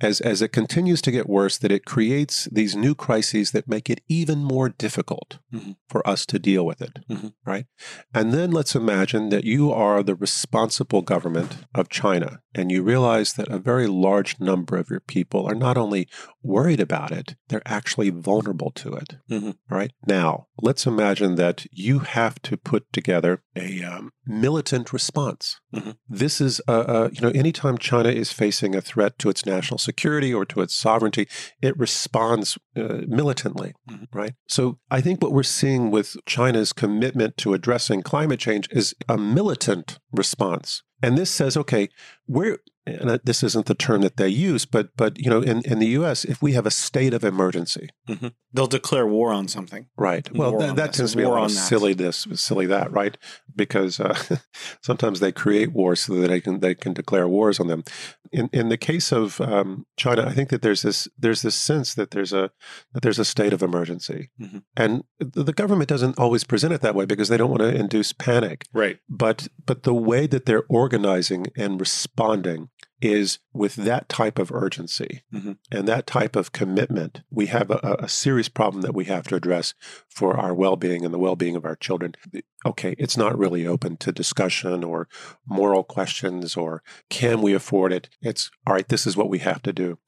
as, 0.01 0.19
as 0.21 0.41
it 0.41 0.51
continues 0.51 1.01
to 1.03 1.11
get 1.11 1.29
worse, 1.29 1.57
that 1.57 1.71
it 1.71 1.85
creates 1.85 2.49
these 2.51 2.75
new 2.75 2.93
crises 2.93 3.51
that 3.51 3.67
make 3.67 3.89
it 3.89 4.01
even 4.07 4.43
more 4.43 4.69
difficult 4.69 5.39
mm-hmm. 5.53 5.71
for 5.87 6.05
us 6.07 6.25
to 6.25 6.39
deal 6.39 6.65
with 6.65 6.81
it, 6.81 6.99
mm-hmm. 7.09 7.27
right? 7.45 7.65
And 8.13 8.33
then 8.33 8.51
let's 8.51 8.75
imagine 8.75 9.29
that 9.29 9.45
you 9.45 9.71
are 9.71 10.03
the 10.03 10.15
responsible 10.15 11.01
government 11.01 11.65
of 11.73 11.89
China 11.89 12.41
and 12.53 12.71
you 12.71 12.83
realize 12.83 13.33
that 13.33 13.49
a 13.49 13.59
very 13.59 13.87
large 13.87 14.39
number 14.39 14.77
of 14.77 14.89
your 14.89 14.99
people 14.99 15.45
are 15.45 15.55
not 15.55 15.77
only 15.77 16.07
worried 16.45 16.79
about 16.79 17.11
it, 17.11 17.35
they're 17.49 17.61
actually 17.65 18.09
vulnerable 18.09 18.71
to 18.71 18.93
it, 18.93 19.15
mm-hmm. 19.29 19.51
right? 19.69 19.91
Now, 20.07 20.47
let's 20.61 20.85
imagine 20.85 21.35
that 21.35 21.65
you 21.71 21.99
have 21.99 22.41
to 22.43 22.57
put 22.57 22.91
together 22.93 23.41
a 23.55 23.83
um, 23.83 24.11
militant 24.25 24.93
response. 24.93 25.59
Mm-hmm. 25.73 25.91
This 26.07 26.39
is, 26.39 26.61
uh, 26.67 26.71
uh, 26.71 27.09
you 27.11 27.21
know, 27.21 27.29
anytime 27.29 27.77
China 27.77 28.09
is 28.09 28.31
facing 28.31 28.75
a 28.75 28.81
threat 28.81 29.17
to 29.19 29.29
its 29.29 29.45
national 29.45 29.77
security 29.77 30.33
or 30.33 30.45
to 30.45 30.61
its 30.61 30.75
sovereignty, 30.75 31.27
it 31.61 31.77
responds 31.77 32.57
uh, 32.75 33.01
militantly, 33.07 33.73
mm-hmm. 33.89 34.05
right? 34.17 34.33
So 34.47 34.77
I 34.91 35.01
think 35.01 35.21
what 35.21 35.31
we're 35.31 35.43
seeing 35.43 35.91
with 35.91 36.15
China's 36.25 36.73
commitment 36.73 37.37
to 37.37 37.53
addressing 37.53 38.03
climate 38.03 38.39
change 38.39 38.69
is 38.71 38.93
a 39.09 39.17
militant 39.17 39.99
response. 40.11 40.83
And 41.01 41.17
this 41.17 41.29
says, 41.29 41.57
okay, 41.57 41.89
we're 42.27 42.59
and 42.85 43.19
this 43.23 43.43
isn't 43.43 43.65
the 43.65 43.73
term 43.73 44.01
that 44.01 44.17
they 44.17 44.27
use, 44.27 44.65
but 44.65 44.89
but 44.95 45.17
you 45.17 45.29
know, 45.29 45.41
in, 45.41 45.63
in 45.65 45.79
the 45.79 45.87
U.S., 45.87 46.23
if 46.23 46.41
we 46.41 46.53
have 46.53 46.65
a 46.65 46.71
state 46.71 47.13
of 47.13 47.23
emergency, 47.23 47.89
mm-hmm. 48.07 48.27
they'll 48.53 48.67
declare 48.67 49.07
war 49.07 49.33
on 49.33 49.47
something. 49.47 49.87
Right. 49.97 50.31
Well, 50.31 50.59
th- 50.59 50.75
that 50.75 50.93
tends 50.93 51.11
to 51.11 51.17
be 51.17 51.23
a 51.23 51.29
lot 51.29 51.45
of 51.45 51.51
silly 51.51 51.93
this, 51.93 52.27
silly 52.35 52.67
that, 52.67 52.91
right? 52.91 53.17
Because 53.55 53.99
uh, 53.99 54.15
sometimes 54.81 55.19
they 55.19 55.31
create 55.31 55.71
wars 55.71 56.01
so 56.01 56.13
that 56.15 56.27
they 56.27 56.41
can 56.41 56.59
they 56.59 56.75
can 56.75 56.93
declare 56.93 57.27
wars 57.27 57.59
on 57.59 57.67
them. 57.67 57.83
In 58.31 58.49
in 58.53 58.69
the 58.69 58.77
case 58.77 59.11
of 59.11 59.41
um, 59.41 59.87
China, 59.97 60.25
I 60.27 60.33
think 60.33 60.49
that 60.49 60.61
there's 60.61 60.83
this 60.83 61.07
there's 61.17 61.41
this 61.41 61.55
sense 61.55 61.95
that 61.95 62.11
there's 62.11 62.33
a 62.33 62.51
that 62.93 63.01
there's 63.01 63.19
a 63.19 63.25
state 63.25 63.53
of 63.53 63.63
emergency, 63.63 64.29
mm-hmm. 64.39 64.59
and 64.77 65.03
the 65.19 65.53
government 65.53 65.89
doesn't 65.89 66.19
always 66.19 66.43
present 66.43 66.73
it 66.73 66.81
that 66.81 66.95
way 66.95 67.05
because 67.05 67.29
they 67.29 67.37
don't 67.37 67.49
want 67.49 67.61
to 67.61 67.73
induce 67.73 68.13
panic. 68.13 68.65
Right. 68.73 68.99
But 69.09 69.47
but 69.65 69.83
the 69.83 69.93
way 69.93 70.27
that 70.27 70.45
they're 70.45 70.65
organizing 70.69 71.47
and 71.57 71.79
responding 71.79 72.69
is 73.05 73.39
with 73.53 73.75
that 73.75 74.09
type 74.09 74.39
of 74.39 74.51
urgency 74.51 75.21
mm-hmm. 75.33 75.53
and 75.71 75.87
that 75.87 76.07
type 76.07 76.35
of 76.35 76.51
commitment, 76.51 77.21
we 77.29 77.45
have 77.47 77.69
a, 77.69 77.97
a, 77.99 78.09
serious 78.09 78.49
problem 78.49 78.81
that 78.81 78.95
we 78.95 79.05
have 79.05 79.27
to 79.27 79.35
address 79.35 79.73
for 80.09 80.37
our 80.37 80.53
well 80.53 80.75
being 80.75 81.05
and 81.05 81.13
the 81.13 81.19
well 81.19 81.35
being 81.35 81.55
of 81.55 81.65
our 81.65 81.75
children. 81.75 82.15
Okay, 82.65 82.95
it's 82.97 83.15
not 83.15 83.37
really 83.37 83.67
open 83.67 83.97
to 83.97 84.11
discussion 84.11 84.83
or 84.83 85.07
moral 85.47 85.83
questions 85.83 86.57
or 86.57 86.81
can 87.09 87.41
we 87.41 87.53
afford 87.53 87.93
it? 87.93 88.09
It's 88.21 88.49
all 88.65 88.73
right, 88.73 88.87
this 88.87 89.05
is 89.05 89.15
what 89.15 89.29
we 89.29 89.39
have 89.39 89.61
to 89.63 89.73
do. 89.73 89.99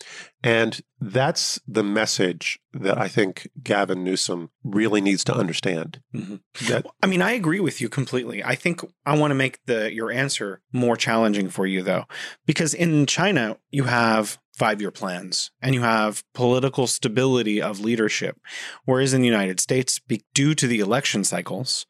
And 0.44 0.82
that's 1.00 1.60
the 1.68 1.84
message 1.84 2.60
that 2.74 2.98
I 2.98 3.08
think 3.08 3.48
Gavin 3.62 4.04
Newsom 4.04 4.50
really 4.64 5.02
needs 5.02 5.24
to 5.26 5.36
understand. 5.36 6.02
Mm-hmm. 6.14 6.68
That, 6.68 6.88
I 7.04 7.08
mean, 7.08 7.22
I 7.22 7.32
agree 7.32 7.60
with 7.60 7.80
you 7.80 7.90
completely. 7.90 8.44
I 8.44 8.56
think 8.56 8.82
I 9.06 9.18
want 9.18 9.32
to 9.32 9.36
make 9.36 9.60
the 9.66 9.94
your 9.94 10.12
answer 10.12 10.62
more 10.74 10.98
challenging 10.98 11.50
for 11.50 11.68
you 11.68 11.82
though, 11.82 12.06
because 12.46 12.74
in 12.74 13.06
China 13.06 13.58
you 13.70 13.84
have 13.84 14.40
five 14.58 14.82
year 14.82 14.92
plans 14.92 15.52
and 15.62 15.76
you 15.76 15.82
have 15.82 16.24
political 16.34 16.88
stability 16.88 17.62
of 17.62 17.80
leadership, 17.80 18.40
whereas 18.86 19.14
in 19.14 19.22
the 19.22 19.28
United 19.28 19.60
States, 19.60 20.02
due 20.34 20.56
to 20.56 20.68
the 20.68 20.80
election 20.80 21.24
cycles 21.24 21.86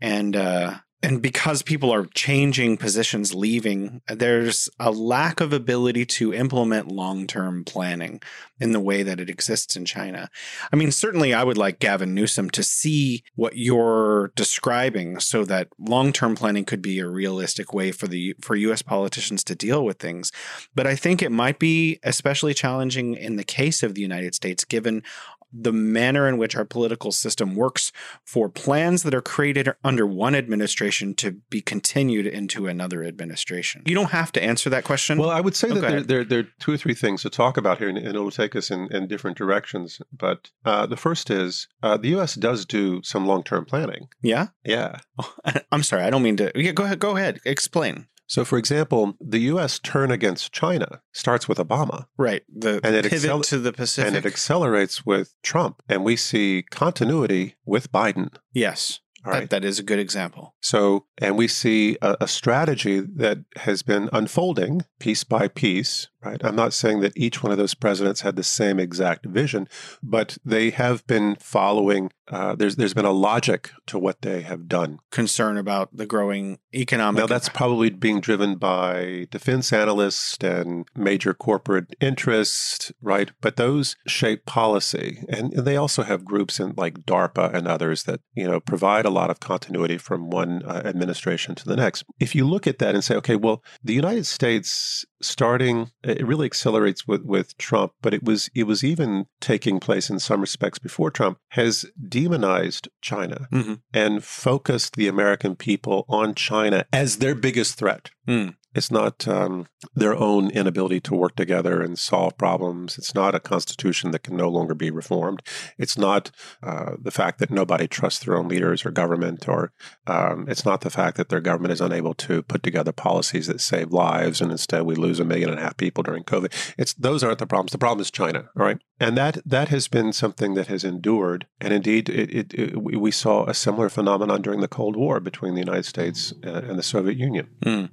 and 0.00 0.36
uh, 0.36 0.74
and 1.06 1.22
because 1.22 1.62
people 1.62 1.94
are 1.94 2.06
changing 2.14 2.78
positions, 2.78 3.32
leaving, 3.32 4.02
there's 4.08 4.68
a 4.80 4.90
lack 4.90 5.40
of 5.40 5.52
ability 5.52 6.04
to 6.04 6.34
implement 6.34 6.90
long 6.90 7.28
term 7.28 7.62
planning 7.62 8.20
in 8.58 8.72
the 8.72 8.80
way 8.80 9.04
that 9.04 9.20
it 9.20 9.30
exists 9.30 9.76
in 9.76 9.84
China. 9.84 10.28
I 10.72 10.74
mean, 10.74 10.90
certainly 10.90 11.32
I 11.32 11.44
would 11.44 11.56
like 11.56 11.78
Gavin 11.78 12.12
Newsom 12.12 12.50
to 12.50 12.64
see 12.64 13.22
what 13.36 13.56
you're 13.56 14.32
describing 14.34 15.20
so 15.20 15.44
that 15.44 15.68
long 15.78 16.12
term 16.12 16.34
planning 16.34 16.64
could 16.64 16.82
be 16.82 16.98
a 16.98 17.08
realistic 17.08 17.72
way 17.72 17.92
for 17.92 18.08
the 18.08 18.34
for 18.40 18.56
US 18.56 18.82
politicians 18.82 19.44
to 19.44 19.54
deal 19.54 19.84
with 19.84 20.00
things. 20.00 20.32
But 20.74 20.88
I 20.88 20.96
think 20.96 21.22
it 21.22 21.30
might 21.30 21.60
be 21.60 22.00
especially 22.02 22.52
challenging 22.52 23.14
in 23.14 23.36
the 23.36 23.44
case 23.44 23.84
of 23.84 23.94
the 23.94 24.02
United 24.02 24.34
States, 24.34 24.64
given 24.64 25.04
the 25.52 25.72
manner 25.72 26.28
in 26.28 26.38
which 26.38 26.56
our 26.56 26.64
political 26.64 27.12
system 27.12 27.54
works 27.54 27.92
for 28.24 28.48
plans 28.48 29.02
that 29.02 29.14
are 29.14 29.22
created 29.22 29.68
under 29.84 30.06
one 30.06 30.34
administration 30.34 31.14
to 31.14 31.32
be 31.50 31.60
continued 31.60 32.26
into 32.26 32.66
another 32.66 33.02
administration. 33.04 33.82
You 33.86 33.94
don't 33.94 34.10
have 34.10 34.32
to 34.32 34.42
answer 34.42 34.68
that 34.70 34.84
question. 34.84 35.18
Well, 35.18 35.30
I 35.30 35.40
would 35.40 35.54
say 35.56 35.68
Oh, 35.70 35.74
that 35.74 35.80
there, 35.80 36.02
there, 36.02 36.24
there 36.24 36.38
are 36.40 36.48
two 36.60 36.72
or 36.72 36.76
three 36.76 36.94
things 36.94 37.22
to 37.22 37.30
talk 37.30 37.56
about 37.56 37.78
here, 37.78 37.88
and, 37.88 37.98
and 37.98 38.16
it 38.16 38.20
will 38.20 38.30
take 38.30 38.54
us 38.56 38.70
in, 38.70 38.88
in 38.90 39.06
different 39.06 39.36
directions. 39.36 40.00
But 40.12 40.50
uh, 40.64 40.86
the 40.86 40.96
first 40.96 41.30
is 41.30 41.68
uh, 41.82 41.96
the 41.96 42.08
U.S. 42.10 42.34
does 42.34 42.64
do 42.66 43.02
some 43.02 43.26
long 43.26 43.42
term 43.42 43.64
planning. 43.64 44.08
yeah? 44.22 44.48
Yeah. 44.64 44.98
I'm 45.72 45.82
sorry, 45.82 46.02
I 46.02 46.10
don't 46.10 46.22
mean 46.22 46.36
to. 46.38 46.52
Yeah, 46.54 46.72
go 46.72 46.84
ahead. 46.84 46.98
Go 46.98 47.16
ahead. 47.16 47.40
Explain. 47.44 48.06
So, 48.28 48.44
for 48.44 48.58
example, 48.58 49.14
the 49.20 49.38
U.S. 49.52 49.78
turn 49.78 50.10
against 50.10 50.52
China 50.52 51.00
starts 51.12 51.48
with 51.48 51.58
Obama, 51.58 52.06
Right. 52.18 52.42
The 52.52 52.80
And 52.82 52.94
it 52.96 53.04
pivot 53.06 53.30
accel- 53.30 53.44
to 53.48 53.58
the 53.58 53.72
Pacific. 53.72 54.08
and 54.08 54.16
it 54.16 54.26
accelerates 54.26 55.06
with 55.06 55.34
Trump, 55.42 55.82
and 55.88 56.02
we 56.04 56.16
see 56.16 56.64
continuity 56.70 57.54
with 57.64 57.92
Biden. 57.92 58.34
yes. 58.52 59.00
All 59.26 59.32
right. 59.32 59.50
That, 59.50 59.62
that 59.62 59.64
is 59.64 59.78
a 59.78 59.82
good 59.82 59.98
example. 59.98 60.54
So, 60.60 61.06
and 61.18 61.36
we 61.36 61.48
see 61.48 61.96
a, 62.00 62.16
a 62.22 62.28
strategy 62.28 63.00
that 63.00 63.38
has 63.56 63.82
been 63.82 64.08
unfolding 64.12 64.82
piece 65.00 65.24
by 65.24 65.48
piece, 65.48 66.08
right? 66.24 66.40
I'm 66.44 66.56
not 66.56 66.72
saying 66.72 67.00
that 67.00 67.16
each 67.16 67.42
one 67.42 67.52
of 67.52 67.58
those 67.58 67.74
presidents 67.74 68.20
had 68.20 68.36
the 68.36 68.42
same 68.44 68.78
exact 68.78 69.26
vision, 69.26 69.68
but 70.02 70.38
they 70.44 70.70
have 70.70 71.06
been 71.06 71.36
following. 71.40 72.10
Uh, 72.28 72.54
there's 72.54 72.76
there's 72.76 72.94
been 72.94 73.04
a 73.04 73.12
logic 73.12 73.70
to 73.86 73.98
what 73.98 74.22
they 74.22 74.42
have 74.42 74.68
done. 74.68 74.98
Concern 75.10 75.56
about 75.56 75.96
the 75.96 76.06
growing 76.06 76.58
economic. 76.74 77.20
Now 77.20 77.26
that's 77.26 77.48
probably 77.48 77.90
being 77.90 78.20
driven 78.20 78.56
by 78.56 79.26
defense 79.30 79.72
analysts 79.72 80.36
and 80.42 80.86
major 80.96 81.34
corporate 81.34 81.94
interests, 82.00 82.92
right? 83.00 83.30
But 83.40 83.56
those 83.56 83.96
shape 84.06 84.44
policy, 84.46 85.24
and 85.28 85.52
they 85.52 85.76
also 85.76 86.02
have 86.02 86.24
groups 86.24 86.58
in 86.58 86.74
like 86.76 87.06
DARPA 87.06 87.54
and 87.54 87.68
others 87.68 88.04
that 88.04 88.20
you 88.34 88.46
know 88.46 88.60
provide 88.60 89.04
a 89.04 89.10
lot 89.16 89.30
of 89.30 89.40
continuity 89.40 89.98
from 89.98 90.30
one 90.30 90.62
uh, 90.64 90.82
administration 90.84 91.54
to 91.56 91.64
the 91.64 91.76
next. 91.76 92.04
If 92.20 92.34
you 92.36 92.44
look 92.46 92.66
at 92.66 92.78
that 92.80 92.94
and 92.94 93.02
say, 93.04 93.14
okay, 93.16 93.36
well, 93.36 93.62
the 93.82 93.94
United 93.94 94.26
States 94.26 95.04
starting 95.22 95.90
it 96.04 96.24
really 96.26 96.46
accelerates 96.46 97.06
with 97.08 97.22
with 97.34 97.56
Trump, 97.58 97.92
but 98.02 98.12
it 98.14 98.22
was 98.22 98.50
it 98.54 98.64
was 98.64 98.84
even 98.84 99.26
taking 99.40 99.80
place 99.80 100.10
in 100.10 100.18
some 100.18 100.40
respects 100.40 100.78
before 100.78 101.10
Trump 101.10 101.38
has 101.58 101.74
demonized 102.08 102.88
China 103.00 103.48
Mhm. 103.52 103.80
and 103.94 104.22
focused 104.24 104.96
the 104.96 105.08
American 105.08 105.56
people 105.56 106.04
on 106.08 106.34
China 106.34 106.84
as 106.92 107.16
their 107.18 107.34
biggest 107.34 107.78
threat. 107.78 108.10
Hmm. 108.26 108.48
It's 108.76 108.90
not 108.90 109.26
um, 109.26 109.66
their 109.94 110.14
own 110.14 110.50
inability 110.50 111.00
to 111.00 111.14
work 111.14 111.34
together 111.34 111.80
and 111.80 111.98
solve 111.98 112.36
problems. 112.36 112.98
It's 112.98 113.14
not 113.14 113.34
a 113.34 113.40
constitution 113.40 114.10
that 114.10 114.22
can 114.22 114.36
no 114.36 114.50
longer 114.50 114.74
be 114.74 114.90
reformed. 114.90 115.40
It's 115.78 115.96
not 115.96 116.30
uh, 116.62 116.92
the 117.00 117.10
fact 117.10 117.38
that 117.38 117.50
nobody 117.50 117.88
trusts 117.88 118.22
their 118.22 118.36
own 118.36 118.48
leaders 118.48 118.84
or 118.84 118.90
government, 118.90 119.48
or 119.48 119.72
um, 120.06 120.44
it's 120.46 120.66
not 120.66 120.82
the 120.82 120.90
fact 120.90 121.16
that 121.16 121.30
their 121.30 121.40
government 121.40 121.72
is 121.72 121.80
unable 121.80 122.12
to 122.14 122.42
put 122.42 122.62
together 122.62 122.92
policies 122.92 123.46
that 123.46 123.62
save 123.62 123.92
lives, 123.92 124.42
and 124.42 124.52
instead 124.52 124.82
we 124.82 124.94
lose 124.94 125.20
a 125.20 125.24
million 125.24 125.48
and 125.48 125.58
a 125.58 125.62
half 125.62 125.78
people 125.78 126.02
during 126.02 126.24
COVID. 126.24 126.52
It's 126.76 126.92
those 126.92 127.24
aren't 127.24 127.38
the 127.38 127.46
problems. 127.46 127.72
The 127.72 127.78
problem 127.78 128.02
is 128.02 128.10
China, 128.10 128.50
all 128.58 128.66
right, 128.66 128.78
and 129.00 129.16
that 129.16 129.38
that 129.46 129.68
has 129.68 129.88
been 129.88 130.12
something 130.12 130.52
that 130.54 130.66
has 130.66 130.84
endured, 130.84 131.46
and 131.62 131.72
indeed 131.72 132.10
it, 132.10 132.28
it, 132.34 132.54
it, 132.54 132.82
we 132.82 133.10
saw 133.10 133.46
a 133.46 133.54
similar 133.54 133.88
phenomenon 133.88 134.42
during 134.42 134.60
the 134.60 134.68
Cold 134.68 134.96
War 134.96 135.18
between 135.18 135.54
the 135.54 135.60
United 135.60 135.86
States 135.86 136.34
uh, 136.44 136.62
and 136.68 136.78
the 136.78 136.82
Soviet 136.82 137.16
Union. 137.16 137.48
Hmm. 137.62 137.84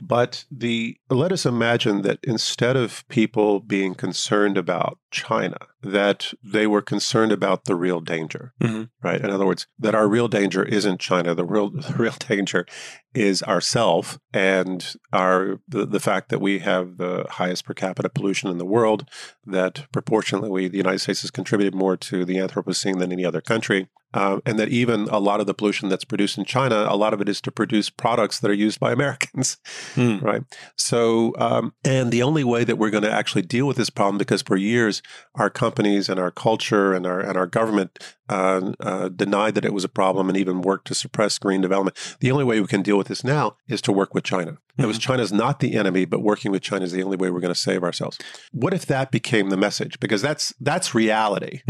But 0.00 0.13
the 0.50 0.96
let 1.10 1.32
us 1.32 1.44
imagine 1.44 2.02
that 2.02 2.18
instead 2.22 2.76
of 2.76 3.06
people 3.08 3.58
being 3.60 3.94
concerned 3.94 4.56
about 4.56 4.98
China, 5.14 5.56
that 5.82 6.34
they 6.42 6.66
were 6.66 6.82
concerned 6.82 7.32
about 7.32 7.64
the 7.64 7.74
real 7.76 8.00
danger, 8.00 8.52
Mhm. 8.62 8.88
right? 9.02 9.20
In 9.20 9.30
other 9.30 9.46
words, 9.46 9.66
that 9.78 9.94
our 9.94 10.08
real 10.08 10.28
danger 10.28 10.62
isn't 10.62 11.00
China. 11.00 11.34
The 11.34 11.44
real 11.44 11.70
the 11.88 11.94
real 11.96 12.14
danger 12.28 12.66
is 13.14 13.42
ourself 13.44 14.18
and 14.32 14.94
our 15.12 15.60
the, 15.68 15.86
the 15.86 16.00
fact 16.00 16.28
that 16.30 16.40
we 16.40 16.58
have 16.58 16.96
the 16.98 17.24
highest 17.30 17.64
per 17.64 17.74
capita 17.74 18.08
pollution 18.08 18.50
in 18.50 18.58
the 18.58 18.64
world. 18.66 19.08
That 19.46 19.86
proportionately, 19.92 20.50
we, 20.50 20.68
the 20.68 20.78
United 20.78 20.98
States 20.98 21.22
has 21.22 21.30
contributed 21.30 21.74
more 21.74 21.96
to 21.96 22.24
the 22.24 22.36
Anthropocene 22.36 22.98
than 22.98 23.12
any 23.12 23.24
other 23.24 23.40
country. 23.40 23.88
Um, 24.16 24.42
and 24.46 24.60
that 24.60 24.68
even 24.68 25.08
a 25.10 25.18
lot 25.18 25.40
of 25.40 25.48
the 25.48 25.54
pollution 25.54 25.88
that's 25.88 26.04
produced 26.04 26.38
in 26.38 26.44
China, 26.44 26.86
a 26.88 26.94
lot 26.96 27.12
of 27.12 27.20
it 27.20 27.28
is 27.28 27.40
to 27.40 27.50
produce 27.50 27.90
products 27.90 28.38
that 28.38 28.48
are 28.48 28.54
used 28.54 28.78
by 28.78 28.92
Americans 28.92 29.56
Hmm. 29.96 30.18
right? 30.22 30.42
So, 30.76 31.34
um, 31.38 31.72
and 31.84 32.12
the 32.12 32.22
only 32.22 32.44
way 32.44 32.62
that 32.62 32.78
we're 32.78 32.90
going 32.90 33.02
to 33.02 33.10
actually 33.10 33.42
deal 33.42 33.66
with 33.66 33.76
this 33.76 33.90
problem, 33.90 34.16
because 34.18 34.40
for 34.42 34.56
years 34.56 35.02
our 35.34 35.50
companies 35.50 36.08
and 36.08 36.18
our 36.20 36.30
culture 36.30 36.92
and 36.92 37.06
our 37.06 37.20
and 37.20 37.36
our 37.36 37.46
government 37.46 37.98
uh, 38.28 38.72
uh, 38.80 39.08
denied 39.08 39.54
that 39.54 39.64
it 39.64 39.74
was 39.74 39.84
a 39.84 39.88
problem 39.88 40.28
and 40.28 40.36
even 40.36 40.62
worked 40.62 40.86
to 40.88 40.94
suppress 40.94 41.38
green 41.38 41.60
development. 41.60 41.96
The 42.20 42.30
only 42.30 42.44
way 42.44 42.60
we 42.60 42.66
can 42.66 42.82
deal 42.82 42.98
with 42.98 43.08
this 43.08 43.24
now 43.24 43.56
is 43.68 43.82
to 43.82 43.92
work 43.92 44.14
with 44.14 44.24
China. 44.24 44.58
That 44.76 44.86
was 44.86 44.98
China's 44.98 45.32
not 45.32 45.60
the 45.60 45.74
enemy, 45.74 46.04
but 46.04 46.22
working 46.22 46.50
with 46.50 46.62
China 46.62 46.84
is 46.84 46.92
the 46.92 47.02
only 47.02 47.16
way 47.16 47.30
we're 47.30 47.40
going 47.40 47.54
to 47.54 47.60
save 47.60 47.82
ourselves. 47.82 48.18
What 48.52 48.74
if 48.74 48.86
that 48.86 49.10
became 49.10 49.50
the 49.50 49.56
message? 49.56 50.00
Because 50.00 50.22
that's 50.22 50.52
that's 50.60 50.94
reality. 50.94 51.60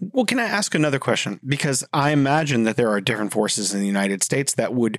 Well, 0.00 0.24
can 0.24 0.40
I 0.40 0.44
ask 0.44 0.74
another 0.74 0.98
question? 0.98 1.38
Because 1.46 1.84
I 1.92 2.10
imagine 2.10 2.64
that 2.64 2.76
there 2.76 2.90
are 2.90 3.00
different 3.00 3.32
forces 3.32 3.72
in 3.72 3.80
the 3.80 3.86
United 3.86 4.22
States 4.24 4.54
that 4.54 4.74
would 4.74 4.98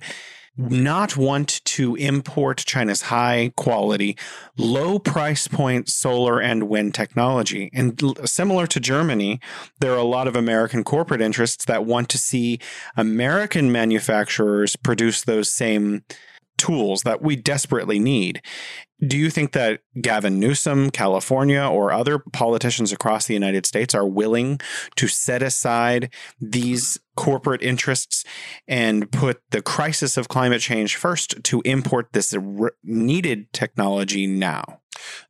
not 0.56 1.16
want 1.16 1.64
to 1.64 1.94
import 1.96 2.58
China's 2.58 3.02
high 3.02 3.52
quality, 3.56 4.16
low 4.56 4.98
price 4.98 5.48
point 5.48 5.88
solar 5.88 6.40
and 6.40 6.68
wind 6.68 6.94
technology. 6.94 7.70
And 7.72 8.00
similar 8.24 8.66
to 8.66 8.80
Germany, 8.80 9.40
there 9.80 9.92
are 9.92 9.98
a 9.98 10.02
lot 10.02 10.28
of 10.28 10.36
American 10.36 10.84
corporate 10.84 11.22
interests 11.22 11.64
that 11.64 11.86
want 11.86 12.08
to 12.10 12.18
see 12.18 12.58
American 12.96 13.72
manufacturers 13.72 14.76
produce 14.76 15.22
those 15.22 15.50
same 15.50 16.04
tools 16.58 17.02
that 17.02 17.22
we 17.22 17.34
desperately 17.34 17.98
need. 17.98 18.40
Do 19.06 19.18
you 19.18 19.30
think 19.30 19.52
that 19.52 19.80
Gavin 20.00 20.38
Newsom, 20.38 20.90
California, 20.90 21.62
or 21.62 21.92
other 21.92 22.20
politicians 22.32 22.92
across 22.92 23.26
the 23.26 23.34
United 23.34 23.66
States 23.66 23.94
are 23.94 24.06
willing 24.06 24.60
to 24.94 25.08
set 25.08 25.42
aside 25.42 26.12
these 26.40 26.98
corporate 27.16 27.62
interests 27.62 28.24
and 28.68 29.10
put 29.10 29.42
the 29.50 29.60
crisis 29.60 30.16
of 30.16 30.28
climate 30.28 30.60
change 30.60 30.96
first 30.96 31.42
to 31.44 31.60
import 31.62 32.12
this 32.12 32.34
needed 32.84 33.52
technology 33.52 34.26
now? 34.26 34.81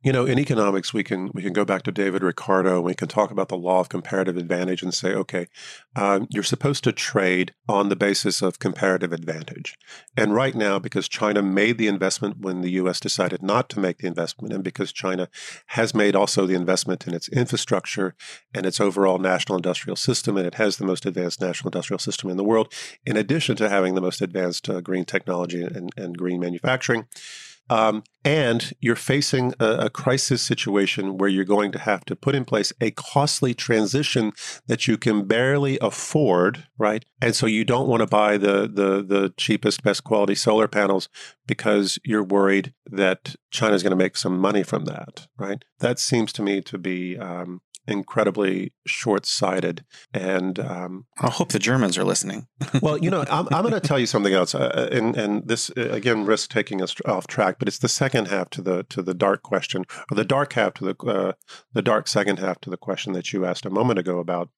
You 0.03 0.11
know, 0.11 0.25
in 0.25 0.39
economics, 0.39 0.93
we 0.93 1.03
can 1.03 1.29
we 1.33 1.41
can 1.41 1.53
go 1.53 1.65
back 1.65 1.83
to 1.83 1.91
David 1.91 2.23
Ricardo. 2.23 2.75
and 2.75 2.85
We 2.85 2.95
can 2.95 3.07
talk 3.07 3.31
about 3.31 3.49
the 3.49 3.57
law 3.57 3.79
of 3.79 3.89
comparative 3.89 4.37
advantage 4.37 4.83
and 4.83 4.93
say, 4.93 5.13
okay, 5.13 5.47
um, 5.95 6.27
you're 6.29 6.43
supposed 6.43 6.83
to 6.85 6.91
trade 6.91 7.53
on 7.67 7.89
the 7.89 7.95
basis 7.95 8.41
of 8.41 8.59
comparative 8.59 9.13
advantage. 9.13 9.77
And 10.17 10.33
right 10.33 10.55
now, 10.55 10.79
because 10.79 11.07
China 11.07 11.41
made 11.41 11.77
the 11.77 11.87
investment 11.87 12.39
when 12.39 12.61
the 12.61 12.71
U.S. 12.71 12.99
decided 12.99 13.41
not 13.41 13.69
to 13.69 13.79
make 13.79 13.99
the 13.99 14.07
investment, 14.07 14.53
and 14.53 14.63
because 14.63 14.91
China 14.91 15.29
has 15.67 15.93
made 15.93 16.15
also 16.15 16.45
the 16.45 16.55
investment 16.55 17.07
in 17.07 17.13
its 17.13 17.27
infrastructure 17.29 18.15
and 18.53 18.65
its 18.65 18.79
overall 18.79 19.19
national 19.19 19.57
industrial 19.57 19.95
system, 19.95 20.37
and 20.37 20.47
it 20.47 20.55
has 20.55 20.77
the 20.77 20.85
most 20.85 21.05
advanced 21.05 21.41
national 21.41 21.69
industrial 21.69 21.99
system 21.99 22.29
in 22.29 22.37
the 22.37 22.43
world, 22.43 22.73
in 23.05 23.17
addition 23.17 23.55
to 23.55 23.69
having 23.69 23.95
the 23.95 24.01
most 24.01 24.21
advanced 24.21 24.69
uh, 24.69 24.81
green 24.81 25.05
technology 25.05 25.61
and, 25.61 25.91
and 25.97 26.17
green 26.17 26.39
manufacturing. 26.39 27.07
Um, 27.69 28.03
and 28.25 28.73
you're 28.79 28.95
facing 28.95 29.53
a, 29.59 29.85
a 29.85 29.89
crisis 29.89 30.41
situation 30.41 31.17
where 31.17 31.29
you're 31.29 31.45
going 31.45 31.71
to 31.71 31.79
have 31.79 32.05
to 32.05 32.15
put 32.15 32.35
in 32.35 32.45
place 32.45 32.71
a 32.81 32.91
costly 32.91 33.53
transition 33.53 34.33
that 34.67 34.87
you 34.87 34.97
can 34.97 35.25
barely 35.25 35.77
afford, 35.79 36.65
right? 36.77 37.05
And 37.21 37.35
so 37.35 37.45
you 37.45 37.63
don't 37.65 37.87
want 37.87 38.01
to 38.01 38.07
buy 38.07 38.37
the 38.37 38.67
the 38.67 39.03
the 39.03 39.33
cheapest, 39.37 39.83
best 39.83 40.03
quality 40.03 40.35
solar 40.35 40.67
panels 40.67 41.09
because 41.47 41.99
you're 42.03 42.23
worried 42.23 42.73
that 42.85 43.35
China's 43.51 43.83
going 43.83 43.91
to 43.91 44.03
make 44.03 44.17
some 44.17 44.37
money 44.37 44.63
from 44.63 44.85
that, 44.85 45.27
right? 45.37 45.63
That 45.79 45.99
seems 45.99 46.33
to 46.33 46.41
me 46.41 46.61
to 46.61 46.77
be 46.77 47.17
um, 47.17 47.61
incredibly 47.87 48.73
short-sighted 48.85 49.83
and 50.13 50.59
um, 50.59 51.05
I 51.19 51.29
hope 51.29 51.49
the 51.49 51.59
Germans 51.59 51.97
are 51.97 52.03
listening. 52.03 52.47
well, 52.81 52.97
you 52.97 53.09
know, 53.09 53.25
I'm, 53.29 53.47
I'm 53.51 53.61
going 53.61 53.73
to 53.73 53.79
tell 53.79 53.99
you 53.99 54.05
something 54.05 54.33
else, 54.33 54.55
uh, 54.55 54.89
and 54.91 55.15
and 55.15 55.47
this 55.47 55.71
uh, 55.77 55.89
again 55.89 56.25
risk 56.25 56.49
taking 56.49 56.81
us 56.81 56.95
off 57.05 57.27
track, 57.27 57.57
but 57.59 57.67
it's 57.67 57.79
the 57.79 57.89
second 57.89 58.27
half 58.27 58.49
to 58.51 58.61
the 58.61 58.83
to 58.89 59.01
the 59.01 59.13
dark 59.13 59.43
question, 59.43 59.85
or 60.11 60.15
the 60.15 60.25
dark 60.25 60.53
half 60.53 60.73
to 60.75 60.85
the 60.85 61.07
uh, 61.07 61.33
the 61.73 61.81
dark 61.81 62.07
second 62.07 62.39
half 62.39 62.59
to 62.61 62.69
the 62.69 62.77
question 62.77 63.13
that 63.13 63.33
you 63.33 63.45
asked 63.45 63.65
a 63.65 63.69
moment 63.69 63.99
ago 63.99 64.19
about 64.19 64.49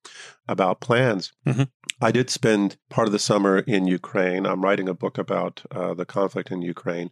about 0.48 0.80
plans. 0.80 1.34
Mm-hmm. 1.46 1.64
I 2.02 2.12
did 2.12 2.30
spend 2.30 2.78
part 2.90 3.08
of 3.08 3.12
the 3.12 3.20
summer 3.20 3.60
in 3.60 3.88
Ukraine. 3.88 4.46
I'm 4.46 4.64
writing 4.64 4.90
a 4.90 4.94
book 4.94 5.18
about 5.18 5.64
uh, 5.72 5.94
the 5.94 6.06
conflict 6.06 6.52
in 6.52 6.62
Ukraine, 6.62 7.12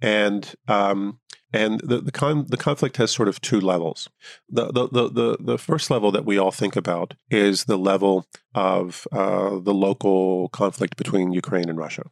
and 0.00 0.54
um, 0.68 1.18
and 1.52 1.80
the 1.80 2.00
the, 2.00 2.12
con- 2.12 2.46
the 2.48 2.56
conflict 2.56 2.96
has 2.96 3.10
sort 3.10 3.28
of 3.28 3.40
two 3.40 3.60
levels. 3.60 4.08
The, 4.48 4.72
the, 4.72 4.88
the 4.88 5.08
the 5.10 5.36
the 5.38 5.58
first 5.58 5.90
level 5.90 6.10
that 6.12 6.24
we 6.24 6.38
all 6.38 6.50
think 6.50 6.76
about 6.76 7.14
is 7.30 7.64
the 7.64 7.76
level 7.76 8.26
of 8.54 9.06
uh, 9.12 9.58
the 9.58 9.74
local 9.74 10.48
conflict 10.48 10.96
between 10.96 11.32
Ukraine 11.32 11.68
and 11.68 11.78
Russia, 11.78 12.04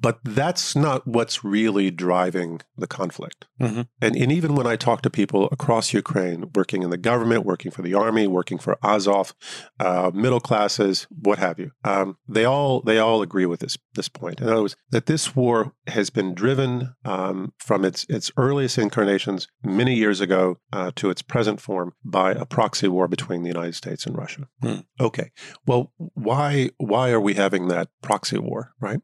but 0.00 0.18
that's 0.24 0.74
not 0.74 1.06
what's 1.06 1.44
really 1.44 1.90
driving 1.90 2.60
the 2.76 2.86
conflict. 2.86 3.46
Mm-hmm. 3.60 3.82
And 4.02 4.16
and 4.16 4.32
even 4.32 4.56
when 4.56 4.66
I 4.66 4.76
talk 4.76 5.02
to 5.02 5.10
people 5.10 5.48
across 5.52 5.92
Ukraine, 5.92 6.50
working 6.54 6.82
in 6.82 6.90
the 6.90 6.98
government, 6.98 7.44
working 7.44 7.70
for 7.70 7.82
the 7.82 7.94
army, 7.94 8.26
working 8.26 8.58
for 8.58 8.78
Azov, 8.82 9.34
uh, 9.78 10.10
middle 10.18 10.40
classes, 10.40 11.06
what 11.10 11.38
have 11.38 11.58
you, 11.58 11.70
um, 11.84 12.16
they 12.28 12.44
all 12.44 12.80
they 12.82 12.98
all 12.98 13.22
agree 13.22 13.46
with 13.46 13.60
this 13.60 13.78
this 13.94 14.08
point. 14.08 14.40
In 14.40 14.48
other 14.48 14.62
words, 14.62 14.76
that 14.90 15.06
this 15.06 15.34
war 15.34 15.72
has 15.86 16.10
been 16.10 16.34
driven 16.34 16.94
um, 17.04 17.52
from 17.58 17.84
its 17.84 18.04
its 18.08 18.30
earliest 18.36 18.78
incarnations 18.78 19.48
many 19.62 19.94
years 19.94 20.20
ago 20.20 20.58
uh, 20.72 20.90
to 20.96 21.10
its 21.10 21.22
present 21.22 21.60
form 21.60 21.94
by 22.04 22.32
a 22.32 22.44
proxy 22.44 22.88
war 22.88 23.08
between 23.08 23.42
the 23.42 23.48
United 23.48 23.74
States 23.74 24.06
and 24.06 24.16
Russia. 24.16 24.48
Hmm. 24.62 24.80
Okay, 25.00 25.30
well, 25.66 25.92
why 25.96 26.70
why 26.78 27.10
are 27.10 27.20
we 27.20 27.34
having 27.34 27.68
that 27.68 27.88
proxy 28.02 28.38
war, 28.38 28.72
right? 28.80 29.00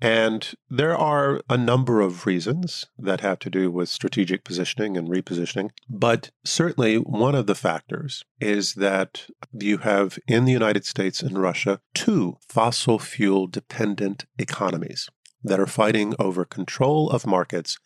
And 0.00 0.52
there 0.68 0.96
are 0.96 1.42
a 1.50 1.58
number 1.58 2.00
of 2.00 2.26
reasons 2.26 2.86
that 2.98 3.20
have 3.20 3.38
to 3.40 3.50
do 3.50 3.70
with 3.70 3.88
strategic 3.88 4.44
positioning 4.44 4.96
and 4.96 5.08
repositioning. 5.08 5.70
But 5.88 6.30
certainly, 6.44 6.96
one 6.96 7.34
of 7.34 7.46
the 7.46 7.54
factors 7.54 8.24
is 8.40 8.74
that 8.74 9.26
you 9.52 9.78
have 9.78 10.18
in 10.26 10.46
the 10.46 10.52
United 10.52 10.86
States 10.86 11.22
and 11.22 11.38
Russia 11.38 11.80
two 11.94 12.38
fossil 12.48 12.98
fuel 12.98 13.46
dependent 13.46 14.24
economies 14.38 15.10
that 15.42 15.60
are 15.60 15.66
fighting 15.66 16.14
over 16.18 16.44
control 16.44 17.10
of 17.10 17.26
markets 17.26 17.78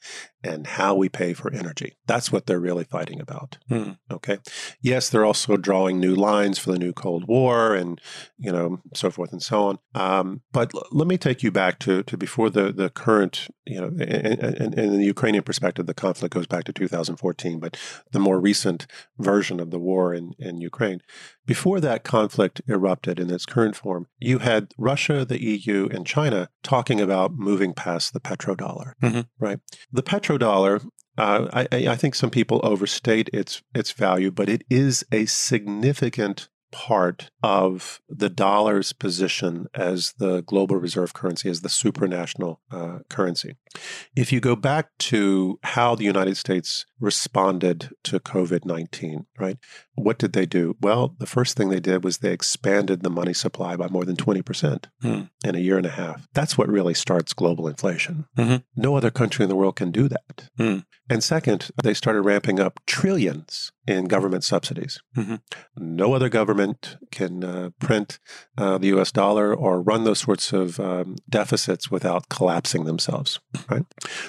and 0.43 0.67
how 0.67 0.95
we 0.95 1.09
pay 1.09 1.33
for 1.33 1.53
energy. 1.53 1.97
That's 2.07 2.31
what 2.31 2.47
they're 2.47 2.61
really 2.61 2.85
fighting 2.85 3.21
about. 3.21 3.59
Hmm. 3.69 3.93
Okay. 4.11 4.39
Yes, 4.81 5.09
they're 5.09 5.25
also 5.25 5.57
drawing 5.57 5.99
new 5.99 6.15
lines 6.15 6.59
for 6.59 6.73
the 6.73 6.79
new 6.79 6.93
Cold 6.93 7.27
War 7.27 7.75
and, 7.75 8.01
you 8.37 8.53
know, 8.53 8.81
so 8.93 9.11
forth 9.11 9.33
and 9.33 9.43
so 9.43 9.69
on. 9.69 9.79
Um, 9.95 10.43
but 10.53 10.75
l- 10.75 10.87
let 10.93 11.09
me 11.09 11.17
take 11.17 11.43
you 11.43 11.51
back 11.51 11.79
to, 11.81 12.03
to 12.03 12.17
before 12.19 12.51
the, 12.51 12.73
the 12.73 12.91
current, 12.91 13.49
you 13.65 13.81
know, 13.81 13.87
in, 13.87 14.79
in 14.79 14.99
the 14.99 15.05
Ukrainian 15.05 15.45
perspective, 15.45 15.87
the 15.87 15.95
conflict 15.95 16.35
goes 16.35 16.47
back 16.47 16.65
to 16.65 16.73
2014, 16.73 17.59
but 17.59 17.79
the 18.13 18.21
more 18.21 18.39
recent 18.39 18.87
version 19.19 19.61
of 19.61 19.71
the 19.71 19.79
war 19.79 20.13
in, 20.13 20.35
in 20.39 20.61
Ukraine. 20.61 21.01
Before 21.47 21.81
that 21.81 22.05
conflict 22.05 22.63
erupted 22.67 23.21
in 23.21 23.31
its 23.31 23.47
current 23.47 23.77
form, 23.77 24.07
you 24.19 24.39
had 24.39 24.73
Russia, 24.79 25.25
the 25.25 25.43
EU, 25.43 25.89
and 25.91 26.07
China 26.07 26.49
talking 26.63 27.01
about 27.01 27.35
moving 27.35 27.75
past 27.75 28.13
the 28.13 28.21
petrodollar, 28.21 28.95
mm-hmm. 29.03 29.21
right? 29.39 29.61
The 29.93 30.03
petrodollar 30.03 30.87
uh, 31.17 31.49
I, 31.53 31.69
I 31.71 31.97
think 31.97 32.15
some 32.15 32.31
people 32.31 32.61
overstate 32.65 33.31
its 33.33 33.63
its 33.73 33.93
value, 33.93 34.33
but 34.33 34.49
it 34.49 34.65
is 34.69 35.05
a 35.13 35.27
significant 35.27 36.49
part 36.73 37.31
of 37.41 38.01
the 38.09 38.29
dollar's 38.29 38.93
position 38.93 39.69
as 39.75 40.13
the 40.19 40.43
global 40.43 40.77
reserve 40.77 41.15
currency, 41.15 41.49
as 41.49 41.61
the 41.61 41.69
supranational 41.69 42.57
uh, 42.73 42.99
currency. 43.09 43.55
If 44.17 44.33
you 44.33 44.41
go 44.41 44.57
back 44.57 44.89
to 45.11 45.61
how 45.63 45.95
the 45.95 46.03
United 46.03 46.37
States 46.37 46.85
responded 47.05 47.91
to 48.05 48.19
COVID 48.19 48.65
19, 48.65 49.27
right? 49.39 49.59
What 49.95 50.19
did 50.19 50.33
they 50.33 50.47
do? 50.47 50.77
Well, 50.81 51.15
the 51.19 51.27
first 51.27 51.57
thing 51.57 51.69
they 51.69 51.81
did 51.81 52.03
was 52.03 52.19
they 52.19 52.33
expanded 52.33 53.03
the 53.03 53.11
money 53.11 53.35
supply 53.35 53.77
by 53.77 53.89
more 53.89 54.05
than 54.05 54.17
20% 54.17 54.87
hmm. 55.03 55.21
in 55.45 55.55
a 55.55 55.59
year 55.59 55.77
and 55.77 55.87
a 55.87 55.91
half. 55.91 56.27
That's 56.33 56.59
what 56.59 56.69
really 56.69 56.95
starts 56.95 57.33
global 57.33 57.69
inflation. 57.69 58.25
Mm-hmm. 58.37 58.57
No 58.75 58.97
other 58.97 59.11
country 59.11 59.45
in 59.45 59.49
the 59.49 59.57
world 59.57 59.77
can 59.77 59.91
do 59.91 60.09
that. 60.09 60.49
Hmm. 60.57 60.79
And 61.11 61.23
second, 61.23 61.71
they 61.83 61.93
started 61.93 62.23
ramping 62.23 62.59
up 62.59 62.81
trillions 62.87 63.73
in 63.87 64.07
government 64.07 64.43
subsidies. 64.43 65.01
Mm-hmm. 65.17 65.35
No 65.77 66.15
other 66.15 66.31
government 66.31 66.97
can 67.11 67.45
uh, 67.45 67.71
print 67.79 68.19
uh, 68.57 68.79
the 68.79 68.89
US 68.99 69.13
dollar 69.13 69.55
or 69.55 69.83
run 69.83 70.05
those 70.05 70.21
sorts 70.21 70.53
of 70.53 70.81
um, 70.81 71.17
deficits 71.29 71.91
without 71.91 72.31
collapsing 72.31 72.85
themselves. 72.85 73.39
Right? 73.69 73.85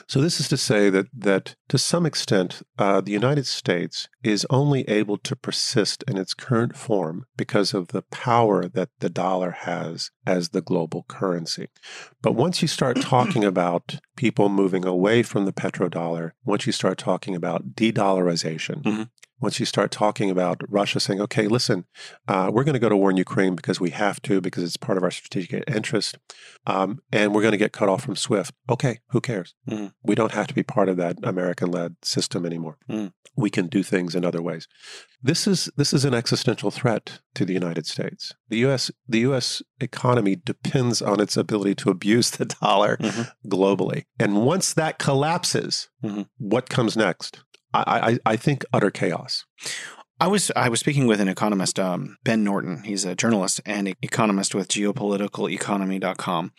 So, 0.08 0.22
this 0.22 0.40
is 0.40 0.48
to 0.50 0.58
say 0.58 0.90
that, 0.90 1.08
that 1.14 1.56
to 1.70 1.78
some 1.78 2.06
extent, 2.06 2.62
uh, 2.78 3.02
the 3.02 3.12
United 3.12 3.46
States 3.46 4.10
is 4.24 4.46
only 4.50 4.82
able 4.90 5.18
to 5.18 5.36
persist 5.36 6.04
in 6.08 6.18
its 6.18 6.34
current 6.34 6.76
form 6.76 7.26
because 7.38 7.74
of 7.74 7.90
the 7.90 8.02
power 8.02 8.68
that 8.68 8.90
the 9.00 9.10
dollar 9.10 9.52
has 9.52 10.12
as 10.26 10.50
the 10.50 10.62
global 10.62 11.06
currency. 11.08 11.70
But 12.22 12.34
once 12.34 12.62
you 12.62 12.68
start 12.68 13.00
talking 13.02 13.44
about 13.44 14.00
people 14.18 14.50
moving 14.50 14.86
away 14.86 15.24
from 15.24 15.46
the 15.46 15.54
petrodollar, 15.54 16.32
once 16.44 16.66
you 16.66 16.72
start 16.72 16.98
talking 16.98 17.36
about 17.36 17.76
de 17.76 17.92
dollarization, 17.92 18.82
mm-hmm 18.84 19.04
once 19.42 19.60
you 19.60 19.66
start 19.66 19.92
talking 19.92 20.32
about 20.32 20.62
Russia 20.70 21.00
saying, 21.00 21.20
okay, 21.22 21.48
listen, 21.48 21.86
uh, 22.28 22.50
we're 22.54 22.64
going 22.64 22.74
to 22.74 22.80
go 22.80 22.90
to 22.90 22.96
war 22.96 23.12
in 23.12 23.18
Ukraine 23.18 23.56
because 23.56 23.80
we 23.80 23.90
have 23.90 24.22
to, 24.24 24.40
because 24.40 24.64
it's 24.64 24.78
part 24.78 24.98
of 24.98 25.04
our 25.04 25.12
strategic 25.12 25.64
interest, 25.68 26.18
um, 26.66 27.02
and 27.12 27.34
we're 27.34 27.42
going 27.42 27.52
to 27.52 27.58
get 27.58 27.74
cut 27.74 27.90
off 27.90 28.04
from 28.04 28.16
SWIFT. 28.16 28.54
Okay, 28.70 29.00
who 29.10 29.20
cares? 29.20 29.54
Mm. 29.70 29.94
We 30.04 30.16
don't 30.16 30.32
have 30.32 30.48
to 30.48 30.54
be 30.54 30.64
part 30.64 30.90
of 30.90 30.98
that 30.98 31.18
American 31.24 31.70
led 31.72 31.96
system 32.02 32.46
anymore. 32.46 32.78
Mm. 32.90 33.12
We 33.36 33.50
can 33.50 33.68
do 33.68 33.84
things 33.84 34.16
in 34.16 34.24
other 34.24 34.42
ways. 34.42 34.68
This 35.22 35.48
is 35.48 35.70
this 35.76 35.94
is 35.94 36.06
an 36.06 36.14
existential 36.14 36.72
threat 36.72 37.20
to 37.34 37.46
the 37.46 37.54
United 37.54 37.86
States. 37.86 38.34
The 38.50 38.60
U.S. 38.60 38.92
the 39.08 39.20
U.S. 39.20 39.62
economy 39.82 40.36
depends 40.36 41.02
on 41.02 41.20
its 41.20 41.36
ability 41.36 41.76
to 41.76 41.90
abuse 41.90 42.30
the 42.32 42.46
dollar 42.46 42.96
mm-hmm. 42.98 43.50
globally, 43.50 44.06
and 44.20 44.46
once 44.46 44.74
that 44.74 45.00
collapses, 45.00 45.90
mm-hmm. 46.04 46.22
what 46.38 46.70
comes 46.70 46.96
next? 46.96 47.44
I, 47.76 48.10
I, 48.12 48.20
I 48.26 48.36
think 48.36 48.64
utter 48.74 48.92
chaos. 48.92 49.46
I 50.20 50.28
was 50.28 50.50
I 50.56 50.70
was 50.70 50.80
speaking 50.80 51.08
with 51.08 51.20
an 51.20 51.28
economist, 51.28 51.78
um, 51.78 52.18
Ben 52.24 52.44
Norton. 52.44 52.84
He's 52.84 53.04
a 53.04 53.16
journalist 53.16 53.60
and 53.66 53.94
economist 54.02 54.56
with 54.56 54.70
geopoliticaleconomy.com. 54.70 56.54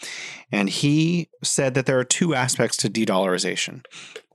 And 0.53 0.69
he 0.69 1.31
said 1.43 1.73
that 1.75 1.87
there 1.87 1.99
are 1.99 2.05
two 2.05 2.35
aspects 2.35 2.77
to 2.79 2.91
de-dollarization. 2.91 3.83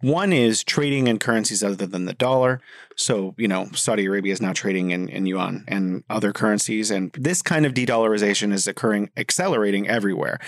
One 0.01 0.33
is 0.33 0.63
trading 0.63 1.07
in 1.07 1.19
currencies 1.19 1.63
other 1.63 1.85
than 1.85 2.05
the 2.05 2.13
dollar. 2.13 2.61
So, 2.95 3.33
you 3.37 3.47
know, 3.47 3.69
Saudi 3.73 4.05
Arabia 4.05 4.33
is 4.33 4.41
now 4.41 4.53
trading 4.53 4.91
in, 4.91 5.07
in 5.09 5.25
yuan 5.25 5.63
and 5.67 6.03
other 6.09 6.33
currencies. 6.33 6.91
And 6.91 7.11
this 7.13 7.41
kind 7.41 7.65
of 7.65 7.73
de-dollarization 7.73 8.51
is 8.51 8.67
occurring, 8.67 9.09
accelerating 9.15 9.87
everywhere 9.87 10.39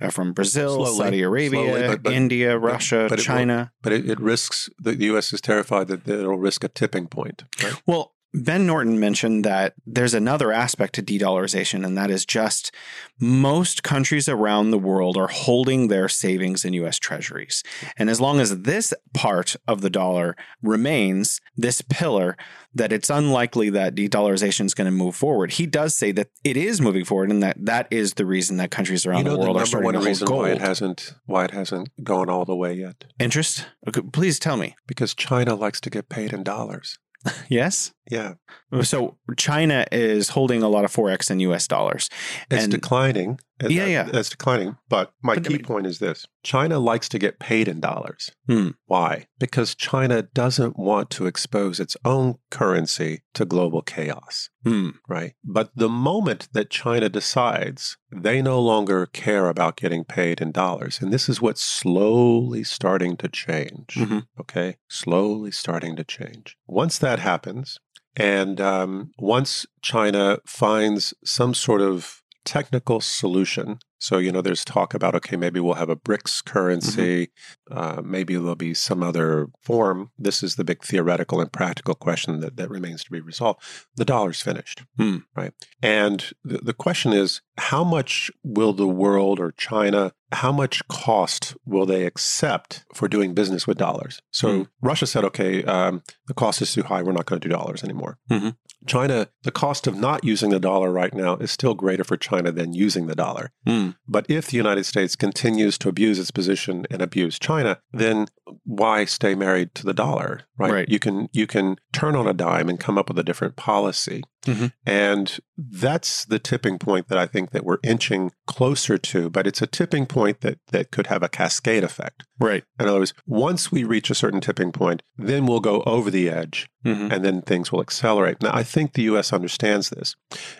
uh, 0.00 0.10
from 0.10 0.32
Brazil, 0.32 0.84
slowly, 0.84 0.98
Saudi 0.98 1.22
Arabia, 1.22 1.64
slowly, 1.64 1.86
but, 1.88 2.02
but, 2.02 2.12
India, 2.12 2.58
but, 2.58 2.66
Russia, 2.66 3.16
China. 3.16 3.72
but 3.82 3.92
it, 3.92 4.08
it, 4.08 4.20
risks, 4.20 4.68
the, 4.78 4.92
the 4.92 5.04
U.S. 5.06 5.32
is 5.32 5.40
terrified 5.40 5.88
that 5.88 6.08
it'll 6.08 6.38
risk 6.38 6.64
a 6.64 6.68
tipping 6.68 7.06
point. 7.06 7.44
Right? 7.62 7.80
Well, 7.86 8.12
Ben 8.34 8.66
Norton 8.66 8.98
mentioned 8.98 9.44
that 9.44 9.74
there's 9.86 10.14
another 10.14 10.52
aspect 10.52 10.94
to 10.94 11.02
de 11.02 11.18
dollarization, 11.18 11.84
and 11.84 11.98
that 11.98 12.10
is 12.10 12.24
just 12.24 12.72
most 13.20 13.82
countries 13.82 14.26
around 14.26 14.70
the 14.70 14.78
world 14.78 15.18
are 15.18 15.28
holding 15.28 15.88
their 15.88 16.08
savings 16.08 16.64
in 16.64 16.72
US 16.74 16.98
treasuries. 16.98 17.62
And 17.98 18.08
as 18.08 18.20
long 18.20 18.40
as 18.40 18.62
this 18.62 18.94
part 19.14 19.56
of 19.68 19.80
the 19.80 19.90
dollar 19.90 20.36
remains, 20.62 21.40
this 21.56 21.82
pillar, 21.82 22.36
that 22.74 22.92
it's 22.92 23.10
unlikely 23.10 23.70
that 23.70 23.94
de 23.94 24.08
dollarization 24.08 24.64
is 24.64 24.74
going 24.74 24.86
to 24.86 24.90
move 24.90 25.14
forward. 25.14 25.52
He 25.52 25.66
does 25.66 25.96
say 25.96 26.12
that 26.12 26.28
it 26.44 26.56
is 26.56 26.80
moving 26.80 27.04
forward, 27.04 27.30
and 27.30 27.42
that 27.42 27.56
that 27.64 27.88
is 27.90 28.14
the 28.14 28.26
reason 28.26 28.56
that 28.56 28.70
countries 28.70 29.04
around 29.06 29.18
you 29.18 29.24
know, 29.24 29.32
the 29.32 29.38
world 29.38 29.56
the 29.56 29.60
are 29.60 29.66
starting 29.66 29.92
to 29.92 30.00
hold 30.00 30.20
gold. 30.20 30.42
Why 30.42 30.50
it 30.50 30.60
hasn't 30.60 31.14
why 31.26 31.44
it 31.44 31.50
hasn't 31.50 31.90
gone 32.02 32.30
all 32.30 32.44
the 32.44 32.56
way 32.56 32.74
yet? 32.74 33.04
Interest? 33.18 33.66
Okay, 33.86 34.02
please 34.12 34.38
tell 34.38 34.56
me. 34.56 34.74
Because 34.86 35.14
China 35.14 35.54
likes 35.54 35.80
to 35.82 35.90
get 35.90 36.08
paid 36.08 36.32
in 36.32 36.42
dollars. 36.42 36.98
yes. 37.48 37.92
Yeah. 38.10 38.34
So 38.82 39.16
China 39.36 39.86
is 39.92 40.30
holding 40.30 40.62
a 40.62 40.68
lot 40.68 40.84
of 40.84 40.92
forex 40.92 41.30
in 41.30 41.40
U.S. 41.40 41.68
dollars. 41.68 42.10
It's 42.50 42.64
and 42.64 42.72
declining. 42.72 43.38
Yeah, 43.60 43.86
yeah, 43.86 44.08
it's 44.12 44.30
declining. 44.30 44.76
But 44.88 45.12
my 45.22 45.34
but, 45.34 45.44
key 45.44 45.54
I 45.54 45.56
mean, 45.58 45.64
point 45.64 45.86
is 45.86 46.00
this: 46.00 46.26
China 46.42 46.80
likes 46.80 47.08
to 47.10 47.18
get 47.18 47.38
paid 47.38 47.68
in 47.68 47.78
dollars. 47.78 48.32
Hmm. 48.48 48.70
Why? 48.86 49.26
Because 49.38 49.76
China 49.76 50.22
doesn't 50.22 50.76
want 50.76 51.10
to 51.10 51.26
expose 51.26 51.78
its 51.78 51.96
own 52.04 52.38
currency 52.50 53.22
to 53.34 53.44
global 53.44 53.82
chaos. 53.82 54.50
Hmm. 54.64 54.90
Right. 55.08 55.34
But 55.44 55.70
the 55.76 55.88
moment 55.88 56.48
that 56.52 56.70
China 56.70 57.08
decides 57.08 57.98
they 58.10 58.42
no 58.42 58.60
longer 58.60 59.06
care 59.06 59.48
about 59.48 59.76
getting 59.76 60.04
paid 60.04 60.40
in 60.40 60.50
dollars, 60.50 61.00
and 61.00 61.12
this 61.12 61.28
is 61.28 61.40
what's 61.40 61.62
slowly 61.62 62.64
starting 62.64 63.16
to 63.18 63.28
change. 63.28 63.94
Mm-hmm. 63.94 64.18
Okay, 64.40 64.76
slowly 64.88 65.50
starting 65.50 65.96
to 65.96 66.04
change. 66.04 66.56
Once 66.66 66.98
that 66.98 67.20
happens, 67.20 67.78
and 68.16 68.60
um, 68.60 69.12
once 69.18 69.66
China 69.80 70.38
finds 70.46 71.14
some 71.24 71.54
sort 71.54 71.80
of 71.80 72.22
technical 72.44 73.00
solution 73.00 73.78
So, 74.02 74.18
you 74.18 74.32
know, 74.32 74.42
there's 74.42 74.64
talk 74.64 74.94
about, 74.94 75.14
okay, 75.14 75.36
maybe 75.36 75.60
we'll 75.60 75.74
have 75.74 75.88
a 75.88 75.94
BRICS 75.94 76.44
currency. 76.44 77.28
Mm-hmm. 77.70 77.78
Uh, 77.78 78.02
maybe 78.02 78.34
there'll 78.34 78.56
be 78.56 78.74
some 78.74 79.00
other 79.00 79.46
form. 79.62 80.10
This 80.18 80.42
is 80.42 80.56
the 80.56 80.64
big 80.64 80.82
theoretical 80.82 81.40
and 81.40 81.52
practical 81.52 81.94
question 81.94 82.40
that, 82.40 82.56
that 82.56 82.68
remains 82.68 83.04
to 83.04 83.12
be 83.12 83.20
resolved. 83.20 83.62
The 83.94 84.04
dollar's 84.04 84.42
finished, 84.42 84.82
hmm. 84.96 85.18
right? 85.36 85.52
And 85.80 86.32
the, 86.42 86.58
the 86.58 86.72
question 86.74 87.12
is, 87.12 87.42
how 87.58 87.84
much 87.84 88.30
will 88.42 88.72
the 88.72 88.88
world 88.88 89.38
or 89.38 89.52
China 89.52 90.12
how 90.32 90.52
much 90.52 90.86
cost 90.88 91.56
will 91.64 91.86
they 91.86 92.04
accept 92.04 92.84
for 92.94 93.08
doing 93.08 93.34
business 93.34 93.66
with 93.66 93.78
dollars? 93.78 94.20
So 94.30 94.48
mm. 94.48 94.68
Russia 94.80 95.06
said, 95.06 95.24
okay, 95.24 95.62
um, 95.64 96.02
the 96.26 96.34
cost 96.34 96.62
is 96.62 96.72
too 96.72 96.82
high. 96.82 97.02
We're 97.02 97.12
not 97.12 97.26
going 97.26 97.40
to 97.40 97.48
do 97.48 97.54
dollars 97.54 97.84
anymore. 97.84 98.18
Mm-hmm. 98.30 98.50
China, 98.86 99.28
the 99.42 99.52
cost 99.52 99.86
of 99.86 99.96
not 99.96 100.24
using 100.24 100.50
the 100.50 100.58
dollar 100.58 100.90
right 100.90 101.14
now 101.14 101.36
is 101.36 101.52
still 101.52 101.74
greater 101.74 102.02
for 102.02 102.16
China 102.16 102.50
than 102.50 102.72
using 102.72 103.06
the 103.06 103.14
dollar. 103.14 103.52
Mm. 103.66 103.94
But 104.08 104.26
if 104.28 104.48
the 104.48 104.56
United 104.56 104.84
States 104.84 105.14
continues 105.14 105.78
to 105.78 105.88
abuse 105.88 106.18
its 106.18 106.32
position 106.32 106.86
and 106.90 107.00
abuse 107.00 107.38
China, 107.38 107.78
then 107.92 108.26
why 108.64 109.04
stay 109.04 109.36
married 109.36 109.74
to 109.76 109.84
the 109.84 109.94
dollar? 109.94 110.42
Right? 110.58 110.72
right. 110.72 110.88
You 110.88 110.98
can 110.98 111.28
you 111.32 111.46
can 111.46 111.76
turn 111.92 112.16
on 112.16 112.26
a 112.26 112.34
dime 112.34 112.68
and 112.68 112.80
come 112.80 112.98
up 112.98 113.08
with 113.08 113.18
a 113.18 113.24
different 113.24 113.54
policy. 113.54 114.22
Mm-hmm. 114.46 114.66
And 114.84 115.38
that's 115.56 116.24
the 116.24 116.38
tipping 116.38 116.78
point 116.78 117.08
that 117.08 117.18
I 117.18 117.26
think 117.26 117.50
that 117.50 117.64
we're 117.64 117.78
inching 117.82 118.32
closer 118.46 118.98
to, 118.98 119.30
but 119.30 119.46
it's 119.46 119.62
a 119.62 119.66
tipping 119.66 120.06
point 120.06 120.40
that 120.40 120.58
that 120.68 120.90
could 120.90 121.06
have 121.06 121.22
a 121.22 121.28
cascade 121.28 121.84
effect. 121.84 122.24
Right. 122.42 122.64
In 122.80 122.88
other 122.88 122.98
words, 122.98 123.14
once 123.24 123.70
we 123.70 123.84
reach 123.84 124.10
a 124.10 124.16
certain 124.16 124.40
tipping 124.40 124.72
point, 124.72 125.02
then 125.16 125.46
we'll 125.46 125.60
go 125.60 125.82
over 125.82 126.10
the 126.10 126.28
edge 126.28 126.68
mm-hmm. 126.84 127.12
and 127.12 127.24
then 127.24 127.42
things 127.42 127.70
will 127.70 127.80
accelerate. 127.80 128.42
Now, 128.42 128.50
I 128.52 128.62
think 128.62 128.92
the 128.92 129.02
US 129.02 129.32
understands 129.32 129.90
this. 129.90 130.16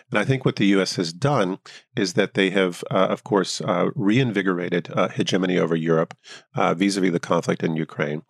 And 0.09 0.17
I 0.19 0.23
think 0.23 0.45
what 0.45 0.55
the 0.55 0.65
US 0.67 0.95
has 0.95 1.11
done 1.11 1.59
is 1.95 2.13
that 2.13 2.33
they 2.33 2.49
have, 2.51 2.83
uh, 2.89 3.07
of 3.09 3.23
course, 3.23 3.61
uh, 3.61 3.89
reinvigorated 3.95 4.89
uh, 4.93 5.09
hegemony 5.09 5.57
over 5.57 5.75
Europe 5.75 6.15
vis 6.55 6.97
a 6.97 7.01
vis 7.01 7.11
the 7.11 7.19
conflict 7.19 7.63
in 7.63 7.75
Ukraine. 7.75 8.23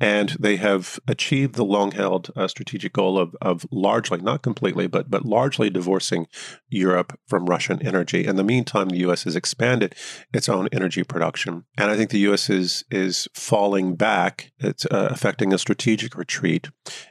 And 0.00 0.30
they 0.40 0.56
have 0.56 0.98
achieved 1.08 1.54
the 1.54 1.64
long 1.64 1.92
held 1.92 2.30
uh, 2.36 2.48
strategic 2.48 2.92
goal 2.92 3.18
of, 3.18 3.34
of 3.40 3.66
largely, 3.70 4.20
not 4.20 4.42
completely, 4.42 4.86
but, 4.86 5.10
but 5.10 5.24
largely 5.24 5.70
divorcing 5.70 6.26
Europe 6.68 7.18
from 7.26 7.46
Russian 7.46 7.80
energy. 7.86 8.26
In 8.26 8.36
the 8.36 8.44
meantime, 8.44 8.88
the 8.88 8.98
U.S. 8.98 9.24
has 9.24 9.36
expanded 9.36 9.94
its 10.34 10.48
own 10.48 10.68
energy 10.72 11.04
production. 11.04 11.64
And 11.78 11.90
I 11.90 11.96
think 11.96 12.10
the 12.10 12.18
U.S. 12.20 12.50
is, 12.50 12.84
is 12.96 13.28
falling 13.34 13.94
back. 13.94 14.50
It's 14.58 14.86
uh, 14.86 15.08
affecting 15.10 15.52
a 15.52 15.58
strategic 15.58 16.16
retreat 16.16 16.68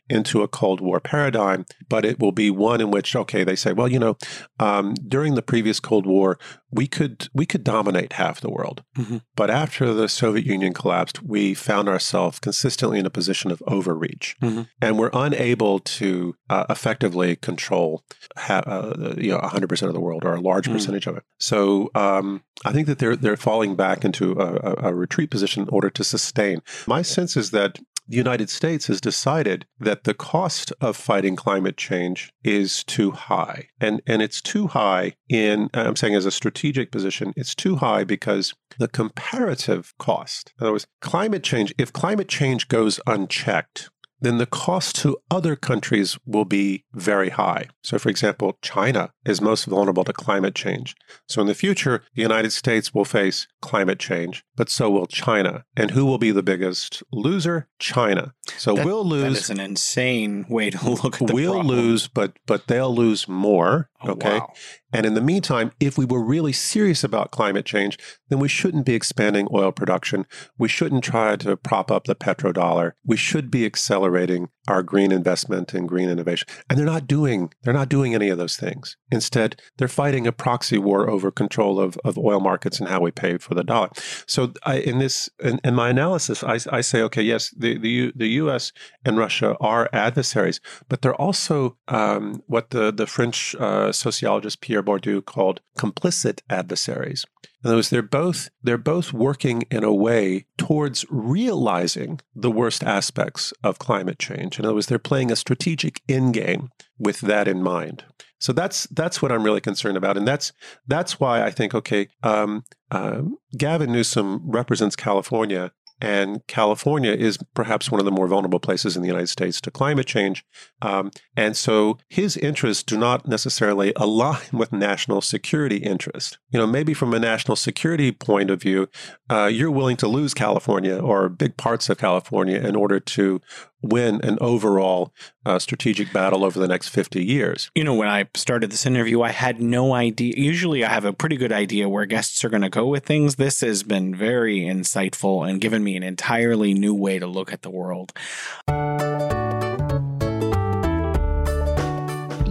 into 0.10 0.42
a 0.42 0.48
Cold 0.48 0.82
War 0.82 1.00
paradigm, 1.00 1.66
but 1.88 2.06
it 2.06 2.20
will 2.20 2.32
be 2.32 2.50
one 2.50 2.82
in 2.82 2.92
which, 2.92 3.16
okay, 3.16 3.44
they 3.44 3.56
say, 3.56 3.72
well, 3.72 3.88
you 3.88 4.00
know, 4.00 4.18
um, 4.60 4.96
during 5.08 5.36
the 5.36 5.42
previous 5.42 5.80
Cold 5.80 6.06
War, 6.06 6.40
we 6.76 6.88
could 6.88 7.30
we 7.34 7.46
could 7.46 7.64
dominate 7.64 8.14
half 8.14 8.42
the 8.42 8.50
world. 8.50 8.84
Mm-hmm. 8.98 9.18
But 9.36 9.50
after 9.50 9.94
the 9.94 10.10
Soviet 10.10 10.46
Union 10.46 10.74
collapsed, 10.74 11.24
we 11.24 11.54
found 11.54 11.88
ourselves 11.88 12.40
consistently 12.40 13.00
in 13.00 13.06
a 13.06 13.10
position 13.10 13.50
of 13.50 13.64
overreach, 13.66 14.36
mm-hmm. 14.42 14.64
and 14.82 15.00
we're 15.00 15.10
unable 15.14 15.80
to 15.80 16.36
uh, 16.50 16.66
effectively 16.70 17.38
control 17.38 18.04
ha- 18.38 18.64
uh, 18.66 19.16
you 19.18 19.32
know 19.32 19.40
100 19.40 19.68
percent 19.70 19.88
of 19.88 19.94
the 19.94 20.02
world 20.02 20.26
or 20.26 20.36
a 20.36 20.42
large 20.42 20.66
mm-hmm. 20.66 20.74
percentage 20.74 21.08
of 21.08 21.16
it. 21.16 21.24
So 21.40 21.90
um, 21.96 22.44
I 22.66 22.74
think 22.74 22.88
that 22.88 23.00
they're 23.00 23.16
they're 23.16 23.38
falling 23.38 23.76
back 23.76 24.04
into 24.04 24.34
a, 24.34 24.56
a, 24.56 24.90
a 24.90 24.94
retreat 24.94 25.32
position 25.32 25.64
in 25.64 25.70
order 25.70 25.90
to 25.90 26.04
sustain. 26.04 26.62
My 26.88 27.02
sense 27.02 27.38
is 27.38 27.52
that 27.52 27.80
the 28.08 28.18
United 28.18 28.50
States 28.50 28.88
has 28.88 29.02
decided 29.02 29.66
that 29.80 30.04
the 30.04 30.14
cost 30.14 30.72
of 30.82 30.96
fighting 30.96 31.36
climate 31.36 31.78
change 31.78 32.32
is 32.44 32.84
too 32.84 33.12
high. 33.12 33.68
And, 33.80 34.02
and 34.06 34.22
it's 34.22 34.42
too 34.42 34.68
high 34.68 35.14
in, 35.30 35.70
uh, 35.74 35.84
I'm 35.88 35.96
saying 35.96 36.16
as 36.16 36.26
a 36.26 36.32
strategic 36.32 36.92
position, 36.92 37.34
it's 37.36 37.56
too 37.56 37.78
high 37.78 38.04
because 38.04 38.54
the 38.78 38.88
comparative 38.88 39.94
cost, 39.98 40.54
in 40.60 40.66
other 40.66 40.74
words, 40.74 40.88
climate 41.02 41.44
change, 41.44 41.74
if 41.78 41.94
climate 41.94 42.28
change 42.28 42.68
goes 42.68 43.00
unchecked, 43.08 43.90
then 44.20 44.38
the 44.38 44.46
cost 44.46 44.96
to 44.98 45.18
other 45.30 45.56
countries 45.56 46.18
will 46.26 46.46
be 46.46 46.86
very 46.94 47.30
high. 47.30 47.68
So, 47.84 48.00
for 48.00 48.10
example, 48.10 48.58
China 48.62 49.12
is 49.26 49.42
most 49.42 49.66
vulnerable 49.66 50.04
to 50.06 50.14
climate 50.14 50.56
change. 50.56 50.96
So, 51.28 51.42
in 51.42 51.48
the 51.48 51.54
future, 51.54 52.02
the 52.16 52.22
United 52.22 52.52
States 52.52 52.94
will 52.94 53.06
face 53.06 53.48
climate 53.62 54.00
change, 54.00 54.44
but 54.56 54.70
so 54.70 54.90
will 54.90 55.08
China. 55.08 55.66
And 55.76 55.92
who 55.92 56.06
will 56.06 56.18
be 56.18 56.32
the 56.32 56.44
biggest 56.44 57.04
loser? 57.12 57.68
China. 57.80 58.34
So, 58.58 58.76
that, 58.76 58.86
we'll 58.86 59.06
lose. 59.06 59.24
That 59.34 59.40
is 59.40 59.50
an 59.50 59.60
insane 59.60 60.46
way 60.50 60.70
to 60.70 60.90
look 61.04 61.22
at 61.22 61.28
the 61.28 61.34
We'll 61.34 61.54
problem. 61.54 61.76
lose, 61.76 62.08
but 62.08 62.38
but 62.46 62.68
they'll 62.68 62.96
lose 62.96 63.28
more. 63.28 63.90
Oh, 64.02 64.12
okay. 64.12 64.40
Wow. 64.40 64.54
And 64.96 65.06
in 65.06 65.14
the 65.14 65.20
meantime, 65.20 65.74
if 65.82 65.98
we 65.98 66.06
were 66.06 66.24
really 66.24 66.54
serious 66.54 67.04
about 67.04 67.32
climate 67.32 67.66
change, 67.66 68.00
then 68.30 68.40
we 68.40 68.48
shouldn't 68.48 68.86
be 68.86 68.94
expanding 68.94 69.50
oil 69.54 69.74
production. 69.74 70.26
We 70.58 70.70
shouldn't 70.70 71.04
try 71.04 71.36
to 71.36 71.58
prop 71.58 71.92
up 71.92 72.06
the 72.06 72.16
petrodollar. 72.16 72.94
We 73.04 73.18
should 73.18 73.52
be 73.52 73.66
accelerating 73.66 74.48
our 74.68 74.84
green 74.84 75.12
investment 75.12 75.74
and 75.74 75.88
green 75.88 76.10
innovation. 76.10 76.48
And 76.70 76.78
they're 76.78 76.86
not 76.86 77.08
doing 77.08 77.52
they're 77.64 77.74
not 77.74 77.90
doing 77.90 78.14
any 78.14 78.30
of 78.30 78.38
those 78.38 78.58
things. 78.58 78.98
Instead, 79.12 79.62
they're 79.78 79.88
fighting 79.88 80.28
a 80.28 80.32
proxy 80.32 80.78
war 80.78 81.10
over 81.10 81.32
control 81.32 81.80
of, 81.80 81.98
of 82.04 82.18
oil 82.18 82.40
markets 82.40 82.80
and 82.80 82.90
how 82.90 83.02
we 83.02 83.12
pay 83.12 83.38
for 83.38 83.54
the 83.54 83.64
dollar. 83.64 83.90
So 84.28 84.54
I, 84.64 84.78
in 84.78 85.00
this 85.00 85.30
in, 85.40 85.60
in 85.64 85.76
my 85.76 85.90
analysis, 85.90 86.44
I, 86.44 86.60
I, 86.72 86.82
say, 86.82 87.02
okay, 87.04 87.22
yes, 87.22 87.50
the, 87.58 87.78
the 87.78 88.12
the 88.16 88.30
U.S. 88.42 88.72
and 89.04 89.18
Russia 89.18 89.56
are 89.60 89.90
adversaries, 89.94 90.60
but 90.90 91.02
they're 91.02 91.16
also 91.16 91.78
um, 91.88 92.42
what 92.48 92.70
the 92.72 92.92
the 92.92 93.08
French 93.08 93.56
uh, 93.56 93.92
sociologist 93.92 94.62
Pierre 94.62 94.84
Bourdieu 94.84 95.24
called 95.24 95.62
complicit 95.78 96.42
adversaries. 96.50 97.26
In 97.66 97.70
other 97.70 97.78
words, 97.78 97.90
they're 97.90 98.04
both 98.04 98.50
they're 98.62 98.78
both 98.78 99.12
working 99.12 99.64
in 99.72 99.84
a 99.84 99.92
way 99.92 100.46
towards 100.56 101.04
realizing 101.10 102.22
the 102.36 102.52
worst 102.52 102.84
aspects 102.84 103.54
of 103.64 103.80
climate 103.80 104.20
change. 104.20 104.60
In 104.60 104.66
other 104.66 104.76
words, 104.76 104.86
they're 104.86 105.00
playing 105.00 105.32
a 105.32 105.36
strategic 105.36 106.04
end 106.08 106.36
game 106.36 106.70
with 107.00 107.22
that 107.22 107.48
in 107.48 107.64
mind. 107.64 108.04
So 108.38 108.54
that's 108.54 108.86
that's 108.92 109.20
what 109.20 109.32
I'm 109.32 109.42
really 109.42 109.62
concerned 109.62 109.98
about, 109.98 110.16
and 110.16 110.28
that's 110.28 110.54
that's 110.86 111.20
why 111.20 111.44
I 111.44 111.50
think 111.50 111.74
okay, 111.74 112.08
um, 112.22 112.66
um, 112.92 113.38
Gavin 113.58 113.92
Newsom 113.92 114.42
represents 114.46 114.96
California 114.96 115.72
and 116.02 116.46
California 116.48 117.12
is 117.12 117.38
perhaps 117.54 117.90
one 117.90 118.00
of 118.00 118.06
the 118.06 118.12
more 118.12 118.28
vulnerable 118.28 118.60
places 118.60 118.96
in 118.96 119.02
the 119.02 119.08
United 119.08 119.30
States 119.30 119.62
to 119.62 119.72
climate 119.72 120.06
change. 120.06 120.46
Um, 120.82 121.12
and 121.38 121.56
so 121.56 121.98
his 122.10 122.36
interests 122.38 122.84
do 122.84 122.98
not 122.98 123.28
necessarily 123.28 123.94
align 123.98 124.42
with 124.52 124.74
national 124.74 125.22
security 125.22 125.78
interests. 125.78 126.38
You 126.52 126.60
know, 126.60 126.68
maybe 126.68 126.94
from 126.94 127.14
a 127.14 127.20
national 127.20 127.56
security 127.56 128.12
point 128.12 128.50
of 128.50 128.62
view, 128.62 128.90
uh, 129.30 129.46
you're 129.46 129.72
willing 129.72 129.98
to 129.98 130.08
lose 130.08 130.34
California 130.34 130.98
or 130.98 131.30
big 131.30 131.58
parts 131.58 131.90
of 131.90 131.98
California 131.98 132.60
in 132.60 132.76
order 132.76 133.00
to 133.00 133.42
win 133.86 134.22
an 134.24 134.38
overall 134.42 135.14
uh, 135.46 135.60
strategic 135.60 136.12
battle 136.12 136.44
over 136.44 136.60
the 136.60 136.68
next 136.68 136.90
50 136.90 137.24
years. 137.24 137.70
You 137.76 137.84
know, 137.84 137.94
when 137.94 138.08
I 138.08 138.28
started 138.34 138.72
this 138.72 138.86
interview, 138.86 139.22
I 139.22 139.32
had 139.32 139.62
no 139.62 139.94
idea. 139.94 140.34
Usually 140.38 140.84
I 140.84 140.90
have 140.90 141.06
a 141.06 141.14
pretty 141.14 141.38
good 141.38 141.52
idea 141.52 141.88
where 141.90 142.06
guests 142.06 142.44
are 142.44 142.50
going 142.50 142.64
to 142.64 142.70
go 142.70 142.88
with 142.88 143.06
things. 143.06 143.36
This 143.36 143.62
has 143.62 143.84
been 143.84 144.16
very 144.16 144.62
insightful 144.62 145.48
and 145.48 145.62
given 145.62 145.84
me 145.84 145.96
an 145.96 146.04
entirely 146.04 146.74
new 146.74 146.94
way 146.94 147.20
to 147.20 147.28
look 147.28 147.54
at 147.54 147.62
the 147.62 147.70
world. 147.70 148.14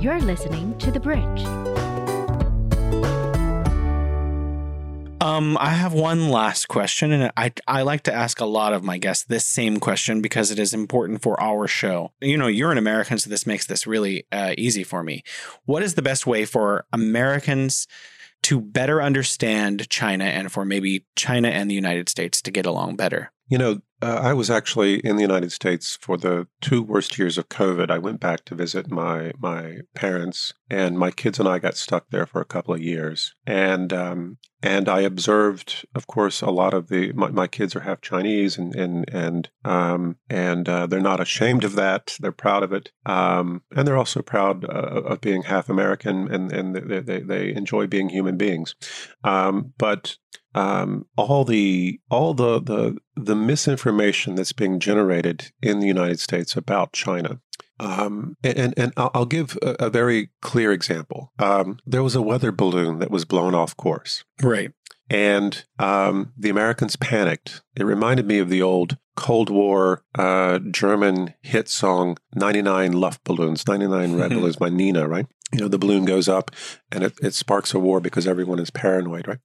You're 0.01 0.21
listening 0.21 0.77
to 0.79 0.91
The 0.91 1.01
Bridge. 1.01 1.74
Um, 5.21 5.57
I 5.59 5.71
have 5.71 5.95
one 5.95 6.29
last 6.29 6.69
question, 6.69 7.13
and 7.13 7.33
I 7.37 7.53
I 7.67 7.83
like 7.83 8.03
to 8.03 8.13
ask 8.13 8.41
a 8.41 8.47
lot 8.47 8.73
of 8.73 8.85
my 8.85 8.99
guests 8.99 9.25
this 9.25 9.47
same 9.47 9.81
question 9.81 10.21
because 10.21 10.51
it 10.51 10.59
is 10.59 10.75
important 10.75 11.23
for 11.23 11.41
our 11.41 11.67
show. 11.67 12.13
You 12.21 12.37
know, 12.37 12.47
you're 12.47 12.73
an 12.73 12.79
American, 12.79 13.19
so 13.19 13.31
this 13.31 13.47
makes 13.47 13.67
this 13.67 13.87
really 13.87 14.27
uh, 14.31 14.55
easy 14.59 14.85
for 14.85 15.03
me. 15.03 15.23
What 15.65 15.83
is 15.83 15.95
the 15.95 16.03
best 16.03 16.27
way 16.27 16.45
for 16.45 16.85
Americans 16.93 17.87
to 18.43 18.61
better 18.61 19.01
understand 19.01 19.89
China, 19.89 20.25
and 20.25 20.53
for 20.53 20.65
maybe 20.65 21.07
China 21.17 21.49
and 21.49 21.71
the 21.71 21.75
United 21.75 22.09
States 22.09 22.43
to 22.43 22.51
get 22.51 22.67
along 22.67 22.97
better? 22.97 23.33
You 23.49 23.59
know, 23.59 23.81
uh, 24.05 24.21
I 24.23 24.35
was 24.35 24.51
actually 24.51 24.97
in 24.97 25.17
the 25.17 25.23
United 25.23 25.51
States 25.51 25.97
for 25.99 26.19
the 26.19 26.47
two 26.61 26.83
worst 26.83 27.19
years 27.19 27.39
of 27.39 27.49
COVID. 27.49 27.91
I 27.91 27.97
went 27.97 28.21
back 28.21 28.45
to 28.45 28.55
visit 28.55 28.91
my 28.91 29.33
my 29.39 29.79
parents, 29.95 30.53
and 30.69 30.99
my 30.99 31.11
kids 31.11 31.39
and 31.39 31.49
I 31.49 31.59
got 31.59 31.79
stuck 31.79 32.11
there 32.11 32.27
for 32.27 32.43
a 32.43 32.45
couple 32.45 32.75
of 32.75 32.83
years. 32.83 33.35
And 33.47 33.95
um, 33.95 34.37
and 34.63 34.91
I 34.91 35.01
observed, 35.01 35.87
of 35.95 36.07
course, 36.07 36.43
a 36.43 36.51
lot 36.51 36.75
of 36.75 36.89
the 36.89 37.13
my, 37.13 37.31
my 37.31 37.47
kids 37.47 37.75
are 37.75 37.81
half 37.81 38.03
Chinese, 38.03 38.59
and 38.59 38.75
and 38.75 39.09
and 39.11 39.49
um, 39.65 40.17
and 40.29 40.69
uh, 40.69 40.87
they're 40.87 41.01
not 41.01 41.21
ashamed 41.21 41.65
of 41.65 41.75
that. 41.77 42.19
They're 42.21 42.31
proud 42.33 42.63
of 42.63 42.75
it, 42.75 42.93
um, 43.07 43.63
and 43.75 43.89
they're 43.89 43.97
also 43.97 44.21
proud 44.21 44.67
uh, 44.67 45.03
of 45.07 45.23
being 45.23 45.45
half 45.45 45.71
American, 45.71 46.31
and 46.31 46.53
and 46.53 46.77
they, 46.77 47.01
they, 47.01 47.21
they 47.21 47.55
enjoy 47.55 47.87
being 47.87 48.11
human 48.11 48.37
beings. 48.37 48.75
Um, 49.23 49.73
but 49.79 50.19
um, 50.55 51.07
all 51.17 51.45
the 51.45 52.01
all 52.11 52.35
the 52.35 52.61
the 52.61 52.97
the 53.17 53.35
misinformation 53.37 54.35
that's 54.35 54.53
being 54.53 54.79
generated 54.81 55.53
in 55.63 55.81
the 55.81 55.87
United 55.87 56.21
States 56.21 56.57
about 56.57 56.93
China. 56.93 57.41
Um, 57.81 58.37
and 58.45 58.73
and 58.77 58.93
I'll 58.97 59.27
give 59.27 59.59
a, 59.63 59.87
a 59.87 59.91
very 59.91 60.31
clear 60.41 60.73
example. 60.73 61.33
Um, 61.39 61.79
there 61.85 62.03
was 62.05 62.15
a 62.15 62.23
weather 62.23 62.53
balloon 62.53 63.01
that 63.01 63.11
was 63.11 63.25
blown 63.25 63.55
off 63.55 63.77
course. 63.77 64.25
Right. 64.43 64.71
and 65.11 65.65
um, 65.79 66.33
the 66.39 66.51
Americans 66.51 66.97
panicked. 66.97 67.63
It 67.77 67.85
reminded 67.85 68.27
me 68.27 68.39
of 68.39 68.49
the 68.49 68.63
old 68.63 68.97
Cold 69.17 69.51
War 69.51 70.03
uh, 70.17 70.59
German 70.59 71.35
hit 71.43 71.69
song, 71.69 72.17
99 72.35 72.93
Luftballons, 72.95 73.67
99 73.67 74.17
Red 74.17 74.31
Balloons 74.31 74.57
by 74.57 74.69
Nena, 74.69 75.09
right? 75.09 75.27
You 75.53 75.61
know, 75.61 75.69
the 75.69 75.79
balloon 75.79 76.05
goes 76.05 76.29
up 76.29 76.51
and 76.91 77.05
it, 77.05 77.13
it 77.23 77.33
sparks 77.33 77.73
a 77.75 77.79
war 77.79 78.01
because 78.01 78.27
everyone 78.27 78.59
is 78.59 78.71
paranoid, 78.71 79.29
right? 79.29 79.39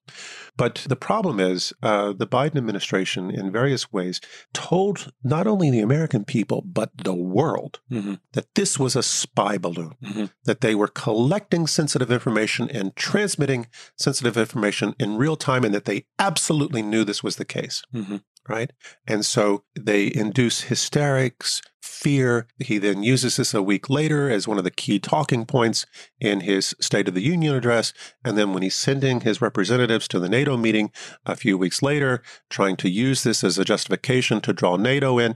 But 0.57 0.85
the 0.89 0.95
problem 0.95 1.39
is 1.39 1.71
uh, 1.83 2.13
the 2.13 2.25
Biden 2.25 2.55
administration, 2.55 3.29
in 3.29 3.51
various 3.51 3.93
ways, 3.93 4.19
told 4.51 5.11
not 5.23 5.45
only 5.45 5.69
the 5.69 5.81
American 5.81 6.25
people, 6.25 6.63
but 6.65 6.89
the 6.97 7.13
world 7.13 7.79
mm-hmm. 7.91 8.15
that 8.33 8.47
this 8.55 8.79
was 8.79 8.95
a 8.95 9.03
spy 9.03 9.59
balloon, 9.59 9.95
mm-hmm. 10.03 10.25
that 10.45 10.61
they 10.61 10.73
were 10.73 10.87
collecting 10.87 11.67
sensitive 11.67 12.11
information 12.11 12.69
and 12.71 12.95
transmitting 12.95 13.67
sensitive 13.95 14.35
information 14.35 14.95
in 14.99 15.15
real 15.17 15.35
time, 15.35 15.63
and 15.63 15.75
that 15.75 15.85
they 15.85 16.05
absolutely 16.17 16.81
knew 16.81 17.03
this 17.03 17.23
was 17.23 17.35
the 17.35 17.45
case. 17.45 17.83
Mm-hmm 17.93 18.17
right? 18.47 18.71
And 19.07 19.25
so 19.25 19.63
they 19.79 20.11
induce 20.13 20.61
hysterics, 20.61 21.61
fear. 21.81 22.47
He 22.59 22.77
then 22.77 23.03
uses 23.03 23.37
this 23.37 23.53
a 23.53 23.61
week 23.61 23.89
later 23.89 24.29
as 24.29 24.47
one 24.47 24.57
of 24.57 24.63
the 24.63 24.71
key 24.71 24.99
talking 24.99 25.45
points 25.45 25.85
in 26.19 26.41
his 26.41 26.75
State 26.79 27.07
of 27.07 27.13
the 27.13 27.21
Union 27.21 27.55
address. 27.55 27.93
And 28.23 28.37
then 28.37 28.53
when 28.53 28.63
he's 28.63 28.75
sending 28.75 29.21
his 29.21 29.41
representatives 29.41 30.07
to 30.09 30.19
the 30.19 30.29
NATO 30.29 30.57
meeting 30.57 30.91
a 31.25 31.35
few 31.35 31.57
weeks 31.57 31.81
later, 31.81 32.21
trying 32.49 32.77
to 32.77 32.89
use 32.89 33.23
this 33.23 33.43
as 33.43 33.57
a 33.57 33.65
justification 33.65 34.41
to 34.41 34.53
draw 34.53 34.75
NATO 34.75 35.19
in, 35.19 35.35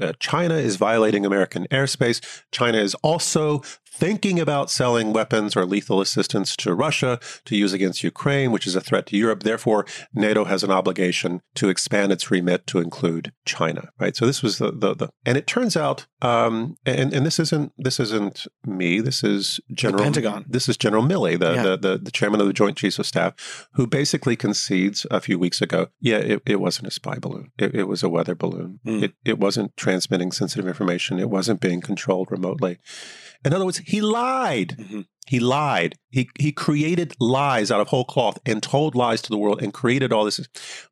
uh, 0.00 0.12
China 0.18 0.54
is 0.54 0.76
violating 0.76 1.24
American 1.24 1.66
airspace. 1.70 2.20
China 2.50 2.78
is 2.78 2.94
also 2.96 3.62
thinking 3.96 4.40
about 4.40 4.70
selling 4.70 5.12
weapons 5.12 5.54
or 5.54 5.64
lethal 5.64 6.00
assistance 6.00 6.56
to 6.56 6.74
Russia 6.74 7.20
to 7.44 7.56
use 7.56 7.72
against 7.72 8.02
Ukraine, 8.02 8.50
which 8.50 8.66
is 8.66 8.74
a 8.74 8.80
threat 8.80 9.06
to 9.06 9.16
Europe. 9.16 9.44
Therefore, 9.44 9.86
NATO 10.12 10.44
has 10.44 10.64
an 10.64 10.72
obligation 10.72 11.40
to 11.54 11.68
expand 11.68 12.10
its 12.10 12.28
remit 12.30 12.66
to 12.68 12.80
include 12.80 13.32
China. 13.46 13.90
Right. 14.00 14.16
So 14.16 14.26
this 14.26 14.42
was 14.42 14.58
the 14.58 14.72
the, 14.72 14.94
the 14.94 15.08
and 15.24 15.36
it 15.38 15.46
turns 15.46 15.76
out, 15.76 15.83
um, 16.22 16.76
and 16.86 17.12
and 17.12 17.26
this 17.26 17.38
isn't 17.38 17.72
this 17.76 18.00
isn't 18.00 18.46
me. 18.66 19.00
This 19.00 19.22
is 19.22 19.60
General 19.72 19.98
the 19.98 20.04
Pentagon. 20.04 20.44
This 20.48 20.68
is 20.68 20.76
General 20.76 21.02
Milley, 21.02 21.38
the, 21.38 21.54
yeah. 21.54 21.62
the, 21.62 21.76
the 21.76 21.98
the 21.98 22.10
chairman 22.10 22.40
of 22.40 22.46
the 22.46 22.52
Joint 22.52 22.76
Chiefs 22.76 22.98
of 22.98 23.06
Staff, 23.06 23.68
who 23.74 23.86
basically 23.86 24.36
concedes 24.36 25.06
a 25.10 25.20
few 25.20 25.38
weeks 25.38 25.60
ago. 25.60 25.88
Yeah, 26.00 26.18
it, 26.18 26.42
it 26.46 26.60
wasn't 26.60 26.88
a 26.88 26.90
spy 26.90 27.18
balloon. 27.18 27.52
It, 27.58 27.74
it 27.74 27.84
was 27.84 28.02
a 28.02 28.08
weather 28.08 28.34
balloon. 28.34 28.80
Mm. 28.86 29.02
It 29.02 29.14
it 29.24 29.38
wasn't 29.38 29.76
transmitting 29.76 30.32
sensitive 30.32 30.66
information. 30.66 31.18
It 31.18 31.30
wasn't 31.30 31.60
being 31.60 31.80
controlled 31.80 32.30
remotely. 32.30 32.78
In 33.44 33.52
other 33.52 33.66
words, 33.66 33.78
he 33.78 34.00
lied. 34.00 34.76
Mm-hmm. 34.78 35.00
He 35.26 35.40
lied. 35.40 35.96
He 36.10 36.28
he 36.38 36.52
created 36.52 37.14
lies 37.18 37.70
out 37.70 37.80
of 37.80 37.88
whole 37.88 38.04
cloth 38.04 38.38
and 38.44 38.62
told 38.62 38.94
lies 38.94 39.22
to 39.22 39.30
the 39.30 39.38
world 39.38 39.62
and 39.62 39.72
created 39.72 40.12
all 40.12 40.24
this. 40.24 40.40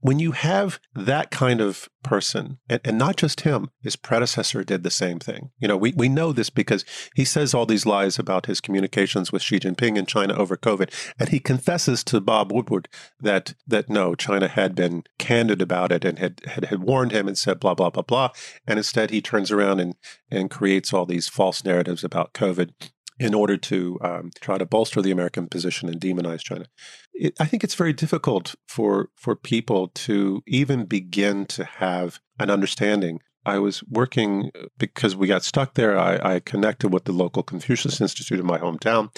When 0.00 0.18
you 0.18 0.32
have 0.32 0.80
that 0.94 1.30
kind 1.30 1.60
of 1.60 1.88
person, 2.02 2.58
and, 2.68 2.80
and, 2.84 2.98
not 2.98 3.16
just 3.16 3.42
him, 3.42 3.70
his 3.80 3.94
predecessor 3.94 4.64
did 4.64 4.82
the 4.82 4.90
same 4.90 5.20
thing. 5.20 5.50
You 5.60 5.68
know, 5.68 5.76
we, 5.76 5.92
we 5.92 6.08
know 6.08 6.32
this 6.32 6.50
because 6.50 6.84
he 7.14 7.24
says 7.24 7.54
all 7.54 7.66
these 7.66 7.86
lies 7.86 8.18
about 8.18 8.46
his 8.46 8.60
communications 8.60 9.30
with 9.30 9.42
Xi 9.42 9.60
Jinping 9.60 9.96
in 9.96 10.06
China 10.06 10.34
over 10.34 10.56
COVID. 10.56 10.90
And 11.18 11.28
he 11.28 11.38
confesses 11.38 12.02
to 12.04 12.20
Bob 12.20 12.50
Woodward 12.50 12.88
that 13.20 13.54
that 13.66 13.88
no, 13.88 14.14
China 14.14 14.48
had 14.48 14.74
been 14.74 15.04
candid 15.18 15.62
about 15.62 15.92
it 15.92 16.04
and 16.04 16.18
had, 16.18 16.40
had, 16.46 16.64
had 16.64 16.82
warned 16.82 17.12
him 17.12 17.28
and 17.28 17.38
said 17.38 17.60
blah, 17.60 17.74
blah, 17.74 17.90
blah, 17.90 18.02
blah. 18.02 18.30
And 18.66 18.78
instead 18.78 19.10
he 19.10 19.20
turns 19.20 19.52
around 19.52 19.78
and, 19.78 19.94
and 20.30 20.50
creates 20.50 20.92
all 20.92 21.06
these 21.06 21.28
false 21.28 21.64
narratives 21.64 22.02
about 22.02 22.32
COVID 22.32 22.70
in 23.18 23.34
order 23.34 23.56
to 23.56 23.98
um, 24.02 24.30
try 24.40 24.58
to 24.58 24.66
bolster 24.66 25.02
the 25.02 25.10
American 25.10 25.46
position 25.48 25.88
and 25.88 26.00
demonize 26.00 26.40
China. 26.40 26.66
It, 27.14 27.34
I 27.38 27.44
think 27.44 27.62
it's 27.64 27.74
very 27.74 27.92
difficult 27.92 28.54
for 28.66 29.10
for 29.16 29.36
people 29.36 29.88
to 29.88 30.42
even 30.46 30.84
begin 30.84 31.46
to 31.46 31.64
have 31.64 32.20
an 32.38 32.50
understanding. 32.50 33.20
I 33.44 33.58
was 33.58 33.82
working 33.84 34.50
uh, 34.54 34.66
because 34.78 35.16
we 35.16 35.26
got 35.26 35.42
stuck 35.42 35.74
there. 35.74 35.98
I, 35.98 36.34
I 36.34 36.40
connected 36.40 36.92
with 36.92 37.04
the 37.04 37.12
local 37.12 37.42
Confucius 37.42 38.00
Institute 38.00 38.38
in 38.38 38.46
my 38.46 38.58
hometown, 38.58 39.14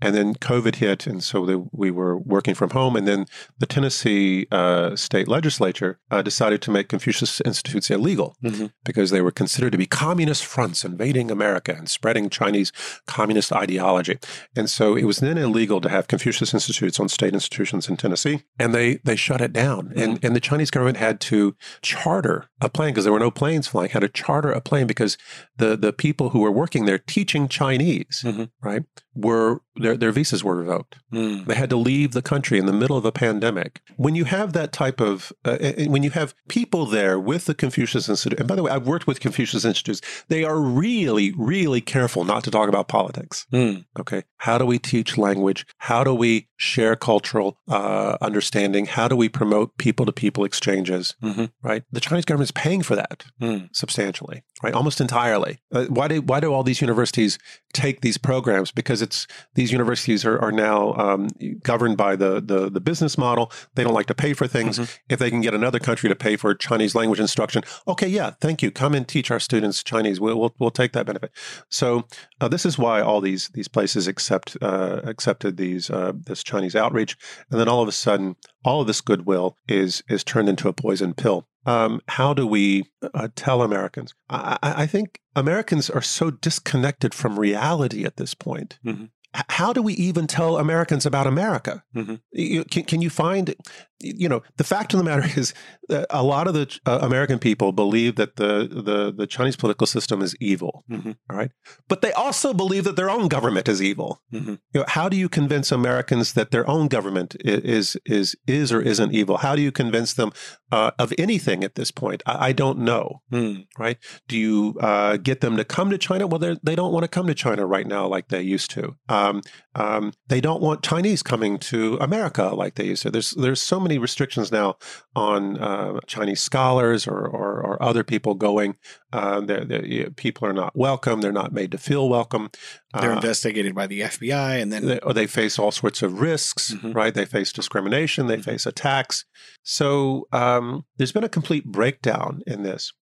and 0.00 0.14
then 0.14 0.34
COVID 0.34 0.76
hit, 0.76 1.06
and 1.06 1.22
so 1.22 1.46
the, 1.46 1.66
we 1.72 1.90
were 1.90 2.16
working 2.18 2.54
from 2.54 2.70
home. 2.70 2.96
And 2.96 3.06
then 3.06 3.26
the 3.58 3.66
Tennessee 3.66 4.46
uh, 4.50 4.96
state 4.96 5.28
legislature 5.28 5.98
uh, 6.10 6.22
decided 6.22 6.62
to 6.62 6.70
make 6.70 6.88
Confucius 6.88 7.40
Institutes 7.42 7.90
illegal 7.90 8.36
mm-hmm. 8.42 8.66
because 8.84 9.10
they 9.10 9.20
were 9.20 9.30
considered 9.30 9.72
to 9.72 9.78
be 9.78 9.86
communist 9.86 10.44
fronts 10.44 10.84
invading 10.84 11.30
America 11.30 11.74
and 11.76 11.88
spreading 11.88 12.30
Chinese 12.30 12.72
communist 13.06 13.52
ideology. 13.52 14.18
And 14.56 14.68
so 14.70 14.96
it 14.96 15.04
was 15.04 15.18
then 15.18 15.38
illegal 15.38 15.80
to 15.80 15.88
have 15.88 16.08
Confucius 16.08 16.54
Institutes 16.54 16.98
on 16.98 17.08
state 17.08 17.34
institutions 17.34 17.88
in 17.88 17.96
Tennessee, 17.96 18.42
and 18.58 18.74
they 18.74 18.96
they 19.04 19.16
shut 19.16 19.40
it 19.40 19.52
down. 19.52 19.88
Mm-hmm. 19.88 20.00
And 20.00 20.24
and 20.24 20.36
the 20.36 20.40
Chinese 20.40 20.70
government 20.70 20.98
had 20.98 21.20
to 21.20 21.54
charter 21.82 22.48
a 22.60 22.68
plane 22.68 22.90
because 22.90 23.04
there 23.04 23.12
were 23.12 23.18
no 23.18 23.30
planes 23.30 23.68
flying. 23.68 23.90
Had 23.90 24.00
to 24.00 24.08
charter 24.08 24.50
a 24.50 24.60
plane 24.60 24.86
because 24.86 25.16
the 25.56 25.76
the 25.76 25.92
people 25.92 26.30
who 26.30 26.40
were 26.40 26.50
working 26.50 26.84
there 26.86 26.98
teaching 26.98 27.48
Chinese, 27.48 28.22
mm-hmm. 28.24 28.44
right, 28.62 28.82
were 29.14 29.60
their, 29.76 29.96
their 29.96 30.12
visas 30.12 30.44
were 30.44 30.56
revoked. 30.56 30.96
Mm. 31.12 31.46
They 31.46 31.54
had 31.54 31.70
to 31.70 31.76
leave 31.76 32.12
the 32.12 32.22
country 32.22 32.58
in 32.58 32.66
the 32.66 32.72
middle 32.72 32.96
of 32.96 33.04
a 33.04 33.12
pandemic. 33.12 33.80
When 33.96 34.14
you 34.14 34.24
have 34.24 34.52
that 34.52 34.72
type 34.72 35.00
of, 35.00 35.32
uh, 35.44 35.58
when 35.86 36.02
you 36.02 36.10
have 36.10 36.34
people 36.48 36.86
there 36.86 37.18
with 37.18 37.46
the 37.46 37.54
Confucius 37.54 38.08
Institute, 38.08 38.38
and 38.38 38.48
by 38.48 38.56
the 38.56 38.62
way, 38.62 38.70
I've 38.70 38.86
worked 38.86 39.06
with 39.06 39.20
Confucius 39.20 39.64
Institutes, 39.64 40.00
they 40.28 40.44
are 40.44 40.60
really, 40.60 41.32
really 41.36 41.80
careful 41.80 42.24
not 42.24 42.44
to 42.44 42.50
talk 42.50 42.68
about 42.68 42.88
politics. 42.88 43.46
Mm. 43.52 43.84
Okay. 43.98 44.22
How 44.40 44.56
do 44.56 44.64
we 44.64 44.78
teach 44.78 45.18
language? 45.18 45.66
How 45.78 46.02
do 46.02 46.14
we 46.14 46.48
share 46.56 46.96
cultural 46.96 47.58
uh, 47.68 48.16
understanding? 48.22 48.86
How 48.86 49.06
do 49.06 49.14
we 49.14 49.28
promote 49.28 49.76
people 49.76 50.06
to 50.06 50.12
people 50.12 50.44
exchanges? 50.44 51.14
Mm-hmm. 51.22 51.46
Right. 51.62 51.84
The 51.92 52.00
Chinese 52.00 52.24
government 52.24 52.46
is 52.46 52.52
paying 52.52 52.82
for 52.82 52.96
that 52.96 53.24
mm. 53.40 53.68
substantially, 53.76 54.42
right? 54.62 54.72
Almost 54.72 55.00
entirely. 55.00 55.58
Uh, 55.70 55.84
why 55.86 56.08
do 56.08 56.22
why 56.22 56.40
do 56.40 56.54
all 56.54 56.62
these 56.62 56.80
universities 56.80 57.38
take 57.74 58.00
these 58.00 58.16
programs? 58.16 58.72
Because 58.72 59.02
it's 59.02 59.26
these 59.54 59.72
universities 59.72 60.24
are, 60.24 60.38
are 60.38 60.52
now 60.52 60.94
um, 60.94 61.28
governed 61.62 61.98
by 61.98 62.16
the, 62.16 62.40
the, 62.40 62.70
the 62.70 62.80
business 62.80 63.18
model. 63.18 63.52
They 63.74 63.84
don't 63.84 63.94
like 63.94 64.06
to 64.06 64.14
pay 64.14 64.32
for 64.32 64.46
things. 64.46 64.78
Mm-hmm. 64.78 65.12
If 65.12 65.18
they 65.18 65.28
can 65.28 65.42
get 65.42 65.52
another 65.52 65.78
country 65.78 66.08
to 66.08 66.16
pay 66.16 66.36
for 66.36 66.54
Chinese 66.54 66.94
language 66.94 67.20
instruction, 67.20 67.62
okay, 67.86 68.08
yeah, 68.08 68.30
thank 68.40 68.62
you. 68.62 68.70
Come 68.70 68.94
and 68.94 69.06
teach 69.06 69.30
our 69.30 69.40
students 69.40 69.82
Chinese. 69.82 70.18
We'll 70.18 70.40
we'll, 70.40 70.54
we'll 70.58 70.70
take 70.70 70.92
that 70.92 71.04
benefit. 71.04 71.30
So 71.68 72.06
uh, 72.40 72.48
this 72.48 72.64
is 72.64 72.78
why 72.78 73.02
all 73.02 73.20
these 73.20 73.50
these 73.52 73.68
places 73.68 74.08
accept 74.08 74.29
uh, 74.30 75.00
accepted 75.04 75.56
these 75.56 75.90
uh, 75.90 76.12
this 76.14 76.42
Chinese 76.42 76.76
outreach, 76.76 77.16
and 77.50 77.60
then 77.60 77.68
all 77.68 77.82
of 77.82 77.88
a 77.88 77.92
sudden, 77.92 78.36
all 78.64 78.80
of 78.80 78.86
this 78.86 79.00
goodwill 79.00 79.56
is 79.68 80.02
is 80.08 80.24
turned 80.24 80.48
into 80.48 80.68
a 80.68 80.72
poison 80.72 81.14
pill. 81.14 81.46
Um, 81.66 82.00
how 82.08 82.32
do 82.32 82.46
we 82.46 82.84
uh, 83.14 83.28
tell 83.36 83.60
Americans? 83.60 84.14
I, 84.30 84.56
I, 84.62 84.86
think 84.86 85.20
Americans 85.36 85.90
are 85.90 86.00
so 86.00 86.30
disconnected 86.30 87.12
from 87.12 87.38
reality 87.38 88.06
at 88.06 88.16
this 88.16 88.32
point. 88.32 88.78
Mm-hmm 88.82 89.04
how 89.32 89.72
do 89.72 89.80
we 89.80 89.94
even 89.94 90.26
tell 90.26 90.58
Americans 90.58 91.06
about 91.06 91.26
America? 91.26 91.84
Mm-hmm. 91.94 92.16
You, 92.32 92.64
can, 92.64 92.82
can, 92.82 93.00
you 93.00 93.10
find, 93.10 93.54
you 94.00 94.28
know, 94.28 94.42
the 94.56 94.64
fact 94.64 94.92
of 94.92 94.98
the 94.98 95.04
matter 95.04 95.24
is 95.38 95.54
that 95.88 96.06
a 96.10 96.22
lot 96.22 96.48
of 96.48 96.54
the 96.54 96.78
uh, 96.84 96.98
American 97.02 97.38
people 97.38 97.70
believe 97.72 98.16
that 98.16 98.36
the, 98.36 98.68
the, 98.68 99.12
the 99.12 99.26
Chinese 99.26 99.56
political 99.56 99.86
system 99.86 100.20
is 100.20 100.34
evil, 100.40 100.84
mm-hmm. 100.90 101.12
right? 101.30 101.50
But 101.88 102.02
they 102.02 102.12
also 102.12 102.52
believe 102.52 102.84
that 102.84 102.96
their 102.96 103.10
own 103.10 103.28
government 103.28 103.68
is 103.68 103.80
evil. 103.80 104.20
Mm-hmm. 104.32 104.54
You 104.72 104.80
know, 104.80 104.84
how 104.88 105.08
do 105.08 105.16
you 105.16 105.28
convince 105.28 105.70
Americans 105.70 106.32
that 106.32 106.50
their 106.50 106.68
own 106.68 106.88
government 106.88 107.36
is 107.40 107.96
is 108.04 108.36
is 108.46 108.72
or 108.72 108.80
isn't 108.80 109.12
evil? 109.12 109.38
How 109.38 109.54
do 109.54 109.62
you 109.62 109.70
convince 109.70 110.14
them 110.14 110.32
uh, 110.72 110.90
of 110.98 111.12
anything 111.18 111.62
at 111.62 111.76
this 111.76 111.90
point? 111.90 112.22
I, 112.26 112.48
I 112.48 112.52
don't 112.52 112.80
know, 112.80 113.22
mm. 113.32 113.66
right? 113.78 113.98
Do 114.26 114.36
you 114.36 114.76
uh, 114.80 115.18
get 115.18 115.40
them 115.40 115.56
to 115.56 115.64
come 115.64 115.90
to 115.90 115.98
China? 115.98 116.26
Well, 116.26 116.56
they 116.62 116.74
don't 116.74 116.92
want 116.92 117.04
to 117.04 117.08
come 117.08 117.26
to 117.28 117.34
China 117.34 117.66
right 117.66 117.86
now 117.86 118.06
like 118.08 118.28
they 118.28 118.42
used 118.42 118.70
to. 118.72 118.96
Um, 119.20 119.42
um, 119.74 120.12
they 120.28 120.40
don't 120.40 120.60
want 120.60 120.82
Chinese 120.82 121.22
coming 121.22 121.58
to 121.58 121.96
America 122.00 122.44
like 122.54 122.74
they 122.74 122.86
used 122.86 123.02
to. 123.02 123.10
There's 123.10 123.30
there's 123.30 123.60
so 123.60 123.78
many 123.78 123.98
restrictions 123.98 124.50
now 124.50 124.76
on 125.14 125.58
uh, 125.58 126.00
Chinese 126.06 126.40
scholars 126.40 127.06
or, 127.06 127.18
or, 127.18 127.62
or 127.62 127.82
other 127.82 128.02
people 128.02 128.34
going. 128.34 128.76
Uh, 129.12 129.40
they're, 129.40 129.64
they're, 129.64 130.10
people 130.10 130.48
are 130.48 130.52
not 130.52 130.76
welcome. 130.76 131.20
They're 131.20 131.32
not 131.32 131.52
made 131.52 131.70
to 131.72 131.78
feel 131.78 132.08
welcome. 132.08 132.50
They're 132.98 133.12
uh, 133.12 133.16
investigated 133.16 133.74
by 133.74 133.86
the 133.86 134.00
FBI, 134.00 134.60
and 134.60 134.72
then 134.72 134.86
they, 134.86 134.98
or 135.00 135.12
they 135.12 135.26
face 135.26 135.58
all 135.58 135.70
sorts 135.70 136.02
of 136.02 136.20
risks. 136.20 136.74
Mm-hmm. 136.74 136.92
Right? 136.92 137.14
They 137.14 137.26
face 137.26 137.52
discrimination. 137.52 138.26
They 138.26 138.34
mm-hmm. 138.34 138.50
face 138.50 138.66
attacks. 138.66 139.24
So 139.62 140.26
um, 140.32 140.84
there's 140.96 141.12
been 141.12 141.24
a 141.24 141.28
complete 141.28 141.66
breakdown 141.66 142.42
in 142.46 142.62
this. 142.62 142.92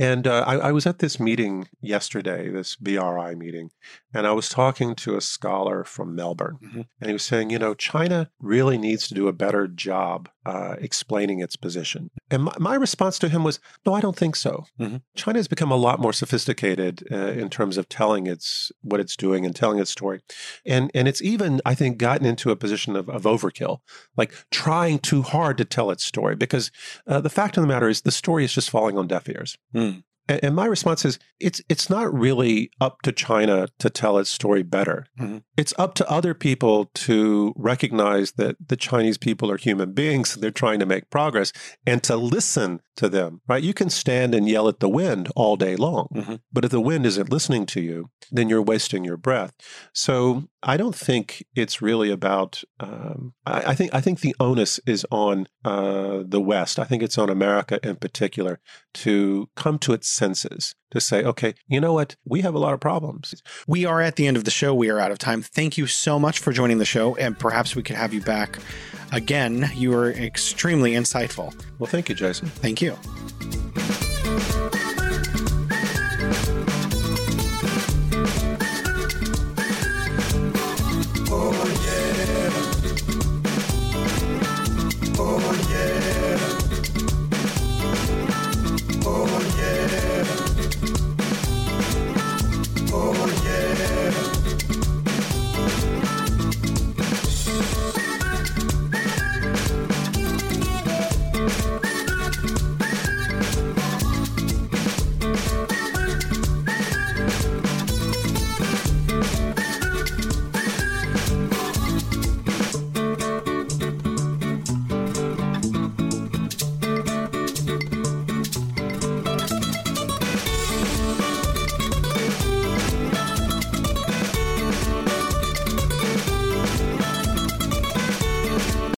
And 0.00 0.26
uh, 0.26 0.44
I, 0.46 0.54
I 0.56 0.72
was 0.72 0.86
at 0.86 0.98
this 1.00 1.20
meeting 1.20 1.68
yesterday, 1.82 2.48
this 2.48 2.74
BRI 2.74 3.34
meeting, 3.36 3.68
and 4.14 4.26
I 4.26 4.32
was 4.32 4.48
talking 4.48 4.94
to 4.96 5.14
a 5.14 5.20
scholar 5.20 5.84
from 5.84 6.14
Melbourne, 6.14 6.56
Mhm. 6.64 6.86
and 7.00 7.06
he 7.10 7.12
was 7.12 7.22
saying, 7.22 7.50
you 7.50 7.58
know, 7.58 7.74
China 7.74 8.30
really 8.40 8.78
needs 8.78 9.06
to 9.08 9.14
do 9.14 9.28
a 9.28 9.32
better 9.34 9.68
job 9.68 10.30
uh, 10.46 10.74
explaining 10.80 11.40
its 11.40 11.54
position. 11.54 12.10
And 12.30 12.44
my, 12.44 12.54
my 12.58 12.74
response 12.76 13.18
to 13.18 13.28
him 13.28 13.44
was, 13.44 13.60
no, 13.84 13.92
I 13.92 14.00
don't 14.00 14.16
think 14.16 14.36
so. 14.36 14.64
Mhm. 14.80 15.02
China 15.14 15.38
has 15.38 15.48
become 15.48 15.70
a 15.70 15.76
lot 15.76 16.00
more 16.00 16.14
sophisticated 16.14 17.06
uh, 17.12 17.32
in 17.42 17.50
terms 17.50 17.76
of 17.76 17.86
telling 17.90 18.26
its 18.26 18.72
what 18.80 19.00
it's 19.00 19.16
doing 19.16 19.44
and 19.44 19.54
telling 19.54 19.78
its 19.78 19.90
story, 19.90 20.20
and 20.64 20.90
and 20.94 21.08
it's 21.08 21.20
even 21.20 21.60
I 21.66 21.74
think 21.74 21.98
gotten 21.98 22.26
into 22.26 22.50
a 22.50 22.56
position 22.56 22.96
of, 22.96 23.10
of 23.10 23.24
overkill, 23.24 23.80
like 24.16 24.32
trying 24.50 24.98
too 24.98 25.20
hard 25.20 25.58
to 25.58 25.66
tell 25.66 25.90
its 25.90 26.04
story. 26.06 26.36
Because 26.36 26.70
uh, 27.06 27.20
the 27.20 27.28
fact 27.38 27.58
of 27.58 27.62
the 27.62 27.68
matter 27.74 27.88
is, 27.90 28.00
the 28.00 28.10
story 28.22 28.44
is 28.44 28.54
just 28.54 28.70
falling 28.70 28.96
on 28.96 29.06
deaf 29.08 29.28
ears. 29.28 29.58
Mm. 29.74 29.89
And, 30.28 30.54
my 30.54 30.66
response 30.66 31.04
is, 31.04 31.18
it's 31.40 31.60
it's 31.68 31.90
not 31.90 32.12
really 32.12 32.70
up 32.80 33.02
to 33.02 33.12
China 33.12 33.68
to 33.78 33.90
tell 33.90 34.18
its 34.18 34.30
story 34.30 34.62
better. 34.62 35.06
Mhm. 35.18 35.42
It's 35.56 35.74
up 35.78 35.94
to 35.94 36.08
other 36.10 36.34
people 36.34 36.90
to 36.94 37.52
recognize 37.56 38.32
that 38.32 38.56
the 38.68 38.76
Chinese 38.76 39.18
people 39.18 39.50
are 39.50 39.56
human 39.56 39.92
beings. 39.92 40.34
They're 40.34 40.50
trying 40.50 40.78
to 40.80 40.86
make 40.86 41.10
progress 41.10 41.52
and 41.86 42.02
to 42.04 42.16
listen 42.16 42.80
to 42.96 43.08
them, 43.08 43.40
right? 43.48 43.62
You 43.62 43.72
can 43.74 43.88
stand 43.90 44.34
and 44.34 44.48
yell 44.48 44.68
at 44.68 44.80
the 44.80 44.88
wind 44.88 45.30
all 45.34 45.56
day 45.56 45.74
long, 45.76 46.08
Mhm. 46.14 46.40
but 46.52 46.64
if 46.64 46.70
the 46.70 46.80
wind 46.80 47.06
isn't 47.06 47.30
listening 47.32 47.64
to 47.66 47.80
you, 47.80 48.10
then 48.30 48.48
you're 48.50 48.62
wasting 48.62 49.04
your 49.04 49.16
breath. 49.16 49.52
So 49.94 50.44
I 50.62 50.76
don't 50.76 50.94
think 50.96 51.42
it's 51.56 51.80
really 51.80 52.10
about. 52.10 52.62
Um, 52.78 53.32
I, 53.46 53.70
I 53.70 53.74
think 53.74 53.94
I 53.94 54.00
think 54.02 54.20
the 54.20 54.36
onus 54.38 54.78
is 54.86 55.06
on 55.10 55.46
uh, 55.64 56.22
the 56.26 56.40
West. 56.40 56.78
I 56.78 56.84
think 56.84 57.02
it's 57.02 57.18
on 57.18 57.30
America 57.30 57.80
in 57.82 57.96
particular 57.96 58.60
to 58.94 59.48
come 59.56 59.78
to 59.78 59.92
its 59.94 60.08
senses 60.10 60.74
to 60.90 61.00
say, 61.00 61.24
okay, 61.24 61.54
you 61.68 61.80
know 61.80 61.92
what, 61.92 62.16
we 62.24 62.40
have 62.42 62.54
a 62.54 62.58
lot 62.58 62.74
of 62.74 62.80
problems. 62.80 63.34
We 63.66 63.84
are 63.84 64.00
at 64.00 64.16
the 64.16 64.26
end 64.26 64.36
of 64.36 64.44
the 64.44 64.50
show. 64.50 64.74
We 64.74 64.90
are 64.90 64.98
out 64.98 65.10
of 65.10 65.18
time. 65.18 65.42
Thank 65.42 65.78
you 65.78 65.86
so 65.86 66.18
much 66.18 66.38
for 66.38 66.52
joining 66.52 66.78
the 66.78 66.84
show, 66.84 67.16
and 67.16 67.38
perhaps 67.38 67.76
we 67.76 67.82
could 67.82 67.96
have 67.96 68.12
you 68.12 68.20
back 68.20 68.58
again. 69.12 69.70
You 69.74 69.90
were 69.90 70.10
extremely 70.12 70.92
insightful. 70.92 71.54
Well, 71.78 71.90
thank 71.90 72.08
you, 72.08 72.14
Jason. 72.14 72.48
Thank 72.48 72.82
you. 72.82 72.96